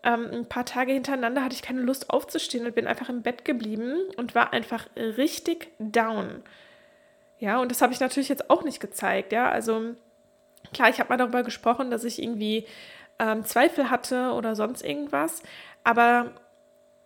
ähm, 0.02 0.28
ein 0.32 0.46
paar 0.46 0.64
Tage 0.64 0.92
hintereinander, 0.92 1.42
hatte 1.42 1.54
ich 1.54 1.62
keine 1.62 1.80
Lust 1.80 2.10
aufzustehen 2.10 2.66
und 2.66 2.74
bin 2.74 2.86
einfach 2.86 3.08
im 3.08 3.22
Bett 3.22 3.44
geblieben 3.44 3.96
und 4.16 4.34
war 4.34 4.52
einfach 4.52 4.86
richtig 4.96 5.68
down. 5.78 6.42
Ja, 7.38 7.60
und 7.60 7.70
das 7.70 7.82
habe 7.82 7.92
ich 7.92 8.00
natürlich 8.00 8.28
jetzt 8.28 8.50
auch 8.50 8.64
nicht 8.64 8.80
gezeigt, 8.80 9.32
ja, 9.32 9.48
also 9.50 9.94
klar, 10.72 10.88
ich 10.88 11.00
habe 11.00 11.08
mal 11.08 11.16
darüber 11.16 11.42
gesprochen, 11.42 11.90
dass 11.90 12.04
ich 12.04 12.22
irgendwie 12.22 12.66
ähm, 13.18 13.44
Zweifel 13.44 13.90
hatte 13.90 14.32
oder 14.32 14.54
sonst 14.56 14.84
irgendwas, 14.84 15.42
aber 15.84 16.32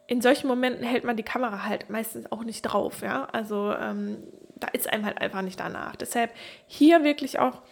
in 0.07 0.21
solchen 0.21 0.49
Momenten 0.49 0.85
hält 0.85 1.05
man 1.05 1.17
die 1.17 1.23
Kamera 1.23 1.65
halt 1.65 1.89
meistens 1.89 2.31
auch 2.31 2.45
nicht 2.45 2.63
drauf, 2.63 3.03
ja. 3.03 3.27
Also 3.33 3.73
ähm, 3.73 4.23
da 4.63 4.69
ist 4.69 4.93
einem 4.93 5.05
halt 5.05 5.21
einfach 5.21 5.43
nicht 5.43 5.61
danach. 5.61 5.97
Deshalb 5.97 6.31
hier 6.67 7.05
wirklich 7.05 7.39
auch 7.39 7.63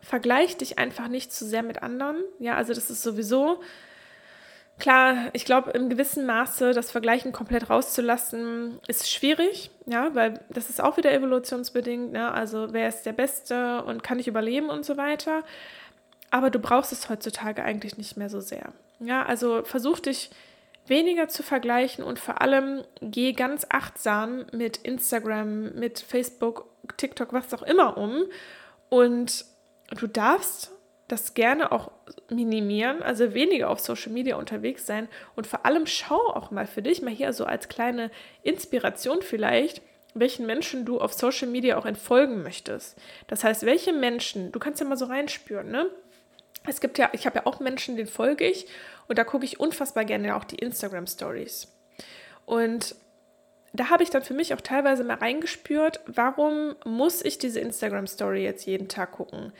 vergleich 0.00 0.56
dich 0.56 0.78
einfach 0.78 1.08
nicht 1.08 1.32
zu 1.32 1.44
sehr 1.44 1.62
mit 1.62 1.82
anderen. 1.82 2.16
Ja, 2.38 2.56
also 2.56 2.72
das 2.72 2.90
ist 2.90 3.02
sowieso 3.02 3.60
klar, 4.80 5.28
ich 5.32 5.44
glaube, 5.44 5.70
im 5.70 5.88
gewissen 5.88 6.26
Maße 6.26 6.72
das 6.72 6.90
Vergleichen 6.90 7.30
komplett 7.30 7.70
rauszulassen, 7.70 8.80
ist 8.88 9.08
schwierig, 9.10 9.70
ja, 9.86 10.12
weil 10.14 10.40
das 10.48 10.70
ist 10.70 10.80
auch 10.80 10.96
wieder 10.96 11.12
evolutionsbedingt, 11.12 12.12
ne? 12.12 12.32
Also 12.32 12.72
wer 12.72 12.88
ist 12.88 13.04
der 13.04 13.12
Beste 13.12 13.84
und 13.84 14.02
kann 14.02 14.18
ich 14.18 14.26
überleben 14.26 14.70
und 14.70 14.84
so 14.84 14.96
weiter. 14.96 15.44
Aber 16.30 16.50
du 16.50 16.58
brauchst 16.58 16.92
es 16.92 17.08
heutzutage 17.08 17.62
eigentlich 17.62 17.98
nicht 17.98 18.16
mehr 18.16 18.30
so 18.30 18.40
sehr. 18.40 18.72
Ja, 18.98 19.24
also 19.24 19.62
versuch 19.64 20.00
dich 20.00 20.30
weniger 20.90 21.28
zu 21.28 21.42
vergleichen 21.42 22.04
und 22.04 22.18
vor 22.18 22.42
allem 22.42 22.84
geh 23.00 23.32
ganz 23.32 23.66
achtsam 23.70 24.44
mit 24.52 24.76
Instagram, 24.76 25.72
mit 25.74 26.00
Facebook, 26.00 26.66
TikTok, 26.98 27.32
was 27.32 27.54
auch 27.54 27.62
immer 27.62 27.96
um. 27.96 28.24
Und 28.90 29.46
du 29.98 30.06
darfst 30.06 30.72
das 31.08 31.34
gerne 31.34 31.72
auch 31.72 31.90
minimieren, 32.28 33.02
also 33.02 33.34
weniger 33.34 33.70
auf 33.70 33.80
Social 33.80 34.12
Media 34.12 34.36
unterwegs 34.36 34.86
sein 34.86 35.08
und 35.34 35.46
vor 35.46 35.66
allem 35.66 35.86
schau 35.86 36.18
auch 36.18 36.50
mal 36.50 36.66
für 36.66 36.82
dich, 36.82 37.02
mal 37.02 37.14
hier 37.14 37.32
so 37.32 37.44
als 37.44 37.68
kleine 37.68 38.10
Inspiration 38.42 39.22
vielleicht, 39.22 39.82
welchen 40.14 40.46
Menschen 40.46 40.84
du 40.84 41.00
auf 41.00 41.12
Social 41.12 41.48
Media 41.48 41.76
auch 41.78 41.86
entfolgen 41.86 42.42
möchtest. 42.42 42.96
Das 43.28 43.44
heißt, 43.44 43.64
welche 43.64 43.92
Menschen, 43.92 44.52
du 44.52 44.58
kannst 44.58 44.80
ja 44.80 44.86
mal 44.86 44.96
so 44.96 45.06
reinspüren, 45.06 45.70
ne? 45.70 45.90
Es 46.70 46.80
gibt 46.80 46.98
ja, 46.98 47.10
ich 47.12 47.26
habe 47.26 47.40
ja 47.40 47.46
auch 47.46 47.60
Menschen, 47.60 47.96
denen 47.96 48.08
folge 48.08 48.46
ich 48.46 48.66
und 49.08 49.18
da 49.18 49.24
gucke 49.24 49.44
ich 49.44 49.58
unfassbar 49.58 50.04
gerne 50.04 50.36
auch 50.36 50.44
die 50.44 50.56
Instagram 50.56 51.06
Stories. 51.06 51.68
Und 52.46 52.94
da 53.72 53.90
habe 53.90 54.02
ich 54.02 54.10
dann 54.10 54.22
für 54.22 54.34
mich 54.34 54.54
auch 54.54 54.60
teilweise 54.60 55.04
mal 55.04 55.16
reingespürt, 55.16 56.00
warum 56.06 56.76
muss 56.84 57.22
ich 57.24 57.38
diese 57.38 57.60
Instagram 57.60 58.06
Story 58.06 58.44
jetzt 58.44 58.66
jeden 58.66 58.88
Tag 58.88 59.12
gucken? 59.12 59.52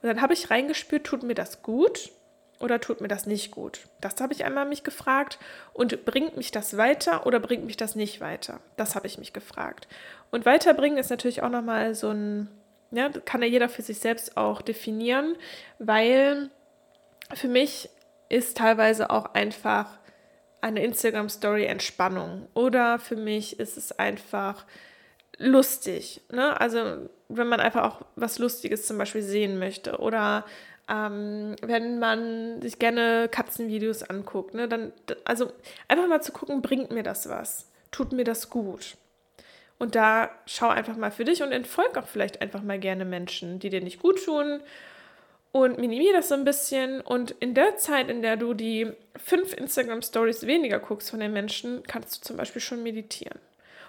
Und 0.00 0.08
dann 0.08 0.20
habe 0.20 0.34
ich 0.34 0.50
reingespürt, 0.50 1.04
tut 1.04 1.22
mir 1.22 1.34
das 1.34 1.62
gut 1.62 2.10
oder 2.60 2.80
tut 2.80 3.00
mir 3.00 3.08
das 3.08 3.26
nicht 3.26 3.50
gut? 3.50 3.80
Das 4.00 4.20
habe 4.20 4.32
ich 4.32 4.44
einmal 4.44 4.66
mich 4.66 4.84
gefragt. 4.84 5.38
Und 5.72 6.04
bringt 6.04 6.36
mich 6.36 6.50
das 6.50 6.76
weiter 6.76 7.26
oder 7.26 7.40
bringt 7.40 7.64
mich 7.64 7.76
das 7.76 7.94
nicht 7.94 8.20
weiter? 8.20 8.60
Das 8.76 8.94
habe 8.94 9.06
ich 9.06 9.18
mich 9.18 9.32
gefragt. 9.32 9.88
Und 10.30 10.44
weiterbringen 10.44 10.98
ist 10.98 11.10
natürlich 11.10 11.42
auch 11.42 11.50
nochmal 11.50 11.94
so 11.94 12.10
ein, 12.10 12.48
ja, 12.90 13.08
kann 13.24 13.42
ja 13.42 13.48
jeder 13.48 13.68
für 13.68 13.82
sich 13.82 13.98
selbst 13.98 14.36
auch 14.36 14.62
definieren, 14.62 15.36
weil 15.78 16.50
für 17.34 17.48
mich 17.48 17.90
ist 18.28 18.56
teilweise 18.56 19.10
auch 19.10 19.34
einfach 19.34 19.98
eine 20.60 20.84
Instagram-Story 20.84 21.64
Entspannung. 21.64 22.48
Oder 22.54 22.98
für 22.98 23.16
mich 23.16 23.58
ist 23.58 23.76
es 23.76 23.92
einfach 23.98 24.66
lustig. 25.38 26.20
Ne? 26.30 26.60
Also 26.60 27.08
wenn 27.28 27.48
man 27.48 27.60
einfach 27.60 27.84
auch 27.84 28.02
was 28.16 28.38
Lustiges 28.38 28.86
zum 28.86 28.98
Beispiel 28.98 29.22
sehen 29.22 29.58
möchte. 29.58 29.98
Oder 29.98 30.44
ähm, 30.88 31.56
wenn 31.62 31.98
man 31.98 32.60
sich 32.62 32.78
gerne 32.78 33.28
Katzenvideos 33.30 34.02
anguckt. 34.02 34.54
Ne? 34.54 34.68
Dann, 34.68 34.92
also 35.24 35.52
einfach 35.86 36.08
mal 36.08 36.22
zu 36.22 36.32
gucken, 36.32 36.62
bringt 36.62 36.90
mir 36.90 37.02
das 37.02 37.28
was? 37.28 37.70
Tut 37.90 38.12
mir 38.12 38.24
das 38.24 38.50
gut? 38.50 38.96
Und 39.78 39.94
da 39.94 40.30
schau 40.46 40.68
einfach 40.68 40.96
mal 40.96 41.12
für 41.12 41.24
dich 41.24 41.42
und 41.42 41.52
entfolg 41.52 41.96
auch 41.96 42.08
vielleicht 42.08 42.42
einfach 42.42 42.62
mal 42.62 42.80
gerne 42.80 43.04
Menschen, 43.04 43.60
die 43.60 43.70
dir 43.70 43.80
nicht 43.80 44.02
gut 44.02 44.24
tun 44.24 44.60
und 45.52 45.78
minimiere 45.78 46.14
das 46.14 46.28
so 46.28 46.34
ein 46.34 46.44
bisschen. 46.44 47.00
Und 47.00 47.32
in 47.32 47.54
der 47.54 47.76
Zeit, 47.76 48.10
in 48.10 48.22
der 48.22 48.36
du 48.36 48.54
die 48.54 48.92
fünf 49.16 49.54
Instagram-Stories 49.54 50.46
weniger 50.46 50.78
guckst 50.78 51.10
von 51.10 51.20
den 51.20 51.32
Menschen, 51.32 51.82
kannst 51.86 52.16
du 52.16 52.20
zum 52.20 52.36
Beispiel 52.36 52.60
schon 52.60 52.82
meditieren. 52.82 53.38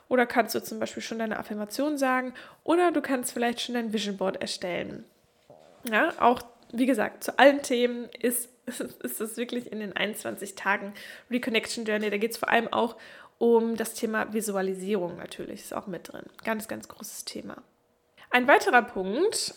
Oder 0.08 0.26
kannst 0.26 0.56
du 0.56 0.64
zum 0.64 0.80
Beispiel 0.80 1.04
schon 1.04 1.20
deine 1.20 1.38
Affirmation 1.38 1.98
sagen. 1.98 2.34
Oder 2.64 2.92
du 2.92 3.02
kannst 3.02 3.32
vielleicht 3.32 3.62
schon 3.62 3.76
dein 3.76 3.94
Vision 3.94 4.18
Board 4.18 4.42
erstellen. 4.42 5.06
Ja, 5.90 6.14
auch 6.20 6.42
wie 6.72 6.86
gesagt, 6.86 7.24
zu 7.24 7.38
allen 7.38 7.62
Themen 7.62 8.10
ist, 8.20 8.50
ist 9.04 9.22
es 9.22 9.38
wirklich 9.38 9.72
in 9.72 9.80
den 9.80 9.96
21 9.96 10.56
Tagen 10.56 10.94
Reconnection 11.30 11.86
Journey. 11.86 12.10
Da 12.10 12.18
geht 12.18 12.32
es 12.32 12.38
vor 12.38 12.50
allem 12.50 12.72
auch 12.72 12.96
um 13.38 13.76
das 13.76 13.94
Thema 13.94 14.34
Visualisierung 14.34 15.18
natürlich. 15.18 15.62
Ist 15.62 15.74
auch 15.74 15.88
mit 15.88 16.12
drin. 16.12 16.24
Ganz, 16.44 16.68
ganz 16.68 16.88
großes 16.88 17.26
Thema. 17.26 17.58
Ein 18.32 18.48
weiterer 18.48 18.84
Punkt, 18.84 19.56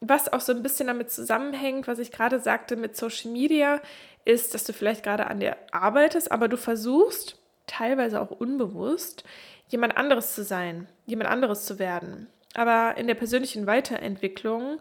was 0.00 0.32
auch 0.32 0.40
so 0.40 0.52
ein 0.52 0.62
bisschen 0.62 0.86
damit 0.86 1.10
zusammenhängt, 1.10 1.88
was 1.88 1.98
ich 1.98 2.12
gerade 2.12 2.40
sagte 2.40 2.76
mit 2.76 2.96
Social 2.96 3.32
Media, 3.32 3.80
ist, 4.24 4.54
dass 4.54 4.64
du 4.64 4.72
vielleicht 4.72 5.02
gerade 5.02 5.26
an 5.26 5.40
dir 5.40 5.56
arbeitest, 5.72 6.30
aber 6.30 6.48
du 6.48 6.56
versuchst, 6.56 7.38
teilweise 7.66 8.20
auch 8.20 8.30
unbewusst, 8.30 9.24
jemand 9.68 9.96
anderes 9.96 10.34
zu 10.34 10.44
sein, 10.44 10.88
jemand 11.06 11.30
anderes 11.30 11.64
zu 11.64 11.78
werden. 11.78 12.28
Aber 12.54 12.96
in 12.96 13.06
der 13.06 13.14
persönlichen 13.14 13.66
Weiterentwicklung 13.66 14.80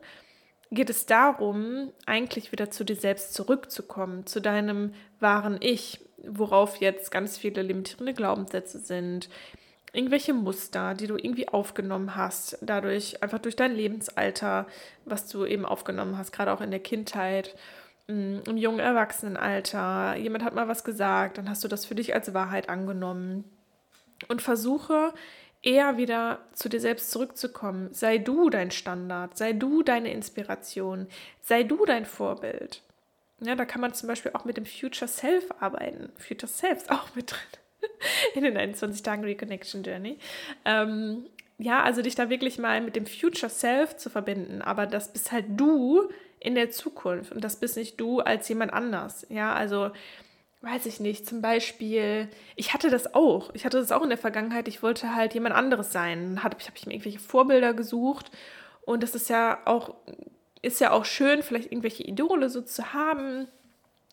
geht 0.71 0.89
es 0.89 1.05
darum, 1.05 1.91
eigentlich 2.05 2.51
wieder 2.51 2.71
zu 2.71 2.83
dir 2.83 2.95
selbst 2.95 3.33
zurückzukommen, 3.33 4.25
zu 4.25 4.41
deinem 4.41 4.93
wahren 5.19 5.57
Ich, 5.61 6.01
worauf 6.25 6.77
jetzt 6.77 7.11
ganz 7.11 7.37
viele 7.37 7.61
limitierende 7.61 8.13
Glaubenssätze 8.13 8.79
sind, 8.79 9.29
irgendwelche 9.93 10.33
Muster, 10.33 10.93
die 10.93 11.07
du 11.07 11.15
irgendwie 11.15 11.47
aufgenommen 11.47 12.15
hast, 12.15 12.57
dadurch 12.61 13.23
einfach 13.23 13.39
durch 13.39 13.55
dein 13.55 13.73
Lebensalter, 13.75 14.67
was 15.05 15.27
du 15.27 15.45
eben 15.45 15.65
aufgenommen 15.65 16.17
hast, 16.17 16.31
gerade 16.31 16.51
auch 16.51 16.61
in 16.61 16.71
der 16.71 16.79
Kindheit, 16.79 17.55
mm, 18.07 18.39
im 18.47 18.57
jungen 18.57 18.79
Erwachsenenalter. 18.79 20.15
Jemand 20.17 20.43
hat 20.43 20.55
mal 20.55 20.67
was 20.67 20.83
gesagt, 20.83 21.37
dann 21.37 21.49
hast 21.49 21.63
du 21.63 21.67
das 21.67 21.85
für 21.85 21.95
dich 21.95 22.13
als 22.13 22.33
Wahrheit 22.33 22.69
angenommen. 22.69 23.43
Und 24.27 24.41
versuche 24.41 25.13
eher 25.61 25.97
wieder 25.97 26.39
zu 26.53 26.69
dir 26.69 26.79
selbst 26.79 27.11
zurückzukommen. 27.11 27.93
Sei 27.93 28.17
du 28.17 28.49
dein 28.49 28.71
Standard, 28.71 29.37
sei 29.37 29.53
du 29.53 29.83
deine 29.83 30.11
Inspiration, 30.11 31.07
sei 31.41 31.63
du 31.63 31.85
dein 31.85 32.05
Vorbild. 32.05 32.81
Ja, 33.39 33.55
da 33.55 33.65
kann 33.65 33.81
man 33.81 33.93
zum 33.93 34.07
Beispiel 34.07 34.31
auch 34.33 34.45
mit 34.45 34.57
dem 34.57 34.65
Future 34.65 35.07
Self 35.07 35.45
arbeiten. 35.59 36.11
Future 36.17 36.51
Self 36.51 36.83
ist 36.83 36.91
auch 36.91 37.13
mit 37.15 37.31
drin. 37.31 37.66
in 38.35 38.43
den 38.43 38.57
21 38.57 39.03
Tagen 39.03 39.23
Reconnection 39.23 39.83
Journey. 39.83 40.17
Ähm, 40.65 41.25
ja, 41.57 41.81
also 41.83 42.01
dich 42.01 42.15
da 42.15 42.29
wirklich 42.29 42.59
mal 42.59 42.81
mit 42.81 42.95
dem 42.95 43.05
Future 43.05 43.49
Self 43.49 43.97
zu 43.97 44.09
verbinden, 44.09 44.61
aber 44.61 44.85
das 44.85 45.11
bist 45.11 45.31
halt 45.31 45.45
du 45.49 46.09
in 46.39 46.55
der 46.55 46.69
Zukunft 46.69 47.31
und 47.31 47.43
das 47.43 47.59
bist 47.59 47.77
nicht 47.77 47.99
du 47.99 48.19
als 48.19 48.47
jemand 48.47 48.73
anders. 48.73 49.25
Ja, 49.29 49.53
also 49.53 49.91
weiß 50.61 50.85
ich 50.85 50.99
nicht, 50.99 51.27
zum 51.27 51.41
Beispiel, 51.41 52.29
ich 52.55 52.73
hatte 52.73 52.89
das 52.89 53.13
auch, 53.13 53.51
ich 53.53 53.65
hatte 53.65 53.77
das 53.77 53.91
auch 53.91 54.03
in 54.03 54.09
der 54.09 54.17
Vergangenheit, 54.17 54.67
ich 54.67 54.83
wollte 54.83 55.15
halt 55.15 55.33
jemand 55.33 55.55
anderes 55.55 55.91
sein, 55.91 56.43
habe 56.43 56.57
hab 56.57 56.75
ich 56.75 56.85
mir 56.85 56.93
irgendwelche 56.93 57.19
Vorbilder 57.19 57.73
gesucht. 57.73 58.31
Und 58.81 59.03
das 59.03 59.15
ist 59.15 59.29
ja 59.29 59.59
auch, 59.65 59.95
ist 60.61 60.79
ja 60.79 60.91
auch 60.91 61.05
schön, 61.05 61.43
vielleicht 61.43 61.71
irgendwelche 61.71 62.03
Idole 62.03 62.49
so 62.49 62.61
zu 62.61 62.93
haben, 62.93 63.47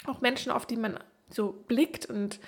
auch 0.07 0.21
Menschen, 0.21 0.53
auf 0.53 0.67
die 0.67 0.77
man 0.77 0.99
so 1.31 1.53
blickt 1.67 2.07
und 2.07 2.41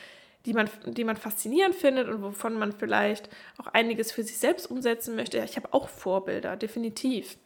die 0.46 0.54
man, 0.54 0.70
die 0.86 1.04
man 1.04 1.16
faszinierend 1.16 1.74
findet 1.74 2.08
und 2.08 2.22
wovon 2.22 2.54
man 2.58 2.72
vielleicht 2.72 3.28
auch 3.58 3.66
einiges 3.66 4.12
für 4.12 4.22
sich 4.22 4.38
selbst 4.38 4.70
umsetzen 4.70 5.16
möchte. 5.16 5.38
Ich 5.38 5.56
habe 5.56 5.74
auch 5.74 5.88
Vorbilder, 5.88 6.56
definitiv. 6.56 7.36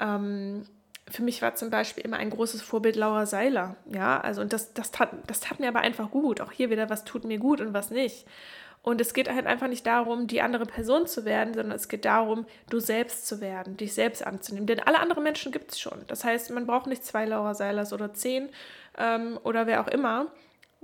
Ähm, 0.00 0.66
für 1.08 1.22
mich 1.22 1.42
war 1.42 1.54
zum 1.54 1.70
Beispiel 1.70 2.04
immer 2.04 2.16
ein 2.16 2.30
großes 2.30 2.62
Vorbild 2.62 2.96
Laura 2.96 3.26
Seiler. 3.26 3.76
Ja, 3.92 4.20
also 4.20 4.40
und 4.40 4.52
das, 4.52 4.74
das, 4.74 4.90
tat, 4.90 5.10
das 5.26 5.40
tat 5.40 5.60
mir 5.60 5.68
aber 5.68 5.80
einfach 5.80 6.10
gut. 6.10 6.40
Auch 6.40 6.50
hier 6.50 6.70
wieder, 6.70 6.90
was 6.90 7.04
tut 7.04 7.24
mir 7.24 7.38
gut 7.38 7.60
und 7.60 7.72
was 7.72 7.90
nicht. 7.90 8.26
Und 8.82 9.00
es 9.00 9.14
geht 9.14 9.32
halt 9.32 9.46
einfach 9.46 9.68
nicht 9.68 9.86
darum, 9.86 10.26
die 10.26 10.42
andere 10.42 10.66
Person 10.66 11.06
zu 11.06 11.24
werden, 11.24 11.54
sondern 11.54 11.74
es 11.74 11.88
geht 11.88 12.04
darum, 12.04 12.44
du 12.68 12.80
selbst 12.80 13.26
zu 13.26 13.40
werden, 13.40 13.78
dich 13.78 13.94
selbst 13.94 14.26
anzunehmen. 14.26 14.66
Denn 14.66 14.80
alle 14.80 14.98
anderen 14.98 15.22
Menschen 15.22 15.52
gibt 15.52 15.72
es 15.72 15.80
schon. 15.80 16.04
Das 16.06 16.24
heißt, 16.24 16.50
man 16.50 16.66
braucht 16.66 16.86
nicht 16.86 17.04
zwei 17.04 17.24
Laura 17.24 17.54
Seilers 17.54 17.94
oder 17.94 18.12
zehn 18.12 18.50
ähm, 18.98 19.38
oder 19.42 19.66
wer 19.66 19.80
auch 19.80 19.88
immer, 19.88 20.26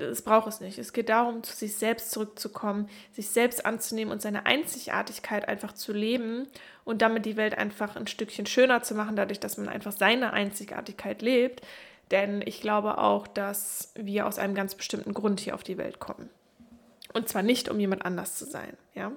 es 0.00 0.22
braucht 0.22 0.48
es 0.48 0.60
nicht. 0.60 0.78
Es 0.78 0.92
geht 0.92 1.08
darum, 1.08 1.42
zu 1.42 1.54
sich 1.54 1.76
selbst 1.76 2.10
zurückzukommen, 2.10 2.88
sich 3.12 3.28
selbst 3.28 3.64
anzunehmen 3.66 4.12
und 4.12 4.22
seine 4.22 4.46
Einzigartigkeit 4.46 5.48
einfach 5.48 5.72
zu 5.72 5.92
leben 5.92 6.46
und 6.84 7.02
damit 7.02 7.26
die 7.26 7.36
Welt 7.36 7.56
einfach 7.56 7.96
ein 7.96 8.06
Stückchen 8.06 8.46
schöner 8.46 8.82
zu 8.82 8.94
machen, 8.94 9.16
dadurch, 9.16 9.40
dass 9.40 9.56
man 9.56 9.68
einfach 9.68 9.92
seine 9.92 10.32
Einzigartigkeit 10.32 11.22
lebt. 11.22 11.62
Denn 12.10 12.42
ich 12.44 12.60
glaube 12.60 12.98
auch, 12.98 13.26
dass 13.26 13.92
wir 13.94 14.26
aus 14.26 14.38
einem 14.38 14.54
ganz 14.54 14.74
bestimmten 14.74 15.14
Grund 15.14 15.40
hier 15.40 15.54
auf 15.54 15.62
die 15.62 15.78
Welt 15.78 16.00
kommen. 16.00 16.28
Und 17.12 17.28
zwar 17.28 17.42
nicht, 17.42 17.68
um 17.68 17.78
jemand 17.78 18.04
anders 18.04 18.36
zu 18.36 18.44
sein, 18.44 18.76
ja. 18.94 19.12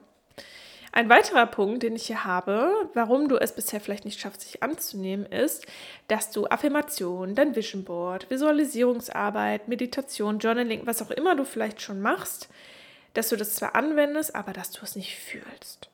Ein 0.95 1.09
weiterer 1.09 1.47
Punkt, 1.47 1.81
den 1.81 1.95
ich 1.95 2.05
hier 2.05 2.23
habe, 2.23 2.71
warum 2.93 3.27
du 3.27 3.37
es 3.37 3.55
bisher 3.55 3.81
vielleicht 3.81 4.05
nicht 4.05 4.19
schaffst, 4.19 4.41
sich 4.41 4.61
anzunehmen, 4.61 5.25
ist, 5.25 5.65
dass 6.07 6.29
du 6.29 6.45
Affirmation, 6.45 7.33
dein 7.33 7.55
Vision 7.55 7.83
Board, 7.83 8.29
Visualisierungsarbeit, 8.29 9.67
Meditation, 9.67 10.37
Journaling, 10.37 10.85
was 10.85 11.01
auch 11.01 11.09
immer 11.09 11.35
du 11.35 11.45
vielleicht 11.45 11.81
schon 11.81 11.99
machst, 11.99 12.47
dass 13.15 13.29
du 13.29 13.35
das 13.37 13.55
zwar 13.55 13.73
anwendest, 13.73 14.35
aber 14.35 14.53
dass 14.53 14.69
du 14.69 14.81
es 14.83 14.95
nicht 14.95 15.17
fühlst. 15.17 15.89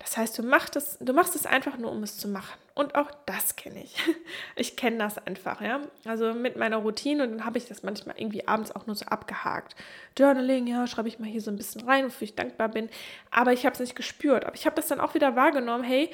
Das 0.00 0.16
heißt, 0.16 0.38
du 0.38 0.42
machst 0.42 0.76
es, 0.76 0.96
du 0.98 1.12
machst 1.12 1.36
es 1.36 1.44
einfach 1.44 1.76
nur, 1.76 1.92
um 1.92 2.02
es 2.02 2.16
zu 2.16 2.26
machen. 2.26 2.58
Und 2.74 2.94
auch 2.94 3.10
das 3.26 3.54
kenne 3.54 3.82
ich. 3.82 3.96
Ich 4.56 4.76
kenne 4.76 4.98
das 4.98 5.18
einfach, 5.18 5.60
ja. 5.60 5.80
Also 6.04 6.34
mit 6.34 6.56
meiner 6.56 6.78
Routine 6.78 7.22
und 7.22 7.30
dann 7.30 7.44
habe 7.44 7.58
ich 7.58 7.66
das 7.66 7.82
manchmal 7.82 8.16
irgendwie 8.18 8.46
abends 8.48 8.74
auch 8.74 8.86
nur 8.86 8.96
so 8.96 9.06
abgehakt. 9.06 9.76
Journaling, 10.18 10.66
ja, 10.66 10.86
schreibe 10.86 11.08
ich 11.08 11.18
mal 11.18 11.28
hier 11.28 11.40
so 11.40 11.50
ein 11.50 11.56
bisschen 11.56 11.82
rein, 11.82 12.06
wofür 12.06 12.24
ich 12.24 12.34
dankbar 12.34 12.68
bin. 12.68 12.88
Aber 13.30 13.52
ich 13.52 13.64
habe 13.64 13.74
es 13.74 13.80
nicht 13.80 13.94
gespürt. 13.94 14.44
Aber 14.44 14.54
ich 14.54 14.66
habe 14.66 14.76
das 14.76 14.88
dann 14.88 15.00
auch 15.00 15.14
wieder 15.14 15.36
wahrgenommen, 15.36 15.84
hey, 15.84 16.10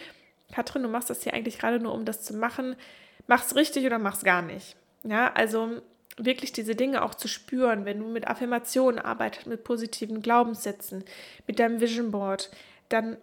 Katrin, 0.53 0.83
du 0.83 0.89
machst 0.89 1.11
das 1.11 1.23
hier 1.23 1.35
eigentlich 1.35 1.59
gerade 1.59 1.81
nur, 1.81 1.95
um 1.95 2.05
das 2.05 2.23
zu 2.23 2.35
machen. 2.35 2.77
Mach's 3.27 3.55
richtig 3.55 3.87
oder 3.87 3.99
mach's 3.99 4.25
gar 4.25 4.43
nicht. 4.43 4.77
Ja, 5.05 5.33
also 5.33 5.81
wirklich 6.17 6.53
diese 6.53 6.75
Dinge 6.75 7.03
auch 7.03 7.15
zu 7.15 7.29
spüren, 7.29 7.85
wenn 7.85 8.01
du 8.01 8.07
mit 8.07 8.27
Affirmationen 8.27 8.99
arbeitest, 8.99 9.47
mit 9.47 9.65
positiven 9.65 10.23
Glaubenssätzen, 10.23 11.05
mit 11.47 11.59
deinem 11.59 11.81
Vision 11.81 12.11
Board, 12.11 12.51
dann 12.89 13.17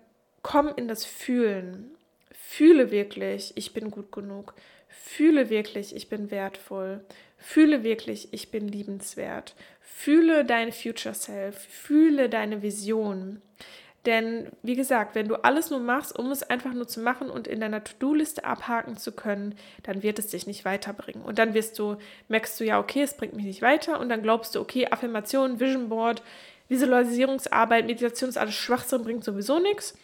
komm 0.44 0.72
in 0.76 0.88
das 0.88 1.06
Fühlen. 1.06 1.90
Fühle 2.32 2.92
wirklich, 2.92 3.54
ich 3.56 3.74
bin 3.74 3.90
gut 3.90 4.12
genug. 4.12 4.54
Fühle 4.88 5.50
wirklich, 5.50 5.96
ich 5.96 6.10
bin 6.10 6.30
wertvoll. 6.30 7.04
Fühle 7.38 7.84
wirklich, 7.84 8.32
ich 8.32 8.52
bin 8.52 8.68
liebenswert. 8.68 9.56
Fühle 9.82 10.46
dein 10.46 10.72
Future 10.72 11.16
Self. 11.16 11.58
Fühle 11.58 12.30
deine 12.30 12.62
Vision. 12.62 13.42
Denn, 14.06 14.50
wie 14.62 14.76
gesagt, 14.76 15.16
wenn 15.16 15.30
du 15.30 15.36
alles 15.44 15.70
nur 15.70 15.80
machst, 15.80 16.18
um 16.20 16.30
es 16.30 16.44
einfach 16.44 16.74
nur 16.74 16.88
zu 16.88 17.00
machen 17.00 17.30
und 17.30 17.48
in 17.48 17.62
deiner 17.62 17.84
To-Do-Liste 17.84 18.44
abhaken 18.44 18.98
zu 18.98 19.14
können, 19.14 19.56
dann 19.84 20.04
wird 20.04 20.20
es 20.20 20.28
dich 20.28 20.46
nicht 20.46 20.66
weiterbringen. 20.66 21.24
Und 21.24 21.40
dann 21.40 21.54
wirst 21.54 21.80
du, 21.80 21.96
merkst 22.28 22.60
du 22.60 22.66
ja, 22.66 22.80
okay, 22.80 23.02
es 23.02 23.16
bringt 23.16 23.34
mich 23.34 23.46
nicht 23.46 23.62
weiter. 23.62 24.02
Und 24.02 24.10
dann 24.10 24.22
glaubst 24.22 24.56
du, 24.56 24.60
okay, 24.60 24.88
Affirmation, 24.92 25.62
Vision 25.62 25.88
Board, 25.88 26.22
Visualisierungsarbeit, 26.68 27.86
Meditation 27.86 28.30
ist 28.30 28.38
alles 28.38 28.56
Schwachsinn, 28.56 29.04
bringt 29.04 29.24
sowieso 29.24 29.60
nichts 29.60 29.98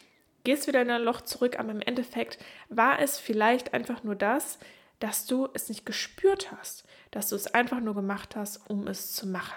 gehst 0.43 0.67
wieder 0.67 0.81
in 0.81 0.89
ein 0.89 1.01
Loch 1.01 1.21
zurück, 1.21 1.59
aber 1.59 1.71
im 1.71 1.81
Endeffekt 1.81 2.37
war 2.69 2.99
es 2.99 3.17
vielleicht 3.17 3.73
einfach 3.73 4.03
nur 4.03 4.15
das, 4.15 4.59
dass 4.99 5.25
du 5.25 5.47
es 5.53 5.69
nicht 5.69 5.85
gespürt 5.85 6.51
hast, 6.51 6.83
dass 7.11 7.29
du 7.29 7.35
es 7.35 7.47
einfach 7.53 7.79
nur 7.79 7.95
gemacht 7.95 8.35
hast, 8.35 8.69
um 8.69 8.87
es 8.87 9.13
zu 9.13 9.27
machen. 9.27 9.55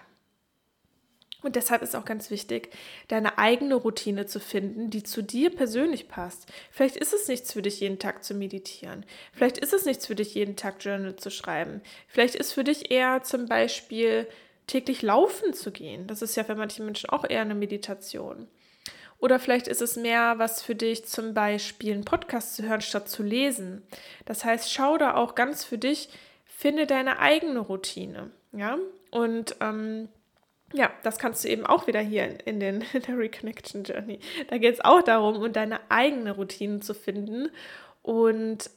Und 1.42 1.56
deshalb 1.56 1.82
ist 1.82 1.96
auch 1.96 2.04
ganz 2.04 2.30
wichtig, 2.30 2.70
deine 3.08 3.36
eigene 3.36 3.74
Routine 3.74 4.26
zu 4.26 4.38
finden, 4.38 4.90
die 4.90 5.02
zu 5.02 5.22
dir 5.22 5.50
persönlich 5.50 6.08
passt. 6.08 6.46
Vielleicht 6.70 6.96
ist 6.96 7.12
es 7.12 7.26
nichts 7.26 7.52
für 7.52 7.62
dich, 7.62 7.80
jeden 7.80 7.98
Tag 7.98 8.22
zu 8.22 8.34
meditieren. 8.34 9.04
Vielleicht 9.32 9.58
ist 9.58 9.72
es 9.72 9.84
nichts 9.84 10.06
für 10.06 10.14
dich, 10.14 10.34
jeden 10.34 10.54
Tag 10.56 10.76
Journal 10.84 11.16
zu 11.16 11.30
schreiben. 11.30 11.82
Vielleicht 12.06 12.36
ist 12.36 12.52
für 12.52 12.64
dich 12.64 12.92
eher 12.92 13.22
zum 13.24 13.46
Beispiel 13.46 14.28
täglich 14.68 15.02
laufen 15.02 15.52
zu 15.52 15.72
gehen. 15.72 16.06
Das 16.06 16.22
ist 16.22 16.36
ja 16.36 16.44
für 16.44 16.54
manche 16.54 16.82
Menschen 16.84 17.10
auch 17.10 17.28
eher 17.28 17.40
eine 17.40 17.56
Meditation. 17.56 18.46
Oder 19.22 19.38
vielleicht 19.38 19.68
ist 19.68 19.80
es 19.80 19.94
mehr 19.94 20.34
was 20.38 20.62
für 20.62 20.74
dich, 20.74 21.06
zum 21.06 21.32
Beispiel 21.32 21.92
einen 21.94 22.04
Podcast 22.04 22.56
zu 22.56 22.64
hören, 22.64 22.80
statt 22.80 23.08
zu 23.08 23.22
lesen. 23.22 23.82
Das 24.24 24.44
heißt, 24.44 24.72
schau 24.72 24.98
da 24.98 25.14
auch 25.14 25.36
ganz 25.36 25.62
für 25.62 25.78
dich, 25.78 26.08
finde 26.44 26.88
deine 26.88 27.20
eigene 27.20 27.60
Routine. 27.60 28.32
Ja, 28.50 28.78
und 29.12 29.54
ähm, 29.60 30.08
ja, 30.72 30.90
das 31.04 31.18
kannst 31.18 31.44
du 31.44 31.48
eben 31.48 31.64
auch 31.64 31.86
wieder 31.86 32.00
hier 32.00 32.44
in, 32.48 32.58
den, 32.58 32.84
in 32.92 33.02
der 33.02 33.16
Reconnection 33.16 33.84
Journey. 33.84 34.18
Da 34.48 34.58
geht 34.58 34.74
es 34.74 34.84
auch 34.84 35.02
darum, 35.02 35.36
um 35.36 35.52
deine 35.52 35.78
eigene 35.88 36.32
Routine 36.32 36.80
zu 36.80 36.92
finden 36.92 37.48
und 38.02 38.70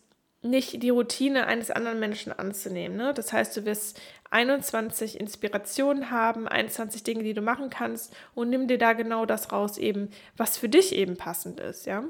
nicht 0.43 0.84
die 0.84 0.91
Routine 0.91 1.48
eines 1.48 1.72
anderen 1.72 2.00
Menschen 2.00 2.32
anzunehmen. 2.32 2.98
Ne? 2.98 3.16
Das 3.16 3.34
heißt, 3.34 3.58
du 3.58 3.66
wirst 3.66 4.00
21 4.36 5.17
Inspirationen 5.17 6.11
haben, 6.11 6.45
21 6.45 7.03
Dinge, 7.03 7.23
die 7.23 7.33
du 7.33 7.41
machen 7.41 7.69
kannst 7.69 8.13
und 8.33 8.49
nimm 8.49 8.67
dir 8.67 8.77
da 8.77 8.91
genau 8.91 9.25
das 9.25 9.53
raus, 9.53 9.77
eben, 9.77 10.09
was 10.36 10.57
für 10.57 10.67
dich 10.67 10.93
eben 10.93 11.15
passend 11.15 11.61
ist, 11.61 11.86
ja. 11.86 12.03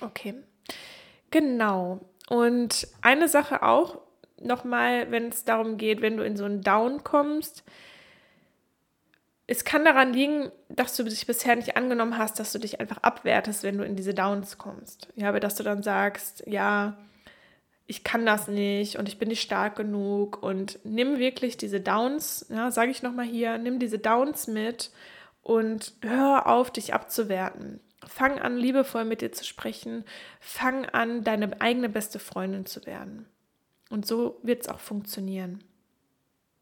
Okay. 0.00 0.34
Genau. 1.30 2.00
Und 2.30 2.88
eine 3.02 3.28
Sache 3.28 3.62
auch 3.62 3.98
nochmal, 4.40 5.10
wenn 5.10 5.28
es 5.28 5.44
darum 5.44 5.76
geht, 5.76 6.00
wenn 6.00 6.16
du 6.16 6.24
in 6.24 6.38
so 6.38 6.46
einen 6.46 6.62
Down 6.62 7.04
kommst, 7.04 7.64
es 9.46 9.66
kann 9.66 9.84
daran 9.84 10.14
liegen, 10.14 10.50
dass 10.70 10.96
du 10.96 11.02
dich 11.02 11.26
bisher 11.26 11.54
nicht 11.54 11.76
angenommen 11.76 12.16
hast, 12.16 12.38
dass 12.38 12.50
du 12.50 12.58
dich 12.58 12.80
einfach 12.80 13.02
abwertest, 13.02 13.62
wenn 13.62 13.76
du 13.76 13.84
in 13.84 13.94
diese 13.94 14.14
Downs 14.14 14.56
kommst. 14.56 15.08
Ja, 15.16 15.28
aber 15.28 15.38
dass 15.38 15.56
du 15.56 15.62
dann 15.62 15.82
sagst, 15.82 16.44
ja, 16.46 16.96
ich 17.86 18.02
kann 18.02 18.24
das 18.24 18.48
nicht 18.48 18.96
und 18.98 19.08
ich 19.08 19.18
bin 19.18 19.28
nicht 19.28 19.42
stark 19.42 19.76
genug 19.76 20.42
und 20.42 20.78
nimm 20.84 21.18
wirklich 21.18 21.56
diese 21.56 21.80
Downs, 21.80 22.46
ja, 22.48 22.70
sage 22.70 22.90
ich 22.90 23.02
nochmal 23.02 23.26
hier, 23.26 23.58
nimm 23.58 23.78
diese 23.78 23.98
Downs 23.98 24.46
mit 24.46 24.90
und 25.42 25.92
hör 26.02 26.46
auf, 26.46 26.70
dich 26.70 26.94
abzuwerten. 26.94 27.80
Fang 28.06 28.38
an, 28.38 28.56
liebevoll 28.56 29.04
mit 29.04 29.20
dir 29.20 29.32
zu 29.32 29.44
sprechen. 29.44 30.04
Fang 30.40 30.86
an, 30.86 31.24
deine 31.24 31.60
eigene 31.60 31.88
beste 31.88 32.18
Freundin 32.18 32.66
zu 32.66 32.84
werden. 32.86 33.26
Und 33.90 34.06
so 34.06 34.38
wird 34.42 34.62
es 34.62 34.68
auch 34.68 34.80
funktionieren. 34.80 35.62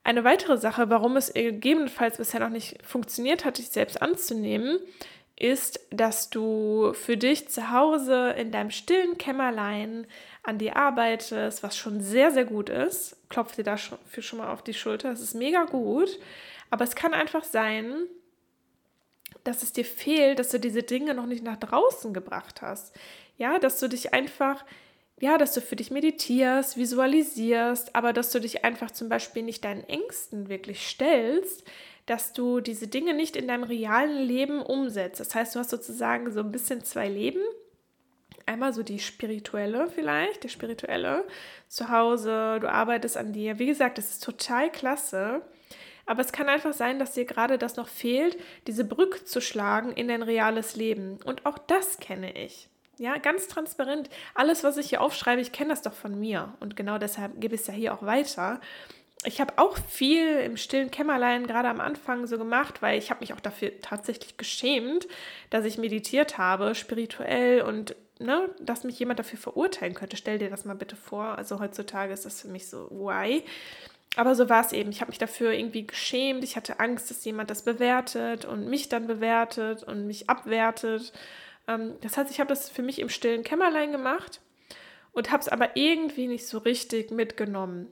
Eine 0.05 0.25
weitere 0.25 0.59
Sache, 0.59 0.91
warum 0.91 1.17
es 1.17 1.33
gegebenenfalls 1.33 2.17
bisher 2.17 2.41
noch 2.41 2.49
nicht 2.49 2.85
funktioniert 2.85 3.45
hat, 3.45 3.59
dich 3.59 3.69
selbst 3.69 4.03
anzunehmen, 4.03 4.81
ist, 5.37 5.81
dass 5.91 6.31
du 6.31 6.93
für 6.93 7.17
dich 7.17 7.49
zu 7.49 7.71
Hause 7.71 8.31
in 8.37 8.51
deinem 8.51 8.71
stillen 8.71 9.19
Kämmerlein 9.19 10.07
an 10.43 10.59
dir 10.59 10.77
arbeitest, 10.77 11.63
was 11.63 11.77
schon 11.77 12.01
sehr, 12.01 12.31
sehr 12.31 12.45
gut 12.45 12.69
ist. 12.69 13.17
Klopf 13.29 13.55
dir 13.55 13.65
dafür 13.65 14.23
schon 14.23 14.39
mal 14.39 14.53
auf 14.53 14.63
die 14.63 14.75
Schulter. 14.75 15.11
Das 15.11 15.21
ist 15.21 15.35
mega 15.35 15.65
gut. 15.65 16.19
Aber 16.71 16.85
es 16.85 16.95
kann 16.95 17.15
einfach 17.15 17.45
sein, 17.45 18.07
dass 19.45 19.63
es 19.63 19.73
dir 19.73 19.85
fehlt, 19.85 20.39
dass 20.39 20.49
du 20.49 20.59
diese 20.59 20.83
Dinge 20.83 21.15
noch 21.15 21.27
nicht 21.27 21.45
nach 21.45 21.57
draußen 21.57 22.13
gebracht 22.13 22.63
hast. 22.63 22.95
Ja, 23.39 23.59
dass 23.59 23.79
du 23.79 23.89
dich 23.89 24.13
einfach 24.13 24.65
ja, 25.23 25.39
dass 25.39 25.55
du 25.55 25.61
für 25.61 25.77
dich 25.77 25.93
meditierst, 25.93 26.77
visualisierst, 26.77 27.95
aber 27.95 28.13
dass 28.13 28.33
du 28.33 28.41
dich 28.41 28.65
einfach 28.65 28.91
zum 28.91 29.09
Beispiel 29.09 29.45
nicht 29.45 29.65
deinen 29.65 29.85
Ängsten 29.85 30.49
wirklich 30.49 30.85
stellst, 30.85 31.63
dass 32.07 32.33
du 32.33 32.59
diese 32.59 32.89
Dinge 32.89 33.15
nicht 33.15 33.37
in 33.37 33.47
deinem 33.47 33.63
realen 33.63 34.21
Leben 34.27 34.61
umsetzt. 34.61 35.21
Das 35.21 35.33
heißt, 35.33 35.55
du 35.55 35.61
hast 35.61 35.71
sozusagen 35.71 36.33
so 36.33 36.41
ein 36.41 36.51
bisschen 36.51 36.83
zwei 36.83 37.09
Leben. 37.09 37.41
Einmal 38.47 38.73
so 38.73 38.83
die 38.83 38.99
spirituelle 38.99 39.89
vielleicht, 39.89 40.45
der 40.45 40.49
spirituelle 40.49 41.25
zu 41.69 41.89
Hause, 41.89 42.59
du 42.61 42.71
arbeitest 42.71 43.17
an 43.17 43.33
dir. 43.33 43.59
Wie 43.59 43.67
gesagt, 43.67 43.99
das 43.99 44.11
ist 44.11 44.25
total 44.25 44.71
klasse. 44.71 45.43
Aber 46.05 46.21
es 46.21 46.33
kann 46.33 46.49
einfach 46.49 46.73
sein, 46.73 46.99
dass 46.99 47.13
dir 47.13 47.25
gerade 47.25 47.59
das 47.59 47.77
noch 47.77 47.89
fehlt, 47.89 48.37
diese 48.67 48.85
Brücke 48.85 49.25
zu 49.25 49.41
schlagen 49.41 49.93
in 49.93 50.09
dein 50.09 50.23
reales 50.23 50.75
Leben. 50.75 51.19
Und 51.25 51.47
auch 51.47 51.59
das 51.59 51.99
kenne 51.99 52.33
ich. 52.37 52.69
Ja, 52.99 53.17
ganz 53.19 53.49
transparent. 53.49 54.11
Alles, 54.35 54.65
was 54.65 54.77
ich 54.77 54.89
hier 54.91 55.01
aufschreibe, 55.01 55.41
ich 55.41 55.53
kenne 55.53 55.71
das 55.71 55.83
doch 55.83 55.95
von 55.95 56.19
mir. 56.19 56.55
Und 56.61 56.77
genau 56.77 56.99
deshalb 56.99 57.41
gebe 57.41 57.55
ich 57.55 57.63
es 57.63 57.67
ja 57.67 57.75
hier 57.75 57.95
auch 57.95 58.03
weiter. 58.03 58.61
Ich 59.25 59.41
habe 59.41 59.55
auch 59.57 59.79
viel 59.89 60.39
im 60.41 60.57
stillen 60.57 60.91
Kämmerlein 60.91 61.47
gerade 61.47 61.69
am 61.69 61.81
Anfang 61.81 62.27
so 62.27 62.39
gemacht, 62.39 62.83
weil 62.83 62.99
ich 62.99 63.11
habe 63.11 63.21
mich 63.21 63.33
auch 63.33 63.41
dafür 63.41 63.81
tatsächlich 63.81 64.37
geschämt, 64.37 65.07
dass 65.51 65.65
ich 65.65 65.79
meditiert 65.79 66.39
habe, 66.39 66.75
spirituell 66.75 67.63
und 67.63 67.95
ne, 68.19 68.51
dass 68.61 68.83
mich 68.83 68.99
jemand 68.99 69.21
dafür 69.21 69.39
verurteilen 69.39 69.95
könnte. 69.95 70.17
Stell 70.17 70.39
dir 70.39 70.51
das 70.51 70.65
mal 70.65 70.75
bitte 70.75 70.97
vor. 70.97 71.39
Also 71.39 71.61
heutzutage 71.61 72.13
ist 72.13 72.25
das 72.25 72.41
für 72.41 72.49
mich 72.49 72.69
so, 72.69 72.89
why? 72.91 73.45
Aber 74.17 74.35
so 74.35 74.49
war 74.49 74.65
es 74.65 74.73
eben. 74.73 74.91
Ich 74.91 75.01
habe 75.01 75.11
mich 75.11 75.19
dafür 75.19 75.53
irgendwie 75.53 75.87
geschämt. 75.87 76.43
Ich 76.43 76.57
hatte 76.57 76.81
Angst, 76.81 77.11
dass 77.11 77.25
jemand 77.25 77.49
das 77.49 77.63
bewertet 77.63 78.45
und 78.45 78.69
mich 78.69 78.89
dann 78.89 79.07
bewertet 79.07 79.85
und 79.85 80.07
mich 80.07 80.29
abwertet. 80.29 81.13
Ähm, 81.69 81.95
das 82.01 82.17
heißt, 82.17 82.31
ich 82.31 82.41
habe 82.41 82.49
das 82.49 82.69
für 82.69 82.83
mich 82.83 82.99
im 82.99 83.09
stillen 83.09 83.45
Kämmerlein 83.45 83.93
gemacht 83.93 84.41
und 85.13 85.31
habe 85.31 85.43
es 85.43 85.49
aber 85.49 85.77
irgendwie 85.77 86.27
nicht 86.27 86.47
so 86.47 86.59
richtig 86.59 87.13
mitgenommen 87.13 87.89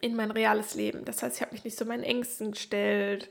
in 0.00 0.16
mein 0.16 0.30
reales 0.30 0.74
Leben. 0.74 1.04
Das 1.04 1.22
heißt, 1.22 1.36
ich 1.36 1.42
habe 1.42 1.52
mich 1.52 1.64
nicht 1.64 1.78
so 1.78 1.84
meinen 1.84 2.04
Ängsten 2.04 2.52
gestellt 2.52 3.28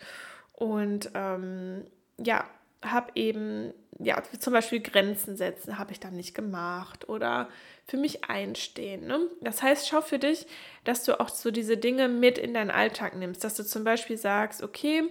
und 0.54 1.12
ähm, 1.14 1.86
ja, 2.18 2.46
habe 2.84 3.12
eben, 3.16 3.74
ja, 3.98 4.22
zum 4.40 4.54
Beispiel 4.54 4.80
Grenzen 4.80 5.36
setzen, 5.36 5.78
habe 5.78 5.92
ich 5.92 6.00
dann 6.00 6.16
nicht 6.16 6.34
gemacht 6.34 7.10
oder 7.10 7.50
für 7.88 7.98
mich 7.98 8.30
einstehen. 8.30 9.06
Ne? 9.06 9.20
Das 9.42 9.62
heißt, 9.62 9.88
schau 9.88 10.02
für 10.02 10.20
dich, 10.20 10.48
dass 10.86 11.04
du 11.04 11.20
auch 11.20 11.30
so 11.30 11.52
diese 11.52 11.78
Dinge 11.78 12.08
mit 12.08 12.38
in 12.38 12.54
deinen 12.54 12.72
Alltag 12.72 13.16
nimmst, 13.16 13.44
dass 13.44 13.56
du 13.56 13.66
zum 13.66 13.84
Beispiel 13.84 14.18
sagst, 14.18 14.64
okay, 14.64 15.04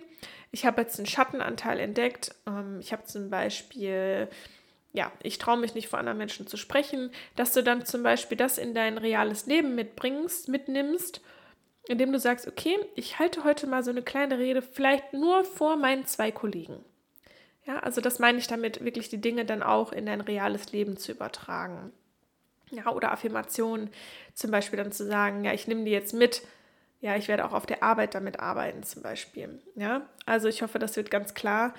ich 0.51 0.64
habe 0.64 0.80
jetzt 0.80 0.99
einen 0.99 1.07
Schattenanteil 1.07 1.78
entdeckt. 1.80 2.34
Ähm, 2.46 2.78
ich 2.80 2.92
habe 2.92 3.05
zum 3.05 3.28
Beispiel, 3.28 4.28
ja, 4.94 5.12
ich 5.22 5.38
traue 5.38 5.59
mich 5.59 5.74
nicht 5.74 5.88
vor 5.88 5.99
anderen 5.99 6.18
Menschen 6.18 6.46
zu 6.46 6.57
sprechen, 6.57 7.11
dass 7.36 7.53
du 7.53 7.62
dann 7.62 7.84
zum 7.84 8.03
Beispiel 8.03 8.38
das 8.38 8.57
in 8.57 8.74
dein 8.74 8.96
reales 8.96 9.44
Leben 9.46 9.74
mitbringst, 9.74 10.49
mitnimmst 10.49 11.20
indem 11.89 12.12
du 12.12 12.18
sagst, 12.18 12.47
okay, 12.47 12.76
ich 12.95 13.18
halte 13.18 13.45
heute 13.45 13.66
mal 13.66 13.82
so 13.82 13.91
eine 13.91 14.03
kleine 14.03 14.39
Rede, 14.39 14.62
vielleicht 14.62 15.12
nur 15.12 15.45
vor 15.45 15.76
meinen 15.76 16.07
zwei 16.07 16.30
Kollegen. 16.30 16.84
Ja, 17.66 17.80
also 17.80 18.01
das 18.01 18.18
meine 18.18 18.39
ich 18.39 18.47
damit, 18.47 18.84
wirklich 18.84 19.09
die 19.09 19.20
Dinge 19.20 19.45
dann 19.45 19.62
auch 19.62 19.93
in 19.93 20.07
dein 20.07 20.20
reales 20.20 20.72
Leben 20.72 20.97
zu 20.97 21.12
übertragen. 21.12 21.93
Ja, 22.70 22.93
oder 22.93 23.12
Affirmationen, 23.12 23.91
zum 24.34 24.51
Beispiel 24.51 24.76
dann 24.76 24.93
zu 24.93 25.07
sagen, 25.07 25.45
ja, 25.45 25.53
ich 25.53 25.66
nehme 25.66 25.84
die 25.84 25.91
jetzt 25.91 26.12
mit, 26.12 26.43
ja, 27.01 27.16
ich 27.16 27.28
werde 27.28 27.45
auch 27.45 27.53
auf 27.53 27.66
der 27.66 27.82
Arbeit 27.82 28.14
damit 28.14 28.41
arbeiten, 28.41 28.82
zum 28.82 29.03
Beispiel. 29.03 29.61
Ja, 29.74 30.07
also 30.26 30.49
ich 30.49 30.62
hoffe, 30.62 30.78
das 30.78 30.97
wird 30.97 31.11
ganz 31.11 31.32
klar, 31.34 31.74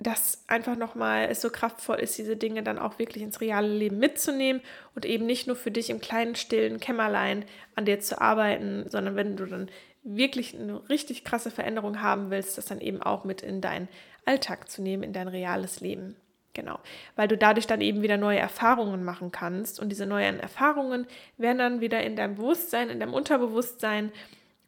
dass 0.00 0.44
einfach 0.46 0.76
nochmal 0.76 1.26
es 1.28 1.40
so 1.40 1.50
kraftvoll 1.50 1.96
ist, 1.96 2.16
diese 2.18 2.36
Dinge 2.36 2.62
dann 2.62 2.78
auch 2.78 2.98
wirklich 2.98 3.22
ins 3.22 3.40
reale 3.40 3.68
Leben 3.68 3.98
mitzunehmen 3.98 4.62
und 4.94 5.04
eben 5.04 5.26
nicht 5.26 5.46
nur 5.46 5.56
für 5.56 5.72
dich 5.72 5.90
im 5.90 6.00
kleinen, 6.00 6.36
stillen 6.36 6.78
Kämmerlein 6.78 7.44
an 7.74 7.84
dir 7.84 7.98
zu 7.98 8.20
arbeiten, 8.20 8.88
sondern 8.88 9.16
wenn 9.16 9.36
du 9.36 9.46
dann 9.46 9.68
wirklich 10.04 10.56
eine 10.56 10.88
richtig 10.88 11.24
krasse 11.24 11.50
Veränderung 11.50 12.00
haben 12.00 12.30
willst, 12.30 12.56
das 12.56 12.66
dann 12.66 12.80
eben 12.80 13.02
auch 13.02 13.24
mit 13.24 13.42
in 13.42 13.60
deinen 13.60 13.88
Alltag 14.24 14.70
zu 14.70 14.82
nehmen, 14.82 15.02
in 15.02 15.12
dein 15.12 15.28
reales 15.28 15.80
Leben. 15.80 16.16
Genau, 16.54 16.78
weil 17.14 17.28
du 17.28 17.36
dadurch 17.36 17.66
dann 17.66 17.80
eben 17.80 18.02
wieder 18.02 18.16
neue 18.16 18.38
Erfahrungen 18.38 19.04
machen 19.04 19.30
kannst 19.30 19.78
und 19.78 19.90
diese 19.90 20.06
neuen 20.06 20.40
Erfahrungen 20.40 21.06
werden 21.36 21.58
dann 21.58 21.80
wieder 21.80 22.02
in 22.02 22.16
deinem 22.16 22.36
Bewusstsein, 22.36 22.90
in 22.90 22.98
deinem 22.98 23.14
Unterbewusstsein 23.14 24.12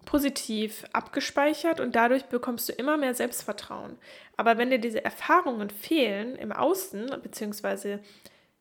positiv 0.05 0.85
abgespeichert 0.93 1.81
und 1.81 1.95
dadurch 1.95 2.25
bekommst 2.25 2.69
du 2.69 2.73
immer 2.73 2.97
mehr 2.97 3.15
Selbstvertrauen. 3.15 3.97
Aber 4.37 4.59
wenn 4.59 4.71
dir 4.71 4.79
diese 4.79 5.05
Erfahrungen 5.05 5.71
fehlen 5.71 6.37
im 6.37 6.53
Außen, 6.53 7.11
beziehungsweise 7.23 8.01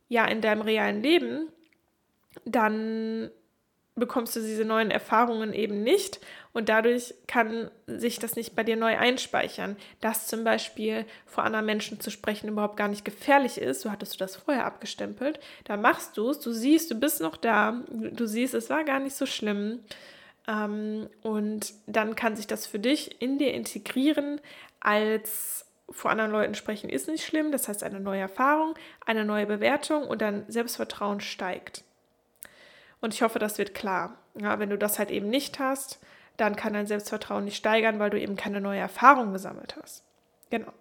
ja 0.08 0.26
in 0.26 0.42
deinem 0.42 0.62
realen 0.62 1.02
Leben, 1.02 1.48
dann 2.46 3.32
bekommst 3.96 4.36
du 4.36 4.40
diese 4.40 4.66
neuen 4.66 4.92
Erfahrungen 4.92 5.54
eben 5.54 5.84
nicht 5.84 6.20
und 6.54 6.70
dadurch 6.70 7.14
kann 7.28 7.70
sich 7.86 8.18
das 8.18 8.36
nicht 8.36 8.56
bei 8.56 8.64
dir 8.64 8.78
neu 8.78 8.98
einspeichern. 8.98 9.76
Dass 10.02 10.28
zum 10.28 10.44
Beispiel 10.44 11.06
vor 11.26 11.44
anderen 11.44 11.66
Menschen 11.66 12.00
zu 12.00 12.10
sprechen 12.10 12.48
überhaupt 12.48 12.78
gar 12.78 12.88
nicht 12.88 13.06
gefährlich 13.06 13.58
ist, 13.60 13.82
so 13.82 13.92
hattest 13.92 14.14
du 14.14 14.18
das 14.18 14.38
vorher 14.38 14.66
abgestempelt, 14.66 15.40
da 15.66 15.78
machst 15.78 16.18
du 16.18 16.30
es, 16.30 16.40
du 16.40 16.52
siehst, 16.52 16.90
du 16.92 16.96
bist 16.96 17.22
noch 17.22 17.38
da, 17.38 17.84
du 17.90 18.26
siehst, 18.26 18.54
es 18.54 18.70
war 18.70 18.84
gar 18.84 19.00
nicht 19.00 19.16
so 19.16 19.26
schlimm 19.26 19.80
und 20.50 21.74
dann 21.86 22.16
kann 22.16 22.36
sich 22.36 22.48
das 22.48 22.66
für 22.66 22.80
dich 22.80 23.22
in 23.22 23.38
dir 23.38 23.54
integrieren 23.54 24.42
als 24.80 25.66
vor 25.92 26.12
anderen 26.12 26.32
Leuten 26.32 26.56
sprechen 26.56 26.90
ist 26.90 27.08
nicht 27.08 27.26
schlimm, 27.26 27.52
das 27.52 27.68
heißt 27.68 27.84
eine 27.84 28.00
neue 28.00 28.22
Erfahrung, 28.22 28.76
eine 29.06 29.26
neue 29.26 29.46
Bewertung 29.46 30.08
und 30.08 30.22
dein 30.22 30.46
Selbstvertrauen 30.48 31.20
steigt. 31.22 31.84
Und 33.02 33.14
ich 33.14 33.22
hoffe, 33.22 33.40
das 33.40 33.58
wird 33.58 33.74
klar. 33.74 34.18
Ja, 34.36 34.60
wenn 34.60 34.70
du 34.70 34.78
das 34.78 35.00
halt 35.00 35.12
eben 35.12 35.30
nicht 35.30 35.60
hast, 35.60 36.00
dann 36.38 36.56
kann 36.56 36.74
dein 36.74 36.88
Selbstvertrauen 36.88 37.46
nicht 37.46 37.58
steigern, 37.58 38.00
weil 38.00 38.10
du 38.10 38.20
eben 38.20 38.36
keine 38.36 38.62
neue 38.62 38.80
Erfahrung 38.80 39.34
gesammelt 39.34 39.76
hast. 39.82 40.04
Genau. 40.50 40.72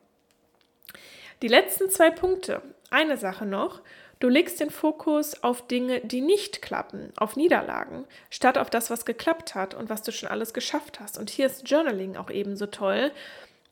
Die 1.43 1.49
letzten 1.49 1.91
zwei 1.91 2.11
Punkte. 2.11 2.63
Eine 2.91 3.17
Sache 3.17 3.47
noch. 3.47 3.81
Du 4.21 4.29
legst 4.29 4.59
den 4.61 4.71
Fokus 4.71 5.43
auf 5.45 5.67
Dinge, 5.69 6.01
die 6.01 6.21
nicht 6.21 6.61
klappen, 6.61 7.13
auf 7.17 7.37
Niederlagen, 7.37 8.05
statt 8.31 8.59
auf 8.59 8.69
das, 8.69 8.91
was 8.91 9.05
geklappt 9.05 9.55
hat 9.55 9.75
und 9.75 9.91
was 9.91 10.03
du 10.03 10.11
schon 10.11 10.29
alles 10.29 10.53
geschafft 10.53 10.99
hast. 10.99 11.19
Und 11.19 11.31
hier 11.31 11.47
ist 11.47 11.69
Journaling 11.71 12.17
auch 12.17 12.31
ebenso 12.31 12.67
toll, 12.67 13.13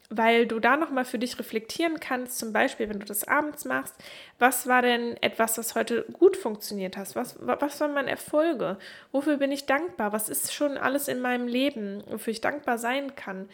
weil 0.09 0.47
du 0.47 0.61
da 0.61 0.77
nochmal 0.77 1.05
für 1.05 1.19
dich 1.19 1.37
reflektieren 1.39 1.99
kannst, 1.99 2.39
zum 2.39 2.53
Beispiel, 2.53 2.89
wenn 2.89 3.01
du 3.01 3.07
das 3.07 3.27
abends 3.27 3.65
machst, 3.65 3.95
was 4.39 4.69
war 4.69 4.83
denn 4.83 5.17
etwas, 5.21 5.59
was 5.59 5.75
heute 5.75 6.05
gut 6.13 6.37
funktioniert 6.37 6.97
hat? 6.97 7.17
Was, 7.17 7.37
was 7.41 7.81
waren 7.81 7.95
meine 7.95 8.11
Erfolge? 8.11 8.77
Wofür 9.11 9.39
bin 9.39 9.51
ich 9.51 9.67
dankbar? 9.67 10.13
Was 10.13 10.29
ist 10.29 10.55
schon 10.55 10.77
alles 10.77 11.09
in 11.09 11.21
meinem 11.21 11.49
Leben, 11.49 12.05
wofür 12.07 12.31
ich 12.31 12.41
dankbar 12.41 12.79
sein 12.79 13.17
kann? 13.17 13.49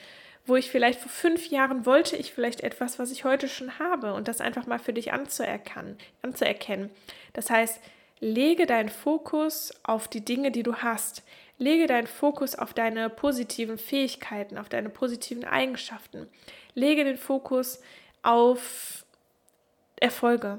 Wo 0.44 0.56
ich 0.56 0.70
vielleicht 0.70 1.00
vor 1.00 1.10
fünf 1.10 1.48
Jahren 1.48 1.86
wollte 1.86 2.16
ich 2.16 2.32
vielleicht 2.32 2.62
etwas, 2.62 2.98
was 2.98 3.12
ich 3.12 3.24
heute 3.24 3.48
schon 3.48 3.78
habe 3.78 4.14
und 4.14 4.28
das 4.28 4.40
einfach 4.40 4.66
mal 4.66 4.78
für 4.78 4.92
dich 4.92 5.12
anzuerkennen. 5.12 5.96
anzuerkennen. 6.22 6.90
Das 7.32 7.48
heißt, 7.48 7.80
lege 8.20 8.66
deinen 8.66 8.88
Fokus 8.88 9.72
auf 9.84 10.08
die 10.08 10.24
Dinge, 10.24 10.50
die 10.50 10.62
du 10.62 10.76
hast. 10.76 11.22
Lege 11.58 11.86
deinen 11.86 12.08
Fokus 12.08 12.56
auf 12.56 12.74
deine 12.74 13.08
positiven 13.08 13.78
Fähigkeiten, 13.78 14.58
auf 14.58 14.68
deine 14.68 14.88
positiven 14.88 15.44
Eigenschaften. 15.44 16.26
Lege 16.74 17.04
den 17.04 17.18
Fokus 17.18 17.80
auf 18.22 19.04
Erfolge. 20.00 20.58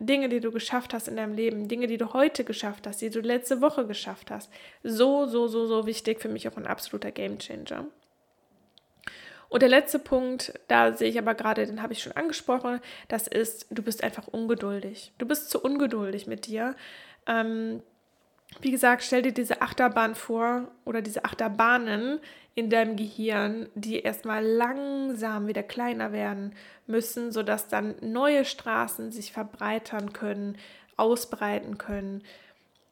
Dinge, 0.00 0.28
die 0.28 0.40
du 0.40 0.50
geschafft 0.50 0.92
hast 0.92 1.08
in 1.08 1.16
deinem 1.16 1.34
Leben, 1.34 1.68
Dinge, 1.68 1.86
die 1.86 1.96
du 1.96 2.12
heute 2.12 2.44
geschafft 2.44 2.86
hast, 2.86 3.00
die 3.00 3.10
du 3.10 3.20
letzte 3.20 3.62
Woche 3.62 3.86
geschafft 3.86 4.30
hast. 4.30 4.50
So, 4.82 5.26
so, 5.26 5.46
so, 5.46 5.66
so 5.66 5.86
wichtig 5.86 6.20
für 6.20 6.28
mich 6.28 6.46
auch 6.48 6.56
ein 6.56 6.66
absoluter 6.66 7.10
Gamechanger. 7.10 7.86
Und 9.54 9.62
der 9.62 9.68
letzte 9.68 10.00
Punkt, 10.00 10.52
da 10.66 10.94
sehe 10.94 11.08
ich 11.08 11.16
aber 11.16 11.36
gerade, 11.36 11.64
den 11.64 11.80
habe 11.80 11.92
ich 11.92 12.02
schon 12.02 12.10
angesprochen, 12.10 12.80
das 13.06 13.28
ist, 13.28 13.68
du 13.70 13.84
bist 13.84 14.02
einfach 14.02 14.26
ungeduldig. 14.26 15.12
Du 15.16 15.26
bist 15.26 15.48
zu 15.48 15.62
ungeduldig 15.62 16.26
mit 16.26 16.46
dir. 16.46 16.74
Ähm, 17.28 17.80
wie 18.62 18.72
gesagt, 18.72 19.04
stell 19.04 19.22
dir 19.22 19.30
diese 19.30 19.62
Achterbahn 19.62 20.16
vor 20.16 20.72
oder 20.84 21.02
diese 21.02 21.24
Achterbahnen 21.24 22.18
in 22.56 22.68
deinem 22.68 22.96
Gehirn, 22.96 23.68
die 23.76 24.00
erstmal 24.00 24.44
langsam 24.44 25.46
wieder 25.46 25.62
kleiner 25.62 26.10
werden 26.10 26.56
müssen, 26.88 27.30
sodass 27.30 27.68
dann 27.68 27.94
neue 28.00 28.44
Straßen 28.44 29.12
sich 29.12 29.30
verbreitern 29.30 30.12
können, 30.12 30.58
ausbreiten 30.96 31.78
können. 31.78 32.24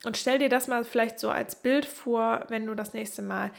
Und 0.05 0.17
stell 0.17 0.39
dir 0.39 0.49
das 0.49 0.69
mal 0.69 0.85
vielleicht 0.85 1.19
so 1.19 1.29
als 1.29 1.57
Bild 1.57 1.87
vor, 1.87 2.45
wenn 2.51 2.67
du 2.67 2.77
das 2.77 2.95
nächste 2.95 3.23
Mal 3.23 3.51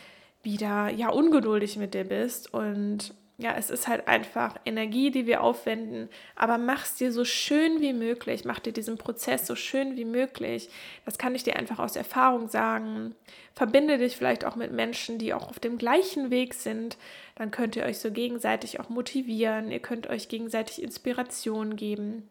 wieder 0.43 0.89
ja 0.89 1.09
ungeduldig 1.09 1.77
mit 1.77 1.93
dir 1.93 2.03
bist 2.03 2.53
und 2.53 3.15
ja, 3.37 3.55
es 3.57 3.71
ist 3.71 3.87
halt 3.87 4.07
einfach 4.07 4.55
Energie, 4.63 5.09
die 5.09 5.25
wir 5.25 5.41
aufwenden, 5.41 6.07
aber 6.35 6.59
mach 6.59 6.85
es 6.85 6.95
dir 6.95 7.11
so 7.11 7.25
schön 7.25 7.81
wie 7.81 7.93
möglich, 7.93 8.45
mach 8.45 8.59
dir 8.59 8.73
diesen 8.73 8.97
Prozess 8.97 9.47
so 9.47 9.55
schön 9.55 9.97
wie 9.97 10.05
möglich. 10.05 10.69
Das 11.03 11.17
kann 11.17 11.33
ich 11.33 11.43
dir 11.43 11.55
einfach 11.55 11.79
aus 11.79 11.95
Erfahrung 11.95 12.47
sagen. 12.47 13.15
Verbinde 13.55 13.97
dich 13.97 14.17
vielleicht 14.17 14.45
auch 14.45 14.55
mit 14.55 14.71
Menschen, 14.71 15.17
die 15.17 15.33
auch 15.33 15.49
auf 15.49 15.59
dem 15.59 15.79
gleichen 15.79 16.29
Weg 16.29 16.53
sind. 16.53 16.97
Dann 17.35 17.49
könnt 17.49 17.75
ihr 17.75 17.85
euch 17.85 17.97
so 17.97 18.11
gegenseitig 18.11 18.79
auch 18.79 18.89
motivieren, 18.89 19.71
ihr 19.71 19.79
könnt 19.79 20.07
euch 20.07 20.29
gegenseitig 20.29 20.83
Inspiration 20.83 21.75
geben. 21.75 22.29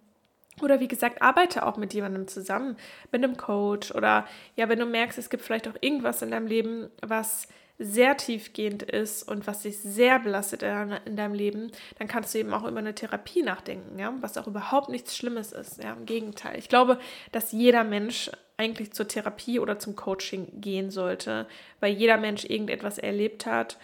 Oder 0.61 0.79
wie 0.81 0.89
gesagt, 0.89 1.21
arbeite 1.21 1.67
auch 1.67 1.79
mit 1.79 1.95
jemandem 1.95 2.29
zusammen, 2.29 2.77
mit 3.11 3.25
einem 3.25 3.37
Coach 3.37 3.91
oder 3.91 4.27
ja, 4.55 4.69
wenn 4.69 4.79
du 4.79 4.87
merkst, 4.87 5.19
es 5.19 5.31
gibt 5.31 5.43
vielleicht 5.43 5.67
auch 5.67 5.77
irgendwas 5.81 6.23
in 6.23 6.31
deinem 6.31 6.47
Leben, 6.47 6.91
was 7.01 7.49
sehr 7.79 8.17
tiefgehend 8.17 8.83
ist 8.83 9.23
und 9.25 9.47
was 9.47 9.63
dich 9.63 9.79
sehr 9.79 10.19
belastet 10.19 10.63
in 10.63 11.17
deinem 11.17 11.35
Leben, 11.35 11.73
dann 11.99 12.07
kannst 12.07 12.35
du 12.35 12.39
eben 12.39 12.53
auch 12.53 12.65
über 12.65 12.79
eine 12.79 12.95
Therapie 12.95 13.43
nachdenken, 13.43 13.99
ja, 13.99 14.15
was 14.21 14.39
auch 14.39 14.47
überhaupt 14.47 14.89
nichts 14.89 15.17
Schlimmes 15.17 15.53
ist. 15.53 15.83
Ja, 15.83 15.93
im 15.93 16.07
Gegenteil. 16.07 16.59
Ich 16.59 16.69
glaube, 16.69 16.99
dass 17.33 17.53
jeder 17.53 17.83
Mensch 17.83 18.31
eigentlich 18.57 18.93
zur 18.93 19.09
Therapie 19.09 19.59
oder 19.59 19.79
zum 19.79 19.97
Coaching 19.97 20.61
gehen 20.61 20.91
sollte, 20.91 21.49
weil 21.81 21.93
jeder 21.93 22.19
Mensch 22.19 22.45
irgendetwas 22.45 22.99
erlebt 22.99 23.47
hat, 23.47 23.79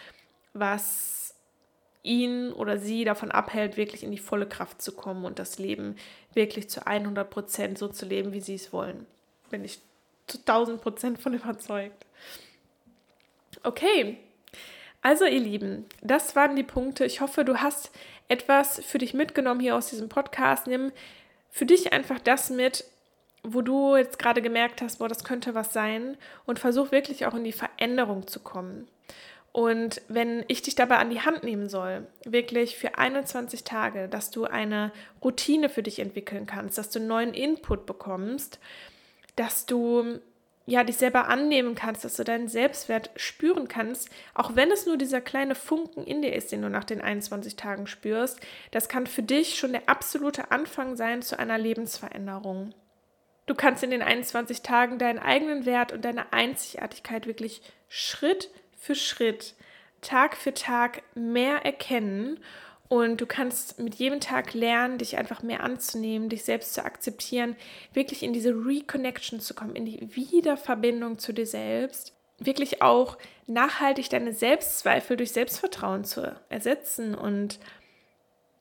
was 0.53 1.34
ihn 2.05 2.53
oder 2.53 2.78
sie 2.78 3.05
davon 3.05 3.32
abhält, 3.32 3.76
wirklich 3.76 4.05
in 4.05 4.12
die 4.12 4.18
volle 4.18 4.47
Kraft 4.47 4.80
zu 4.80 4.93
kommen 4.93 5.24
und 5.24 5.39
das 5.39 5.59
Leben 5.59 5.97
wirklich 6.34 6.70
zu 6.70 6.86
100 6.86 7.28
Prozent 7.28 7.78
so 7.78 7.89
zu 7.89 8.07
leben, 8.07 8.32
wie 8.32 8.41
sie 8.41 8.55
es 8.55 8.72
wollen. 8.72 9.07
Bin 9.51 9.64
ich 9.64 9.80
zu 10.26 10.39
1000 10.39 10.80
Prozent 10.80 11.18
von 11.18 11.34
überzeugt. 11.34 12.07
Okay, 13.62 14.18
also 15.03 15.24
ihr 15.24 15.40
Lieben, 15.40 15.86
das 16.03 16.36
waren 16.36 16.57
die 16.57 16.62
Punkte. 16.62 17.05
Ich 17.05 17.20
hoffe, 17.20 17.44
du 17.44 17.61
hast 17.61 17.90
etwas 18.28 18.80
für 18.84 18.99
dich 18.99 19.14
mitgenommen 19.14 19.61
hier 19.61 19.76
aus 19.76 19.90
diesem 19.90 20.09
Podcast. 20.09 20.66
Nimm 20.66 20.92
für 21.51 21.66
dich 21.66 21.92
einfach 21.92 22.18
das 22.18 22.51
mit, 22.51 22.84
wo 23.42 23.62
du 23.62 23.96
jetzt 23.96 24.18
gerade 24.18 24.42
gemerkt 24.42 24.82
hast, 24.82 24.99
boah, 24.99 25.09
das 25.09 25.24
könnte 25.24 25.55
was 25.55 25.72
sein 25.72 26.16
und 26.44 26.59
versuch 26.59 26.92
wirklich 26.92 27.26
auch 27.26 27.34
in 27.34 27.44
die 27.44 27.53
Veränderung 27.53 28.26
zu 28.26 28.40
kommen. 28.40 28.88
Und 29.53 30.03
wenn 30.09 30.44
ich 30.49 30.62
dich 30.62 30.74
dabei 30.74 30.99
an 30.99 31.11
die 31.11 31.22
Hand 31.22 31.42
nehmen 31.42 31.68
soll, 31.68 32.07
wirklich 32.24 32.76
für 32.76 32.99
21 32.99 33.64
Tage, 33.64 34.09
dass 34.09 34.30
du 34.30 34.44
eine 34.44 34.92
Routine 35.24 35.68
für 35.68 35.82
dich 35.82 36.01
entwickeln 36.01 36.46
kannst, 36.46 36.78
dass 36.78 36.90
du 36.90 37.01
neuen 37.01 37.34
Input 37.34 37.86
bekommst, 37.86 38.61
dass 39.36 39.66
du 39.66 40.20
ja, 40.69 40.85
dich 40.85 40.99
selber 40.99 41.29
annehmen 41.29 41.75
kannst, 41.75 42.05
dass 42.05 42.16
du 42.16 42.25
deinen 42.25 42.47
Selbstwert 42.47 43.11
spüren 43.16 43.69
kannst, 43.69 44.11
auch 44.35 44.55
wenn 44.55 44.71
es 44.71 44.85
nur 44.85 44.99
dieser 44.99 45.23
kleine 45.23 45.55
Funken 45.55 46.05
in 46.05 46.21
dir 46.21 46.35
ist, 46.35 46.53
den 46.53 46.61
du 46.61 46.69
nach 46.69 46.85
den 46.85 47.01
21 47.01 47.57
Tagen 47.57 47.87
spürst, 47.87 48.39
das 48.71 48.91
kann 48.91 49.07
für 49.07 49.23
dich 49.23 49.59
schon 49.59 49.73
der 49.73 49.89
absolute 49.89 50.51
Anfang 50.51 50.95
sein 50.95 51.23
zu 51.23 51.39
einer 51.39 51.57
Lebensveränderung. 51.57 52.75
Du 53.47 53.55
kannst 53.55 53.83
in 53.83 53.91
den 53.91 54.03
21 54.03 54.61
Tagen 54.61 54.99
deinen 54.99 55.19
eigenen 55.19 55.64
Wert 55.64 55.93
und 55.93 56.05
deine 56.05 56.35
Einzigartigkeit 56.35 57.27
wirklich 57.27 57.62
Schritt 57.89 58.51
für 58.77 58.95
Schritt, 58.95 59.55
Tag 60.03 60.37
für 60.37 60.53
Tag 60.53 61.03
mehr 61.14 61.64
erkennen 61.64 62.41
und 62.89 63.20
du 63.20 63.26
kannst 63.26 63.78
mit 63.78 63.97
jedem 63.97 64.20
Tag 64.20 64.55
lernen, 64.55 64.99
dich 64.99 65.18
einfach 65.18 65.43
mehr 65.43 65.62
anzunehmen, 65.62 66.28
dich 66.30 66.45
selbst 66.45 66.74
zu 66.74 66.84
akzeptieren, 66.84 67.57
wirklich 67.93 68.22
in 68.22 68.32
diese 68.32 68.51
Reconnection 68.51 69.41
zu 69.41 69.55
kommen, 69.55 69.76
in 69.76 69.84
die 69.84 70.16
Wiederverbindung 70.16 71.18
zu 71.18 71.32
dir 71.32 71.47
selbst. 71.47 72.14
wirklich 72.39 72.82
auch 72.82 73.18
nachhaltig 73.47 74.11
deine 74.11 74.32
Selbstzweifel 74.32 75.16
durch 75.16 75.32
Selbstvertrauen 75.32 76.05
zu 76.05 76.36
ersetzen 76.49 77.14
und 77.14 77.59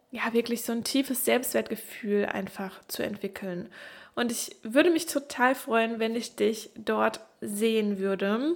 ja, 0.10 0.34
wirklich 0.34 0.64
so 0.64 0.72
ein 0.72 0.84
tiefes 0.84 1.26
Selbstwertgefühl 1.26 2.26
einfach 2.26 2.82
zu 2.88 3.04
entwickeln. 3.04 3.70
Und 4.16 4.32
ich 4.32 4.56
würde 4.64 4.90
mich 4.90 5.06
total 5.06 5.54
freuen, 5.54 6.00
wenn 6.00 6.16
ich 6.16 6.36
dich 6.36 6.72
dort 6.76 7.20
sehen 7.42 8.00
würde. 8.00 8.56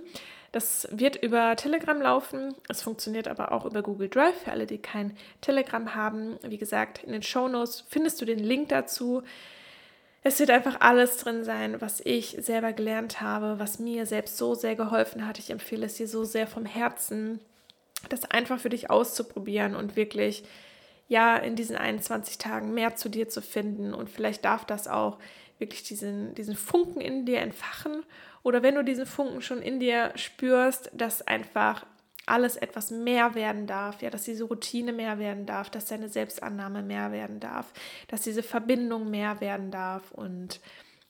Das 0.51 0.87
wird 0.91 1.15
über 1.15 1.55
Telegram 1.55 2.01
laufen. 2.01 2.53
Es 2.67 2.81
funktioniert 2.81 3.27
aber 3.27 3.53
auch 3.53 3.65
über 3.65 3.81
Google 3.81 4.09
Drive 4.09 4.35
für 4.43 4.51
alle, 4.51 4.65
die 4.65 4.79
kein 4.79 5.15
Telegram 5.39 5.95
haben. 5.95 6.37
Wie 6.43 6.57
gesagt, 6.57 7.03
in 7.03 7.13
den 7.13 7.23
Show 7.23 7.47
Notes 7.47 7.85
findest 7.87 8.19
du 8.19 8.25
den 8.25 8.39
Link 8.39 8.69
dazu. 8.69 9.23
Es 10.23 10.39
wird 10.39 10.51
einfach 10.51 10.81
alles 10.81 11.17
drin 11.17 11.43
sein, 11.43 11.79
was 11.79 12.01
ich 12.01 12.37
selber 12.39 12.73
gelernt 12.73 13.21
habe, 13.21 13.59
was 13.59 13.79
mir 13.79 14.05
selbst 14.05 14.37
so 14.37 14.53
sehr 14.53 14.75
geholfen 14.75 15.25
hat. 15.25 15.39
Ich 15.39 15.49
empfehle 15.49 15.85
es 15.85 15.95
dir 15.95 16.07
so 16.07 16.25
sehr 16.25 16.47
vom 16.47 16.65
Herzen, 16.65 17.39
das 18.09 18.25
einfach 18.25 18.59
für 18.59 18.69
dich 18.69 18.89
auszuprobieren 18.89 19.75
und 19.75 19.95
wirklich 19.95 20.43
ja 21.07 21.37
in 21.37 21.55
diesen 21.55 21.75
21 21.75 22.37
Tagen 22.37 22.73
mehr 22.73 22.95
zu 22.95 23.09
dir 23.09 23.29
zu 23.29 23.41
finden. 23.41 23.93
Und 23.93 24.09
vielleicht 24.09 24.45
darf 24.45 24.65
das 24.65 24.87
auch 24.87 25.17
wirklich 25.57 25.83
diesen, 25.83 26.35
diesen 26.35 26.55
Funken 26.55 27.01
in 27.01 27.25
dir 27.25 27.39
entfachen. 27.39 28.03
Oder 28.43 28.63
wenn 28.63 28.75
du 28.75 28.83
diesen 28.83 29.05
Funken 29.05 29.41
schon 29.41 29.61
in 29.61 29.79
dir 29.79 30.11
spürst, 30.15 30.89
dass 30.93 31.21
einfach 31.21 31.85
alles 32.25 32.55
etwas 32.55 32.91
mehr 32.91 33.35
werden 33.35 33.67
darf, 33.67 34.01
ja, 34.01 34.09
dass 34.09 34.23
diese 34.23 34.45
Routine 34.45 34.93
mehr 34.93 35.19
werden 35.19 35.45
darf, 35.45 35.69
dass 35.69 35.85
deine 35.85 36.09
Selbstannahme 36.09 36.81
mehr 36.83 37.11
werden 37.11 37.39
darf, 37.39 37.73
dass 38.07 38.21
diese 38.21 38.43
Verbindung 38.43 39.09
mehr 39.09 39.41
werden 39.41 39.71
darf. 39.71 40.11
Und 40.11 40.59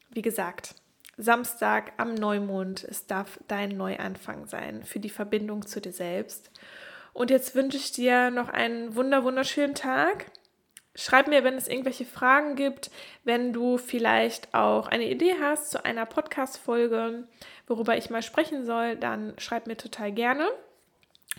wie 0.09 0.21
gesagt, 0.21 0.75
Samstag 1.17 1.93
am 1.97 2.15
Neumond, 2.15 2.83
es 2.83 3.05
darf 3.05 3.39
dein 3.47 3.69
Neuanfang 3.77 4.47
sein 4.47 4.83
für 4.83 4.99
die 4.99 5.09
Verbindung 5.09 5.65
zu 5.67 5.81
dir 5.81 5.91
selbst. 5.91 6.49
Und 7.13 7.29
jetzt 7.29 7.55
wünsche 7.55 7.77
ich 7.77 7.91
dir 7.91 8.31
noch 8.31 8.49
einen 8.49 8.95
wunder 8.95 9.23
wunderschönen 9.23 9.75
Tag. 9.75 10.31
Schreib 10.93 11.27
mir, 11.27 11.43
wenn 11.43 11.55
es 11.55 11.69
irgendwelche 11.69 12.05
Fragen 12.05 12.55
gibt, 12.55 12.91
wenn 13.23 13.53
du 13.53 13.77
vielleicht 13.77 14.53
auch 14.53 14.87
eine 14.87 15.09
Idee 15.09 15.35
hast 15.39 15.71
zu 15.71 15.85
einer 15.85 16.05
Podcast-Folge, 16.05 17.27
worüber 17.67 17.97
ich 17.97 18.09
mal 18.09 18.21
sprechen 18.21 18.65
soll, 18.65 18.97
dann 18.97 19.33
schreib 19.37 19.67
mir 19.67 19.77
total 19.77 20.11
gerne. 20.11 20.49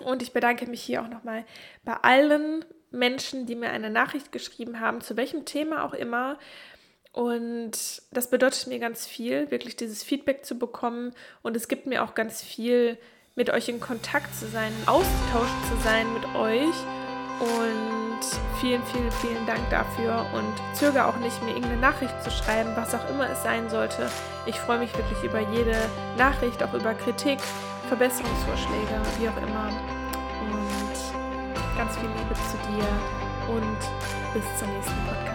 Und 0.00 0.22
ich 0.22 0.32
bedanke 0.32 0.66
mich 0.66 0.82
hier 0.82 1.02
auch 1.02 1.08
nochmal 1.08 1.44
bei 1.84 1.94
allen 1.94 2.64
Menschen, 2.90 3.44
die 3.44 3.54
mir 3.54 3.70
eine 3.70 3.90
Nachricht 3.90 4.32
geschrieben 4.32 4.80
haben, 4.80 5.02
zu 5.02 5.16
welchem 5.16 5.44
Thema 5.44 5.84
auch 5.84 5.92
immer. 5.92 6.38
Und 7.12 8.02
das 8.10 8.30
bedeutet 8.30 8.66
mir 8.68 8.78
ganz 8.78 9.06
viel, 9.06 9.50
wirklich 9.50 9.76
dieses 9.76 10.02
Feedback 10.02 10.46
zu 10.46 10.58
bekommen. 10.58 11.14
Und 11.42 11.56
es 11.56 11.68
gibt 11.68 11.86
mir 11.86 12.04
auch 12.04 12.14
ganz 12.14 12.42
viel, 12.42 12.98
mit 13.34 13.50
euch 13.50 13.68
in 13.68 13.80
Kontakt 13.80 14.34
zu 14.34 14.46
sein, 14.46 14.72
im 14.82 14.88
Austausch 14.88 15.50
zu 15.68 15.76
sein 15.82 16.12
mit 16.14 16.24
euch. 16.34 16.74
Und 17.40 18.01
vielen, 18.60 18.82
vielen, 18.84 19.10
vielen 19.10 19.46
Dank 19.46 19.60
dafür 19.70 20.26
und 20.32 20.76
zögere 20.76 21.06
auch 21.06 21.16
nicht, 21.16 21.42
mir 21.42 21.50
irgendeine 21.50 21.80
Nachricht 21.80 22.22
zu 22.22 22.30
schreiben, 22.30 22.70
was 22.76 22.94
auch 22.94 23.08
immer 23.10 23.28
es 23.30 23.42
sein 23.42 23.68
sollte. 23.68 24.08
Ich 24.46 24.58
freue 24.58 24.78
mich 24.78 24.96
wirklich 24.96 25.22
über 25.22 25.40
jede 25.40 25.76
Nachricht, 26.16 26.62
auch 26.62 26.74
über 26.74 26.94
Kritik, 26.94 27.38
Verbesserungsvorschläge, 27.88 29.00
wie 29.18 29.28
auch 29.28 29.36
immer. 29.36 29.68
Und 30.42 31.76
ganz 31.76 31.96
viel 31.96 32.08
Liebe 32.08 32.34
zu 32.34 32.56
dir 32.70 33.54
und 33.54 33.78
bis 34.34 34.58
zur 34.58 34.68
nächsten 34.68 34.94
Podcast. 35.06 35.31